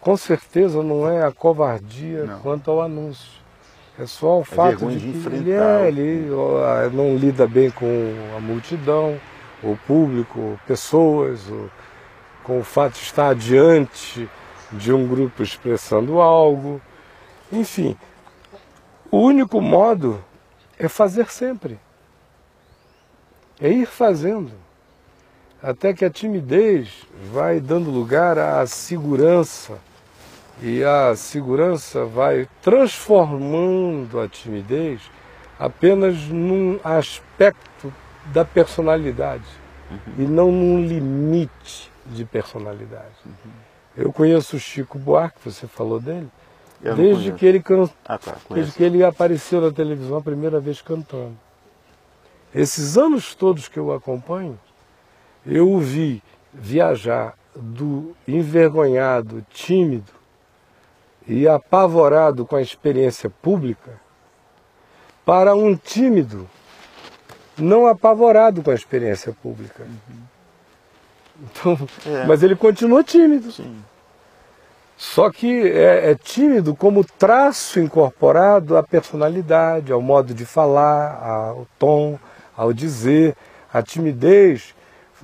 [0.00, 2.40] com certeza não é a covardia não.
[2.40, 3.40] quanto ao anúncio.
[3.98, 6.30] É só o é fato de, de que ele, é, ele
[6.92, 7.86] não lida bem com
[8.36, 9.20] a multidão,
[9.62, 11.40] o público, pessoas,
[12.42, 14.28] com o fato de estar diante
[14.72, 16.80] de um grupo expressando algo.
[17.52, 17.96] Enfim,
[19.10, 20.22] o único modo
[20.78, 21.78] é fazer sempre.
[23.60, 24.52] É ir fazendo.
[25.62, 29.78] Até que a timidez vai dando lugar à segurança.
[30.62, 35.00] E a segurança vai transformando a timidez
[35.58, 37.69] apenas num aspecto
[38.32, 39.44] da personalidade
[39.90, 39.98] uhum.
[40.18, 43.14] e não num limite de personalidade.
[43.24, 43.50] Uhum.
[43.96, 46.28] Eu conheço o Chico Buarque, você falou dele,
[46.82, 47.88] Eu desde que ele can...
[48.06, 51.36] ah, tá, desde que ele apareceu na televisão a primeira vez cantando.
[52.54, 54.58] Esses anos todos que eu acompanho,
[55.46, 60.12] eu o vi viajar do envergonhado, tímido
[61.26, 64.00] e apavorado com a experiência pública
[65.24, 66.48] para um tímido
[67.60, 69.86] não apavorado com a experiência pública.
[71.42, 72.26] Então, é.
[72.26, 73.50] Mas ele continua tímido.
[73.50, 73.76] Sim.
[74.96, 81.66] Só que é, é, tímido como traço incorporado à personalidade, ao modo de falar, ao
[81.78, 82.18] tom,
[82.54, 83.34] ao dizer.
[83.72, 84.74] A timidez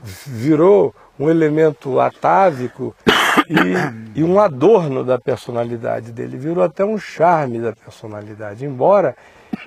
[0.03, 2.95] virou um elemento atávico
[4.15, 9.17] e, e, um adorno da personalidade dele, virou até um charme da personalidade, embora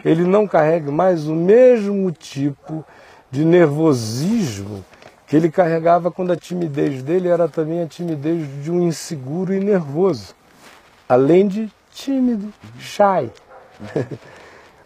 [0.04, 2.86] ele não carregue mais o mesmo tipo
[3.32, 4.84] de nervosismo
[5.28, 9.60] que ele carregava quando a timidez dele era também a timidez de um inseguro e
[9.60, 10.34] nervoso,
[11.08, 13.30] além de tímido, shy.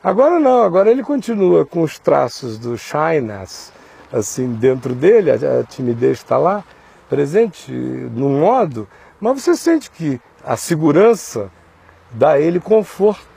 [0.04, 3.72] Agora não, agora ele continua com os traços do shyness
[4.14, 6.64] assim dentro dele, a, timidez está lá
[7.10, 8.88] presente no modo,
[9.20, 11.50] mas você sente que a segurança
[12.12, 13.33] dá a ele conforto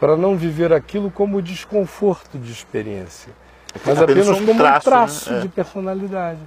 [0.00, 3.30] para não viver aquilo como desconforto de experiência,
[3.74, 5.40] é mas apenas, apenas como traço, um traço né?
[5.40, 6.40] de personalidade.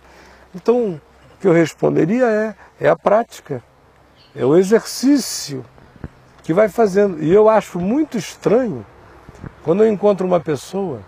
[0.55, 0.99] Então,
[1.35, 3.63] o que eu responderia é, é a prática,
[4.35, 5.63] é o exercício
[6.43, 7.23] que vai fazendo.
[7.23, 8.83] E eu acho muito estranho
[9.63, 11.01] quando eu encontro uma pessoa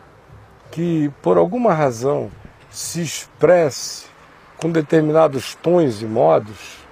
[0.71, 2.29] que, por alguma razão,
[2.69, 4.05] se expresse
[4.57, 6.85] com determinados tons e modos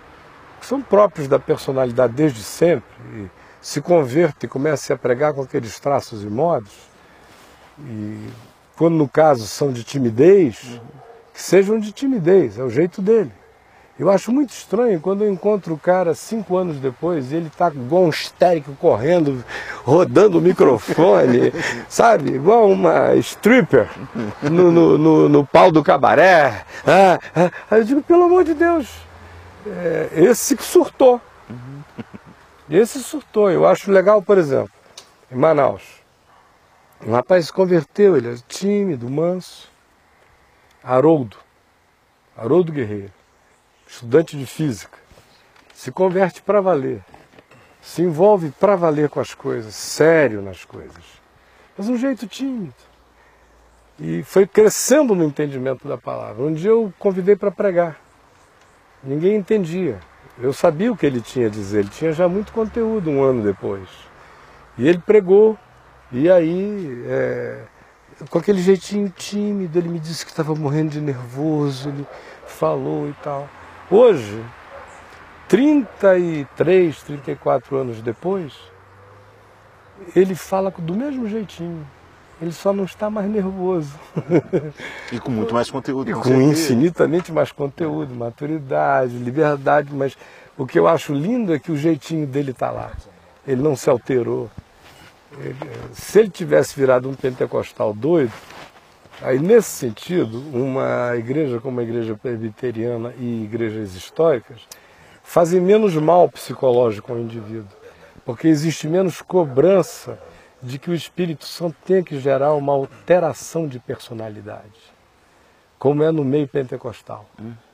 [0.59, 3.30] que são próprios da personalidade desde sempre,
[3.64, 6.73] se convertem e começam a pregar com aqueles traços e modos,
[7.80, 8.27] e
[8.76, 10.81] quando no caso são de timidez,
[11.34, 13.31] que sejam de timidez, é o jeito dele.
[13.98, 17.69] Eu acho muito estranho quando eu encontro o cara cinco anos depois e ele está
[17.69, 19.45] igual um histérico correndo,
[19.85, 21.53] rodando o microfone,
[21.88, 22.31] sabe?
[22.34, 23.88] Igual uma stripper
[24.41, 26.65] no, no, no, no pau do cabaré.
[26.85, 27.77] Ah, ah.
[27.77, 28.90] Eu digo, pelo amor de Deus,
[29.65, 31.22] é, esse que surtou.
[32.75, 33.51] Esse surtou.
[33.51, 34.73] Eu acho legal, por exemplo,
[35.31, 35.83] em Manaus.
[37.05, 39.69] Um rapaz se converteu, ele é tímido, manso.
[40.83, 41.37] Haroldo.
[42.35, 43.11] Haroldo Guerreiro
[43.93, 44.97] estudante de física,
[45.73, 47.01] se converte para valer,
[47.81, 51.03] se envolve para valer com as coisas, sério nas coisas,
[51.77, 52.73] mas um jeito tímido.
[53.99, 56.43] E foi crescendo no entendimento da palavra.
[56.43, 57.99] Um dia eu convidei para pregar.
[59.03, 59.99] Ninguém entendia.
[60.39, 63.43] Eu sabia o que ele tinha a dizer, ele tinha já muito conteúdo um ano
[63.43, 63.88] depois.
[64.77, 65.57] E ele pregou,
[66.11, 67.64] e aí, é,
[68.30, 72.07] com aquele jeitinho tímido, ele me disse que estava morrendo de nervoso, ele
[72.47, 73.47] falou e tal.
[73.91, 74.43] Hoje,
[75.47, 78.53] 33, 34 anos depois,
[80.15, 81.85] ele fala do mesmo jeitinho.
[82.43, 83.93] Ele só não está mais nervoso.
[85.13, 86.11] E com muito mais conteúdo.
[86.11, 89.93] E com, infinitamente mais conteúdo, maturidade, liberdade.
[89.93, 90.17] Mas
[90.57, 92.91] o que eu acho lindo é que o jeitinho dele está lá.
[93.47, 94.51] Ele não se alterou.
[95.39, 95.55] Ele,
[95.93, 98.33] se ele tivesse virado um pentecostal doido,
[99.21, 104.67] Aí, nesse sentido, uma igreja como a igreja presbiteriana e igrejas históricas
[105.23, 107.69] fazem menos mal psicológico ao indivíduo,
[108.25, 110.19] porque existe menos cobrança
[110.64, 114.94] de que o Espírito Santo tenha que gerar uma alteração de personalidade,
[115.77, 117.26] como é no meio pentecostal.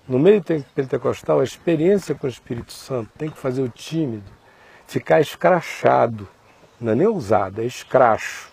[0.08, 0.44] No meio
[0.74, 4.40] pentecostal, a experiência com o Espírito Santo tem que fazer o tímido
[4.88, 6.28] ficar escrachado,
[6.82, 8.50] não é nem ousado, é escracho.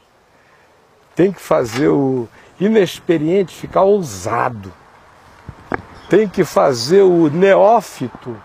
[1.15, 2.29] Tem que fazer o
[2.61, 4.71] inexperiente ficar ousado.
[6.11, 8.37] Tem que fazer o neófito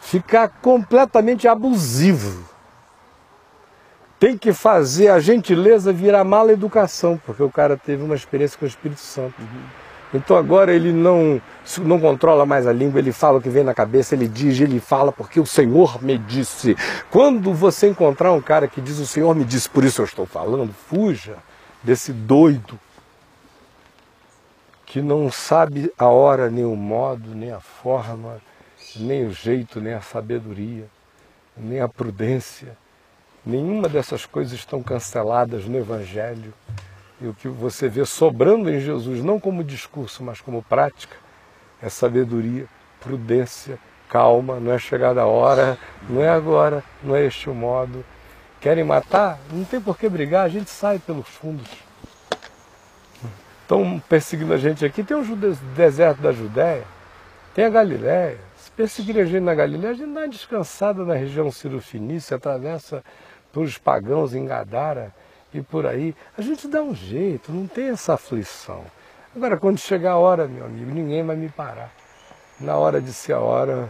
[0.00, 2.44] ficar completamente abusivo.
[4.18, 8.64] Tem que fazer a gentileza virar mala educação, porque o cara teve uma experiência com
[8.64, 9.34] o Espírito Santo.
[9.38, 9.86] Uhum.
[10.14, 11.40] Então agora ele não,
[11.80, 14.80] não controla mais a língua, ele fala o que vem na cabeça, ele diz, ele
[14.80, 16.76] fala porque o Senhor me disse.
[17.10, 20.24] Quando você encontrar um cara que diz o Senhor me disse, por isso eu estou
[20.24, 21.36] falando, fuja
[21.82, 22.78] desse doido
[24.86, 28.40] que não sabe a hora, nem o modo, nem a forma,
[28.94, 30.86] nem o jeito, nem a sabedoria,
[31.56, 32.78] nem a prudência.
[33.46, 36.52] Nenhuma dessas coisas estão canceladas no Evangelho.
[37.20, 41.16] E o que você vê sobrando em Jesus, não como discurso, mas como prática,
[41.80, 42.66] é sabedoria,
[43.00, 43.78] prudência,
[44.08, 45.78] calma, não é chegada a hora,
[46.10, 48.04] não é agora, não é este o modo.
[48.60, 49.38] Querem matar?
[49.52, 51.86] Não tem por que brigar, a gente sai pelos fundos
[53.66, 55.02] estão perseguindo a gente aqui.
[55.02, 55.36] Tem o
[55.74, 56.84] deserto da Judéia,
[57.54, 58.38] tem a Galiléia.
[58.56, 63.04] Se perseguir a gente na Galiléia, a gente dá uma descansada na região Ciro-Finícia, atravessa
[63.56, 65.14] pelos pagãos em Gadara
[65.54, 66.14] e por aí.
[66.36, 68.84] A gente dá um jeito, não tem essa aflição.
[69.34, 71.90] Agora, quando chegar a hora, meu amigo, ninguém vai me parar.
[72.60, 73.88] Na hora de ser a hora,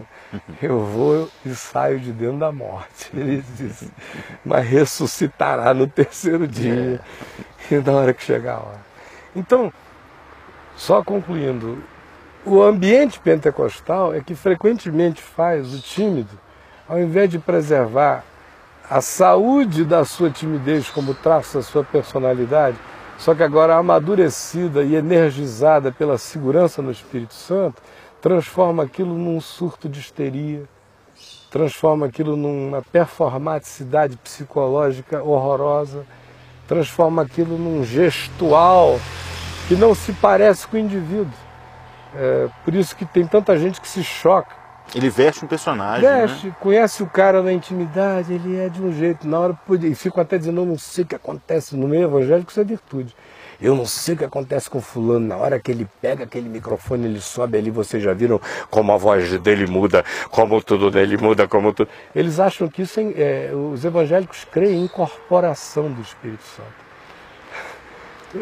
[0.62, 3.10] eu vou e saio de dentro da morte.
[3.16, 3.90] Ele disse,
[4.42, 7.00] mas ressuscitará no terceiro dia.
[7.70, 8.80] E na hora que chegar a hora.
[9.36, 9.72] Então,
[10.76, 11.82] só concluindo,
[12.44, 16.38] o ambiente pentecostal é que frequentemente faz o tímido,
[16.86, 18.24] ao invés de preservar
[18.88, 22.76] a saúde da sua timidez como traço da sua personalidade,
[23.18, 27.80] só que agora amadurecida e energizada pela segurança no Espírito Santo,
[28.20, 30.64] transforma aquilo num surto de histeria,
[31.50, 36.04] transforma aquilo numa performaticidade psicológica horrorosa,
[36.66, 38.98] transforma aquilo num gestual
[39.68, 41.32] que não se parece com o indivíduo.
[42.14, 44.63] É, por isso que tem tanta gente que se choca.
[44.94, 46.08] Ele veste um personagem.
[46.08, 46.56] Veste, né?
[46.60, 50.38] conhece o cara na intimidade, ele é de um jeito, na hora e ficam até
[50.38, 53.14] dizendo, eu não sei o que acontece no meio evangélico, isso é virtude.
[53.60, 57.06] Eu não sei o que acontece com fulano, na hora que ele pega aquele microfone,
[57.06, 58.40] ele sobe ali, vocês já viram
[58.70, 61.88] como a voz dele muda, como tudo dele muda, como tudo.
[62.14, 66.84] Eles acham que isso é, é os evangélicos creem em incorporação do Espírito Santo.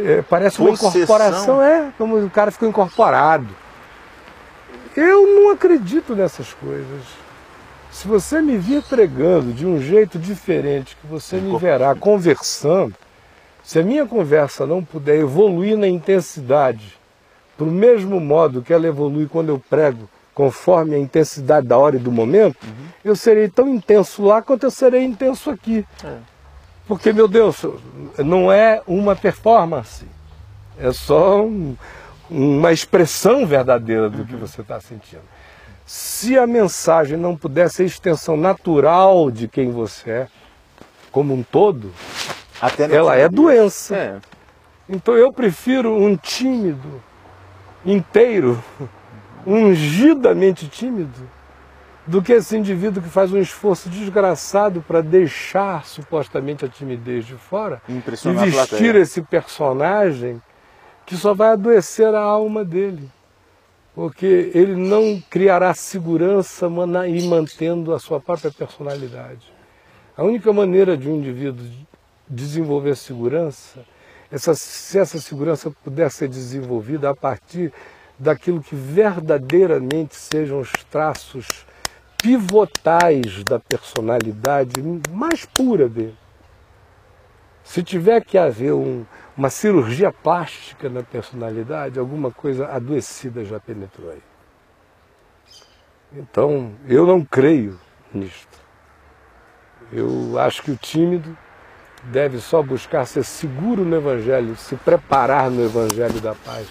[0.04, 3.48] É, parece uma incorporação, é, como o cara ficou incorporado.
[4.96, 7.02] Eu não acredito nessas coisas.
[7.90, 12.94] Se você me vir pregando de um jeito diferente, que você me verá conversando,
[13.62, 16.98] se a minha conversa não puder evoluir na intensidade,
[17.56, 21.96] para o mesmo modo que ela evolui quando eu prego conforme a intensidade da hora
[21.96, 22.86] e do momento, uhum.
[23.04, 25.86] eu serei tão intenso lá quanto eu serei intenso aqui.
[26.02, 26.16] É.
[26.88, 27.64] Porque, meu Deus,
[28.18, 30.06] não é uma performance,
[30.78, 31.76] é só um,
[32.32, 35.22] uma expressão verdadeira do que você está sentindo.
[35.84, 40.28] Se a mensagem não puder ser extensão natural de quem você é,
[41.10, 41.92] como um todo,
[42.90, 43.96] ela é doença.
[43.96, 44.16] É.
[44.88, 47.02] Então eu prefiro um tímido
[47.84, 48.62] inteiro,
[49.46, 51.28] ungidamente tímido,
[52.06, 57.34] do que esse indivíduo que faz um esforço desgraçado para deixar supostamente a timidez de
[57.34, 57.92] fora e
[58.50, 60.40] vestir esse personagem
[61.06, 63.08] que só vai adoecer a alma dele.
[63.94, 66.66] Porque ele não criará segurança
[67.08, 69.52] e mantendo a sua própria personalidade.
[70.16, 71.66] A única maneira de um indivíduo
[72.28, 73.84] desenvolver segurança
[74.32, 77.70] essa, se essa segurança puder ser desenvolvida a partir
[78.18, 81.66] daquilo que verdadeiramente sejam os traços
[82.16, 86.16] pivotais da personalidade mais pura dele.
[87.62, 89.04] Se tiver que haver um,
[89.36, 94.22] uma cirurgia plástica na personalidade, alguma coisa adoecida já penetrou aí.
[96.14, 97.78] Então, eu não creio
[98.12, 98.60] nisto.
[99.90, 101.36] Eu acho que o tímido
[102.04, 106.66] deve só buscar ser seguro no Evangelho, se preparar no Evangelho da paz,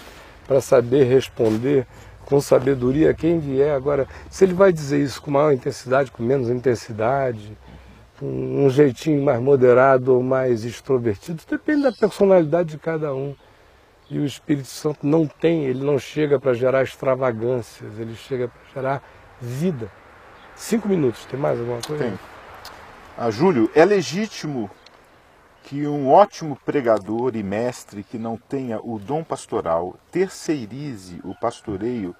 [0.46, 1.86] para saber responder
[2.24, 3.74] com sabedoria quem vier.
[3.74, 7.56] Agora, se ele vai dizer isso com maior intensidade, com menos intensidade,
[8.24, 13.34] um jeitinho mais moderado ou mais extrovertido, depende da personalidade de cada um.
[14.08, 18.60] E o Espírito Santo não tem, ele não chega para gerar extravagâncias, ele chega para
[18.74, 19.02] gerar
[19.40, 19.90] vida.
[20.54, 22.04] Cinco minutos, tem mais alguma coisa?
[22.04, 22.18] Tem.
[23.16, 24.70] Ah, Júlio, é legítimo
[25.64, 32.14] que um ótimo pregador e mestre que não tenha o dom pastoral terceirize o pastoreio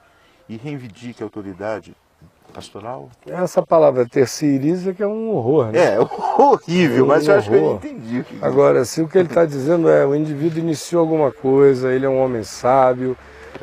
[0.49, 1.95] e reivindique a autoridade
[2.53, 3.09] pastoral?
[3.27, 5.95] Essa palavra terceiriza é que é um horror, né?
[5.95, 5.99] É,
[6.39, 8.25] horrível, é um mas eu acho que eu entendi.
[8.41, 12.09] Agora, se o que ele está dizendo é o indivíduo iniciou alguma coisa, ele é
[12.09, 13.17] um homem sábio,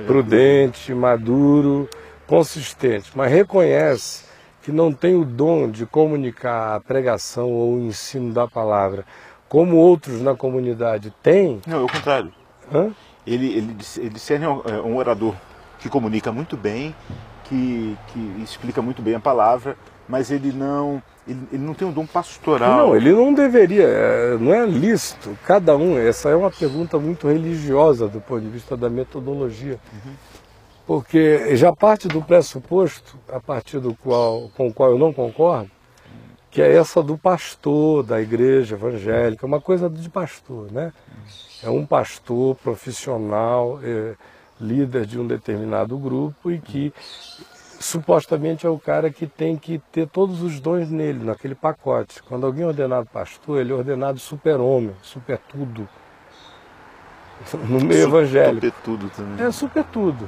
[0.06, 1.88] prudente, maduro,
[2.28, 4.24] consistente, mas reconhece
[4.64, 9.06] que não tem o dom de comunicar a pregação ou o ensino da palavra
[9.48, 11.60] como outros na comunidade têm.
[11.66, 12.32] Não, é o contrário.
[12.72, 12.92] Hã?
[13.26, 15.34] Ele, ele, ele discerne é, um orador
[15.80, 16.96] que comunica muito bem,
[17.50, 19.76] que, que explica muito bem a palavra,
[20.08, 22.88] mas ele não, ele, ele, não tem um dom pastoral.
[22.88, 25.38] Não, ele não deveria, é, não é lícito.
[25.46, 29.80] Cada um, essa é uma pergunta muito religiosa do ponto de vista da metodologia.
[29.94, 30.14] Uhum.
[30.86, 35.70] Porque já parte do pressuposto, a partir do qual, com o qual eu não concordo,
[36.50, 40.92] que é essa do pastor da igreja evangélica, uma coisa de pastor, né?
[41.62, 44.16] É um pastor profissional, é,
[44.60, 46.94] líder de um determinado grupo e que
[47.80, 52.22] supostamente é o cara que tem que ter todos os dons nele, naquele pacote.
[52.24, 55.88] Quando alguém é ordenado pastor, ele é ordenado super-homem, super-tudo.
[57.54, 58.66] No meio super, evangélico.
[58.66, 59.46] Super tudo também.
[59.46, 60.28] É super tudo.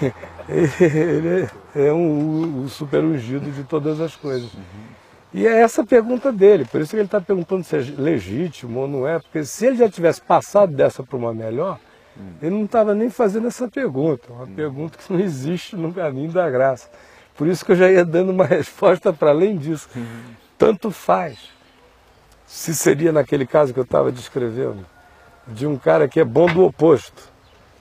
[0.48, 4.52] ele é, é um, o super ungido de todas as coisas.
[4.54, 4.96] Uhum.
[5.34, 8.80] E é essa a pergunta dele, por isso que ele está perguntando se é legítimo
[8.80, 11.78] ou não é, porque se ele já tivesse passado dessa para uma melhor,
[12.18, 12.32] hum.
[12.42, 14.54] ele não estava nem fazendo essa pergunta, uma hum.
[14.54, 16.88] pergunta que não existe no caminho da graça.
[17.36, 19.88] Por isso que eu já ia dando uma resposta para além disso.
[19.96, 20.04] Hum.
[20.56, 21.38] Tanto faz.
[22.46, 24.86] Se seria naquele caso que eu estava descrevendo,
[25.46, 27.30] de um cara que é bom do oposto,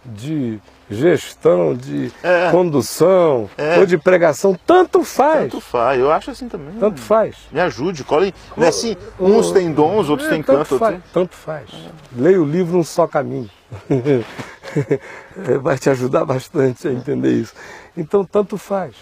[0.04, 0.60] de
[0.90, 2.52] gestão, de é.
[2.52, 3.80] condução é.
[3.80, 5.52] ou de pregação, tanto faz.
[5.52, 6.76] Tanto faz, eu acho assim também.
[6.80, 7.36] Tanto faz.
[7.52, 8.34] Me ajude, colhe.
[8.56, 10.78] Não é assim, uns têm dons, outros é, têm canto.
[10.78, 11.12] Faz, outros...
[11.12, 11.70] Tanto faz.
[12.16, 13.50] Leia o livro Um Só Caminho.
[15.62, 17.54] Vai te ajudar bastante a entender isso.
[17.96, 18.96] Então, tanto faz.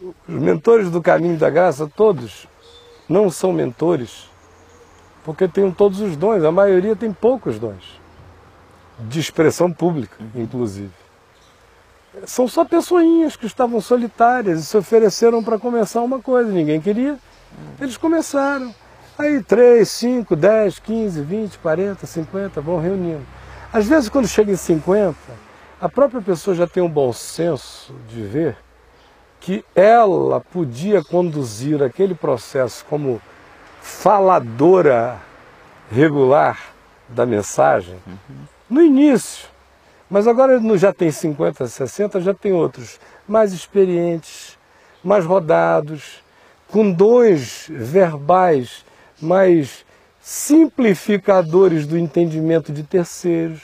[0.00, 2.46] Os mentores do caminho da graça, todos,
[3.08, 4.30] não são mentores,
[5.24, 7.98] porque têm todos os dons, a maioria tem poucos dons
[8.98, 10.90] de expressão pública, inclusive.
[12.26, 17.18] São só pessoinhas que estavam solitárias e se ofereceram para começar uma coisa, ninguém queria.
[17.80, 18.74] Eles começaram.
[19.16, 23.24] Aí 3, 5, 10, 15, 20, 40, 50 vão reunindo.
[23.72, 25.16] Às vezes, quando chega em 50,
[25.80, 28.56] a própria pessoa já tem um bom senso de ver
[29.40, 33.20] que ela podia conduzir aquele processo como
[33.80, 35.18] faladora
[35.90, 36.58] regular
[37.08, 37.96] da mensagem.
[38.06, 39.48] Uhum no início.
[40.10, 44.58] Mas agora já tem 50, 60, já tem outros mais experientes,
[45.04, 46.22] mais rodados,
[46.68, 48.84] com dons verbais
[49.20, 49.84] mais
[50.28, 53.62] simplificadores do entendimento de terceiros.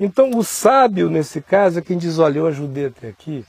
[0.00, 3.44] Então, o sábio, nesse caso, é quem diz: Olha, eu ajudei até aqui,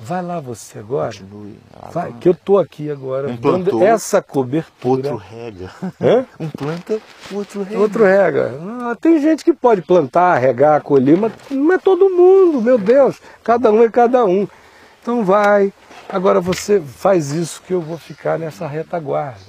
[0.00, 1.08] Vai lá você agora.
[1.08, 1.58] Continue.
[1.90, 3.28] Vai, que eu estou aqui agora.
[3.28, 5.10] Um plantou, essa cobertura.
[5.10, 5.70] Outro rega.
[6.00, 6.24] Hã?
[6.38, 7.00] Um planta,
[7.32, 7.80] outro rega.
[7.80, 8.52] Outro rega.
[8.80, 13.20] Ah, tem gente que pode plantar, regar, colher, mas não é todo mundo, meu Deus.
[13.42, 14.46] Cada um é cada um.
[15.02, 15.72] Então vai.
[16.08, 19.47] Agora você faz isso que eu vou ficar nessa retaguarda.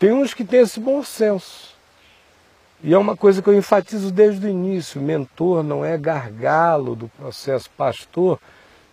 [0.00, 1.74] Tem uns que têm esse bom senso.
[2.82, 5.00] E é uma coisa que eu enfatizo desde o início.
[5.00, 8.40] Mentor não é gargalo do processo pastor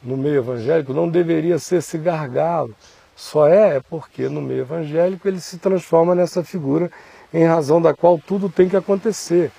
[0.04, 2.76] no meio evangélico não deveria ser esse gargalo.
[3.16, 6.92] Só é porque no meio evangélico ele se transforma nessa figura
[7.34, 9.52] em razão da qual tudo tem que acontecer.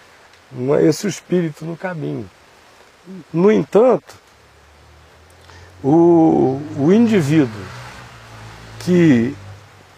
[0.52, 2.28] Não é esse o espírito no caminho.
[3.32, 4.14] No entanto,
[5.82, 7.64] o, o indivíduo
[8.80, 9.34] que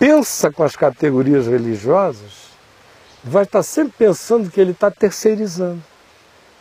[0.01, 2.49] pensa com as categorias religiosas
[3.23, 5.83] vai estar sempre pensando que ele está terceirizando,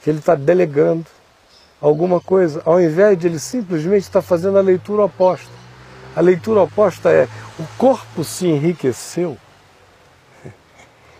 [0.03, 1.05] que ele está delegando,
[1.79, 5.49] alguma coisa, ao invés de ele simplesmente estar fazendo a leitura oposta.
[6.13, 9.37] A leitura oposta é: o corpo se enriqueceu.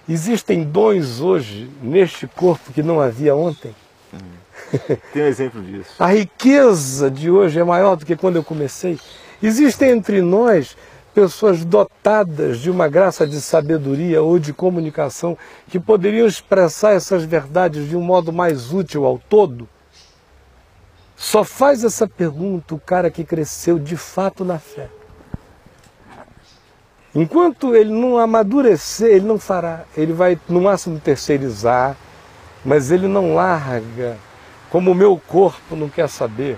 [0.08, 3.74] Existem dons hoje neste corpo que não havia ontem.
[5.14, 5.92] Tem um exemplo disso.
[5.98, 9.00] A riqueza de hoje é maior do que quando eu comecei.
[9.42, 10.76] Existem entre nós
[11.14, 15.38] pessoas dotadas de uma graça de sabedoria ou de comunicação
[15.68, 19.68] que poderiam expressar essas verdades de um modo mais útil ao todo
[21.20, 24.90] só faz essa pergunta o cara que cresceu de fato na fé.
[27.14, 29.84] Enquanto ele não amadurecer, ele não fará.
[29.98, 31.98] Ele vai, no máximo, terceirizar,
[32.64, 34.16] mas ele não larga.
[34.70, 36.58] Como o meu corpo não quer saber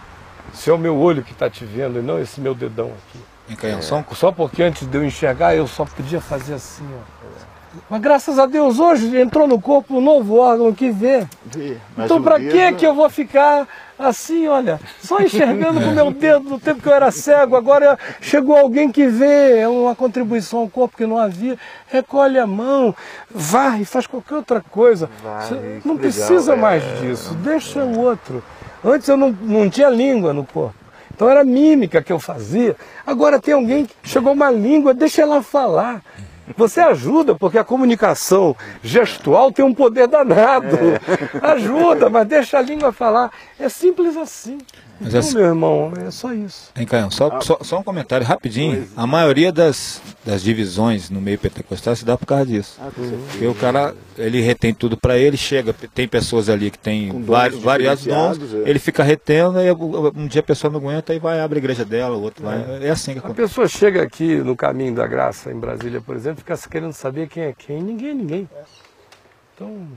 [0.53, 3.30] se é o meu olho que está te vendo e não esse meu dedão aqui.
[3.49, 3.81] Em é.
[3.81, 7.22] Só porque antes de eu enxergar, eu só podia fazer assim, ó.
[7.89, 11.26] Mas graças a Deus hoje entrou no corpo um novo órgão que vê.
[11.45, 13.65] vê então para que que eu vou ficar
[13.97, 17.97] assim, olha, só enxergando com o meu dedo no tempo que eu era cego, agora
[18.19, 21.57] chegou alguém que vê, é uma contribuição ao corpo que não havia,
[21.88, 22.95] recolhe a mão,
[23.30, 25.09] varre, faz qualquer outra coisa.
[25.23, 26.95] Vai, não precisa legal, mais é...
[26.95, 28.43] disso, deixa o outro.
[28.84, 30.80] Antes eu não, não tinha língua no corpo.
[31.22, 32.76] Então era mímica que eu fazia.
[33.06, 36.02] Agora tem alguém que chegou uma língua, deixa ela falar.
[36.57, 40.76] Você ajuda, porque a comunicação gestual tem um poder danado.
[40.76, 41.48] É.
[41.52, 43.30] Ajuda, mas deixa a língua falar.
[43.60, 44.57] É simples assim.
[45.01, 45.33] Mas então, é...
[45.33, 46.71] meu irmão, é só isso.
[46.75, 48.87] Hein, Caio, só, só, só, um comentário rapidinho.
[48.95, 52.79] A maioria das, das divisões no meio pentecostal se dá por causa disso.
[52.79, 57.23] Ah, Porque o cara, ele retém tudo para ele, chega, tem pessoas ali que tem
[57.23, 58.69] vários, variados dons, é.
[58.69, 59.71] ele fica retendo, e
[60.15, 62.49] um dia a pessoa não aguenta e vai abre a igreja dela, o outro é.
[62.49, 62.85] vai.
[62.85, 63.41] É assim que acontece.
[63.41, 67.27] A pessoa chega aqui no caminho da graça, em Brasília, por exemplo, fica querendo saber
[67.27, 67.81] quem é quem.
[67.81, 68.49] Ninguém é ninguém.
[69.55, 69.87] Então,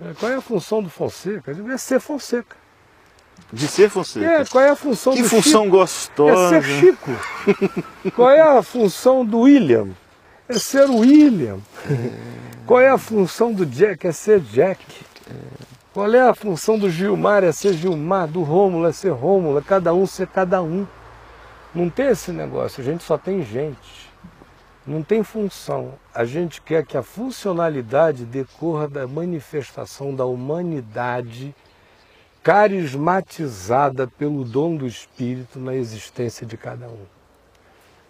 [0.00, 1.52] é, qual é a função do Fonseca?
[1.52, 2.56] É ser Fonseca.
[3.52, 4.26] De ser Fonseca.
[4.26, 5.76] É, qual é a função que do função Chico?
[5.76, 6.56] gostosa.
[6.56, 7.10] É ser Chico.
[8.14, 9.88] qual é a função do William?
[10.48, 11.58] É ser William.
[12.66, 14.06] qual é a função do Jack?
[14.06, 14.80] É ser Jack.
[15.92, 17.42] Qual é a função do Gilmar?
[17.42, 18.28] É ser Gilmar.
[18.28, 19.58] Do Rômulo é ser Rômulo.
[19.58, 20.86] É cada um ser cada um.
[21.74, 22.80] Não tem esse negócio.
[22.80, 24.08] A gente só tem gente.
[24.86, 25.94] Não tem função.
[26.14, 31.54] A gente quer que a funcionalidade decorra da manifestação da humanidade
[32.42, 37.04] carismatizada pelo dom do Espírito na existência de cada um.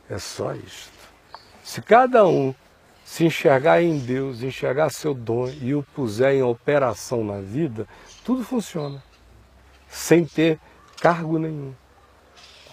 [0.08, 0.92] É só isto.
[1.62, 2.54] Se cada um
[3.04, 7.86] se enxergar em Deus, enxergar seu dom e o puser em operação na vida,
[8.24, 9.02] tudo funciona,
[9.88, 10.60] sem ter
[11.00, 11.74] cargo nenhum.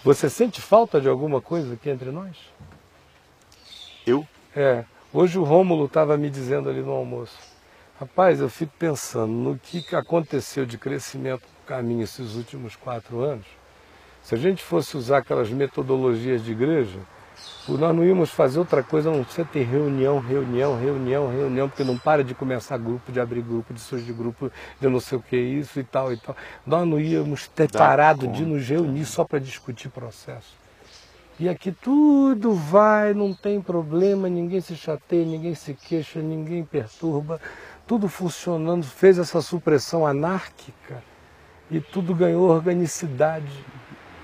[0.04, 2.36] Você sente falta de alguma coisa aqui entre nós?
[4.06, 4.26] Eu?
[4.54, 4.84] É.
[5.12, 7.36] Hoje o Rômulo estava me dizendo ali no almoço.
[8.00, 13.44] Rapaz, eu fico pensando no que aconteceu de crescimento no caminho esses últimos quatro anos.
[14.22, 17.00] Se a gente fosse usar aquelas metodologias de igreja,
[17.68, 21.98] nós não íamos fazer outra coisa, não ser ter reunião, reunião, reunião, reunião, porque não
[21.98, 24.48] para de começar grupo, de abrir grupo, de surgir grupo,
[24.80, 26.36] de não sei o que, isso e tal e tal.
[26.64, 28.38] Nós não íamos ter Dá parado conta.
[28.38, 30.56] de nos reunir só para discutir processo.
[31.40, 37.40] E aqui tudo vai, não tem problema, ninguém se chateia, ninguém se queixa, ninguém perturba
[37.88, 41.02] tudo funcionando, fez essa supressão anárquica
[41.70, 43.64] e tudo ganhou organicidade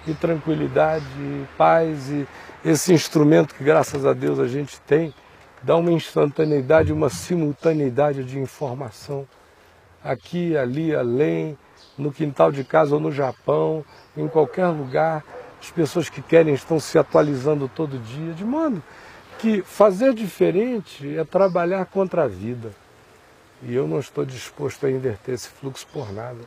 [0.06, 2.28] e tranquilidade e paz e
[2.62, 5.14] esse instrumento que graças a Deus a gente tem
[5.62, 9.26] dá uma instantaneidade, uma simultaneidade de informação
[10.04, 11.56] aqui, ali, além,
[11.96, 13.82] no quintal de casa ou no Japão,
[14.14, 15.24] em qualquer lugar,
[15.58, 18.82] as pessoas que querem estão se atualizando todo dia, de modo
[19.38, 22.83] que fazer diferente é trabalhar contra a vida.
[23.66, 26.40] E eu não estou disposto a inverter esse fluxo por nada.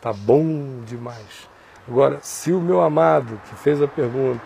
[0.00, 1.48] Tá bom demais.
[1.88, 4.44] Agora, se o meu amado, que fez a pergunta,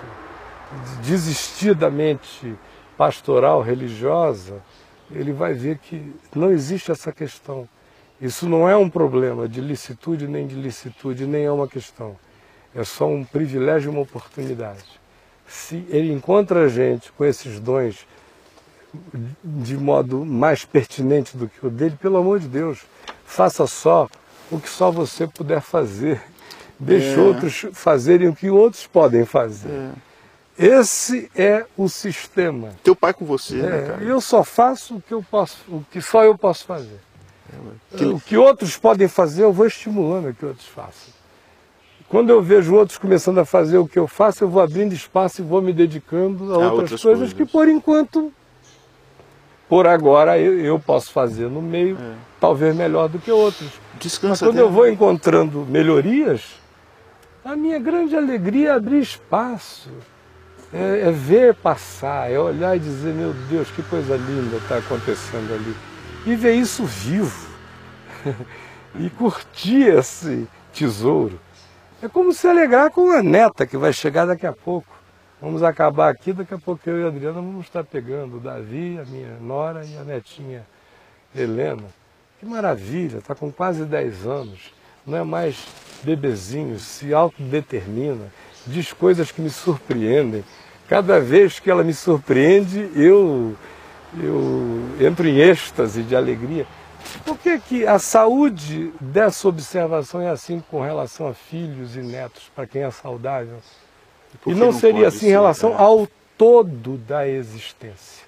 [1.02, 2.55] desistir da mente
[2.97, 4.62] pastoral, religiosa,
[5.10, 7.66] ele vai ver que não existe essa questão.
[8.20, 12.16] Isso não é um problema de licitude nem de licitude, nem é uma questão.
[12.74, 15.01] É só um privilégio e uma oportunidade.
[15.47, 18.06] Se ele encontra a gente com esses dons
[19.42, 22.80] de modo mais pertinente do que o dele, pelo amor de Deus,
[23.24, 24.08] faça só
[24.50, 26.20] o que só você puder fazer.
[26.78, 27.18] Deixe é.
[27.18, 29.68] outros fazerem o que outros podem fazer.
[29.68, 29.90] É.
[30.58, 32.70] Esse é o sistema.
[32.82, 34.02] Teu pai com você, né, é, né, cara?
[34.02, 37.00] Eu só faço o que eu posso, o que só eu posso fazer.
[37.94, 38.04] É, que...
[38.04, 41.14] O que outros podem fazer, eu vou estimulando que outros façam.
[42.10, 45.40] Quando eu vejo outros começando a fazer o que eu faço, eu vou abrindo espaço
[45.40, 48.32] e vou me dedicando a, a outras, outras coisas, coisas, que por enquanto,
[49.70, 52.14] por agora, eu, eu posso fazer no meio, é.
[52.40, 53.70] talvez melhor do que outros.
[54.01, 56.56] Descansa Mas quando eu vou encontrando melhorias,
[57.44, 59.88] a minha grande alegria é abrir espaço,
[60.74, 65.55] é, é ver passar, é olhar e dizer, meu Deus, que coisa linda está acontecendo
[65.55, 65.76] ali.
[66.26, 67.48] E ver isso vivo.
[68.98, 71.38] e curtir esse tesouro.
[72.02, 74.99] É como se alegrar com a neta que vai chegar daqui a pouco.
[75.40, 78.98] Vamos acabar aqui, daqui a pouco eu e a Adriana vamos estar pegando o Davi,
[79.00, 80.66] a minha nora e a netinha
[81.34, 81.84] Helena.
[82.38, 84.74] Que maravilha, está com quase 10 anos,
[85.06, 85.66] não é mais
[86.02, 88.30] bebezinho, se autodetermina,
[88.66, 90.44] diz coisas que me surpreendem.
[90.86, 93.56] Cada vez que ela me surpreende, eu,
[94.22, 96.66] eu entro em êxtase de alegria.
[97.24, 102.50] Por que, que a saúde dessa observação é assim com relação a filhos e netos,
[102.54, 103.56] para quem é saudável?
[104.47, 105.77] E não, não seria assim em relação é.
[105.77, 106.09] ao
[106.39, 108.24] todo da existência,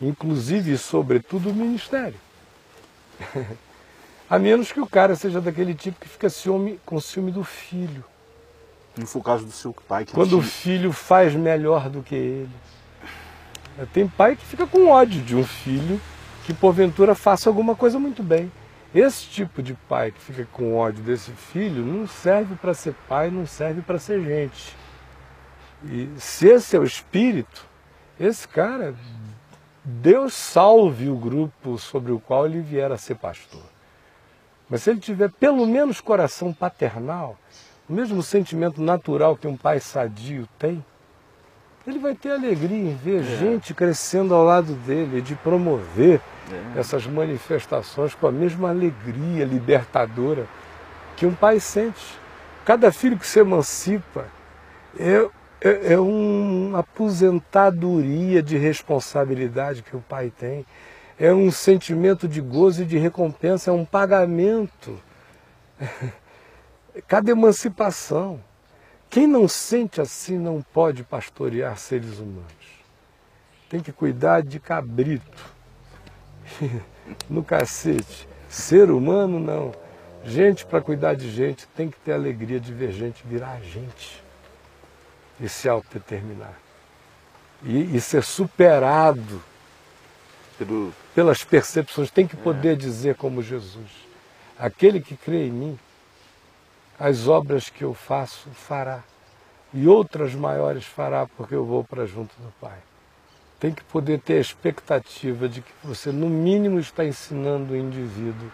[0.00, 2.18] inclusive e sobretudo o ministério.
[4.28, 8.04] a menos que o cara seja daquele tipo que fica ciúme, com ciúme do filho.
[8.96, 10.40] Não foi o caso do seu pai que Quando tinha...
[10.40, 12.50] o filho faz melhor do que ele.
[13.92, 16.00] Tem pai que fica com ódio de um filho
[16.44, 18.50] que porventura faça alguma coisa muito bem.
[18.94, 23.30] Esse tipo de pai que fica com ódio desse filho não serve para ser pai,
[23.30, 24.76] não serve para ser gente.
[25.84, 27.66] E se esse é o espírito,
[28.18, 28.94] esse cara,
[29.84, 33.62] Deus salve o grupo sobre o qual ele vier a ser pastor.
[34.68, 37.36] Mas se ele tiver pelo menos coração paternal,
[37.88, 40.82] o mesmo sentimento natural que um pai sadio tem,
[41.86, 43.36] ele vai ter alegria em ver é.
[43.36, 46.18] gente crescendo ao lado dele, de promover
[46.50, 46.80] é.
[46.80, 50.46] essas manifestações com a mesma alegria libertadora
[51.14, 52.18] que um pai sente.
[52.64, 54.26] Cada filho que se emancipa
[54.98, 55.28] é,
[55.64, 60.66] é, é uma aposentadoria de responsabilidade que o pai tem,
[61.18, 65.00] é um sentimento de gozo e de recompensa, é um pagamento.
[67.08, 68.38] Cada emancipação.
[69.08, 72.44] Quem não sente assim não pode pastorear seres humanos.
[73.70, 75.54] Tem que cuidar de cabrito.
[77.30, 78.28] no cacete.
[78.50, 79.72] Ser humano, não.
[80.24, 84.23] Gente, para cuidar de gente, tem que ter alegria de ver gente virar gente
[85.40, 86.54] e se autodeterminar.
[87.62, 89.42] E, e ser superado
[90.58, 90.92] Pelo...
[91.14, 92.10] pelas percepções.
[92.10, 92.76] Tem que poder é.
[92.76, 93.90] dizer como Jesus:
[94.58, 95.78] aquele que crê em mim,
[96.98, 99.02] as obras que eu faço fará,
[99.72, 102.78] e outras maiores fará, porque eu vou para junto do Pai.
[103.58, 108.50] Tem que poder ter a expectativa de que você, no mínimo, está ensinando o indivíduo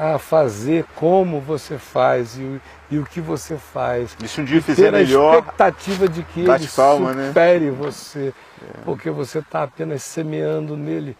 [0.00, 2.60] a fazer como você faz e,
[2.90, 4.16] e o que você faz.
[4.22, 7.28] E se um dia fizer ter melhor, a expectativa de que ele palma, né?
[7.28, 7.70] supere né?
[7.70, 8.32] você,
[8.62, 8.80] é.
[8.84, 11.16] porque você está apenas semeando nele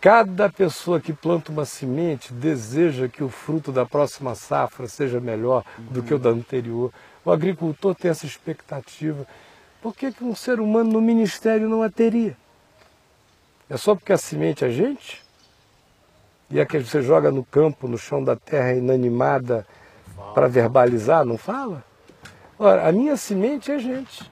[0.00, 5.64] Cada pessoa que planta uma semente deseja que o fruto da próxima safra seja melhor
[5.78, 6.92] do que o da anterior.
[7.24, 9.26] O agricultor tem essa expectativa.
[9.80, 12.36] Por que, que um ser humano no ministério não a teria?
[13.68, 15.22] É só porque a semente é gente?
[16.50, 19.64] E a que você joga no campo, no chão da terra inanimada
[20.34, 21.84] para verbalizar, não fala?
[22.58, 24.30] Ora, a minha semente é gente.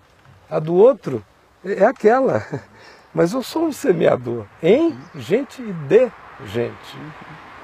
[0.50, 1.24] A do outro
[1.64, 2.44] é aquela.
[3.14, 6.10] Mas eu sou um semeador em gente e de
[6.46, 6.96] gente.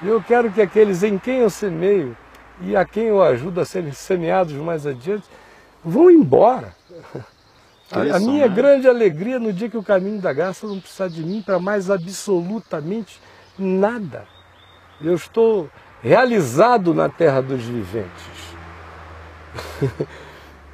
[0.01, 2.15] E eu quero que aqueles em quem eu semeio
[2.61, 5.25] e a quem eu ajudo a serem semeados mais adiante
[5.83, 6.73] vão embora.
[7.91, 8.55] A, a minha né?
[8.55, 11.91] grande alegria no dia que o caminho da graça não precisar de mim para mais
[11.91, 13.21] absolutamente
[13.57, 14.25] nada.
[15.01, 15.69] Eu estou
[16.01, 18.35] realizado na terra dos viventes.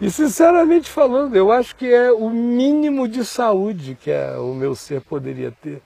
[0.02, 4.74] E sinceramente falando, eu acho que é o mínimo de saúde que é, o meu
[4.74, 5.80] ser poderia ter,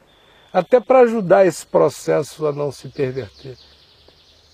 [0.53, 3.57] até para ajudar esse processo a não se perverter.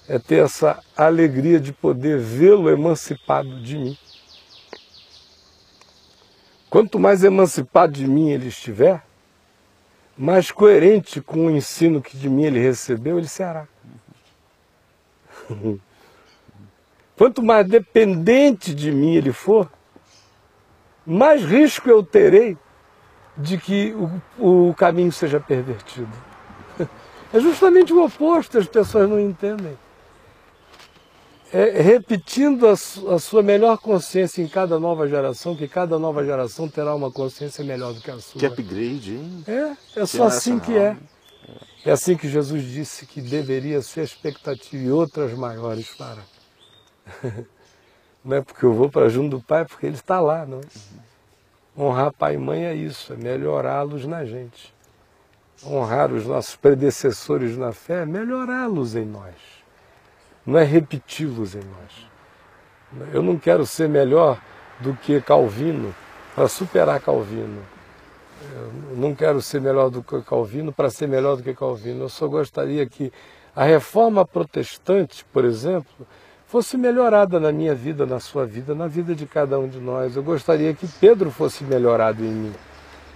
[0.09, 3.97] é ter essa alegria de poder vê-lo emancipado de mim.
[6.67, 9.03] Quanto mais emancipado de mim ele estiver,
[10.17, 13.67] mais coerente com o ensino que de mim ele recebeu, ele será.
[17.17, 19.69] Quanto mais dependente de mim ele for,
[21.05, 22.57] mais risco eu terei
[23.37, 23.93] de que
[24.39, 26.11] o, o caminho seja pervertido.
[27.33, 29.77] É justamente o oposto, as pessoas não entendem.
[31.53, 36.67] É repetindo a, a, sua melhor consciência em cada nova geração, que cada nova geração
[36.67, 38.37] terá uma consciência melhor do que a sua.
[38.37, 39.43] Que upgrade, hein?
[39.47, 40.97] É, é só assim que é.
[41.85, 46.21] É assim que Jesus disse que deveria ser a expectativa e outras maiores para.
[48.23, 50.61] Não é porque eu vou para junto do Pai, é porque Ele está lá, não.
[51.75, 54.73] Honrar pai e mãe é isso, é melhorá-los na gente.
[55.65, 59.33] Honrar os nossos predecessores na fé é melhorá-los em nós.
[60.45, 63.09] Não é repeti-los em nós.
[63.13, 64.39] Eu não quero ser melhor
[64.79, 65.95] do que Calvino
[66.35, 67.63] para superar Calvino.
[68.53, 72.03] Eu não quero ser melhor do que Calvino para ser melhor do que Calvino.
[72.03, 73.11] Eu só gostaria que
[73.55, 76.07] a reforma protestante, por exemplo,
[76.47, 80.15] fosse melhorada na minha vida, na sua vida, na vida de cada um de nós.
[80.15, 82.53] Eu gostaria que Pedro fosse melhorado em mim,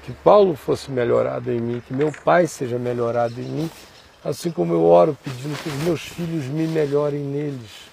[0.03, 3.71] que Paulo fosse melhorado em mim, que meu pai seja melhorado em mim,
[4.23, 7.89] assim como eu oro pedindo que os meus filhos me melhorem neles,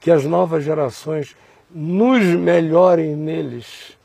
[0.00, 1.36] que as novas gerações
[1.70, 3.96] nos melhorem neles.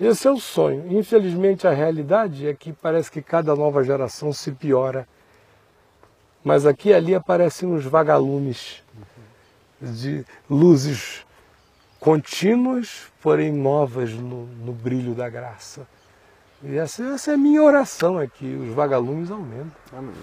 [0.00, 0.86] Esse é o sonho.
[0.90, 5.08] Infelizmente, a realidade é que parece que cada nova geração se piora.
[6.44, 8.84] Mas aqui e ali aparecem uns vagalumes
[9.80, 11.26] de luzes
[11.98, 15.86] contínuas, porém novas no, no brilho da graça.
[16.62, 19.72] E essa, essa, é a minha oração aqui, os vagalumes aumentam.
[19.96, 20.14] Amém.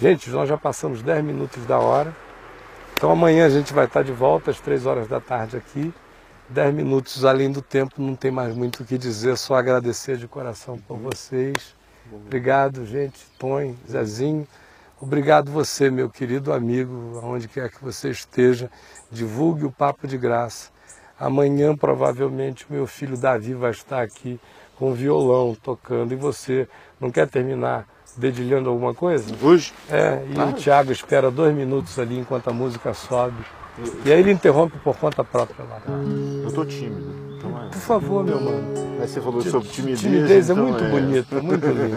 [0.00, 2.14] Gente, nós já passamos 10 minutos da hora.
[2.94, 5.92] Então amanhã a gente vai estar de volta às 3 horas da tarde aqui.
[6.48, 10.28] 10 minutos além do tempo, não tem mais muito o que dizer, só agradecer de
[10.28, 11.74] coração por vocês.
[12.12, 14.46] Obrigado, gente, Tony, Zezinho.
[15.00, 18.70] Obrigado você, meu querido amigo, aonde quer que você esteja.
[19.10, 20.70] Divulgue o Papo de Graça.
[21.18, 24.40] Amanhã, provavelmente, o meu filho Davi vai estar aqui
[24.78, 26.12] com violão tocando.
[26.12, 26.68] E você
[27.00, 27.86] não quer terminar
[28.16, 29.34] dedilhando alguma coisa?
[29.42, 29.74] Hoje?
[29.90, 33.44] É, e o Thiago espera dois minutos ali enquanto a música sobe.
[34.04, 35.80] E aí ele interrompe por conta própria lá.
[36.42, 37.14] Eu estou tímido.
[37.36, 37.68] Então é.
[37.68, 38.86] Por favor, meu mano.
[38.98, 40.00] Mas você falou sobre timidez.
[40.00, 40.88] Timidez é então é muito é.
[40.88, 41.96] bonito, muito lindo.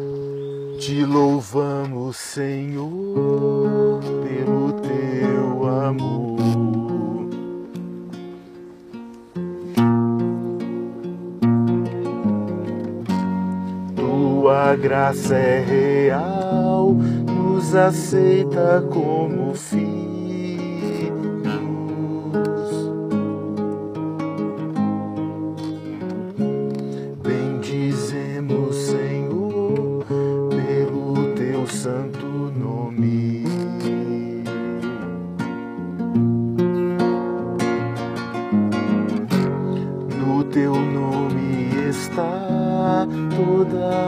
[0.78, 6.36] Te louvamos, Senhor, pelo teu amor.
[13.96, 16.92] Tua graça é real,
[17.26, 19.56] nos aceita como
[43.70, 44.06] filhos.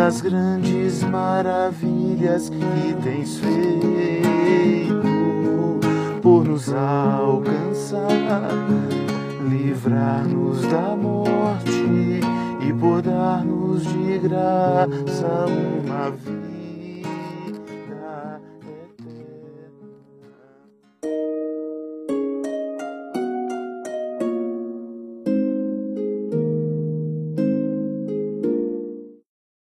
[0.00, 2.58] pelas grandes maravilhas que
[3.02, 4.20] tens feito
[6.22, 8.08] por nos alcançar,
[9.48, 10.99] livrar-nos da e
[12.80, 16.49] por dar-nos de graça uma vida.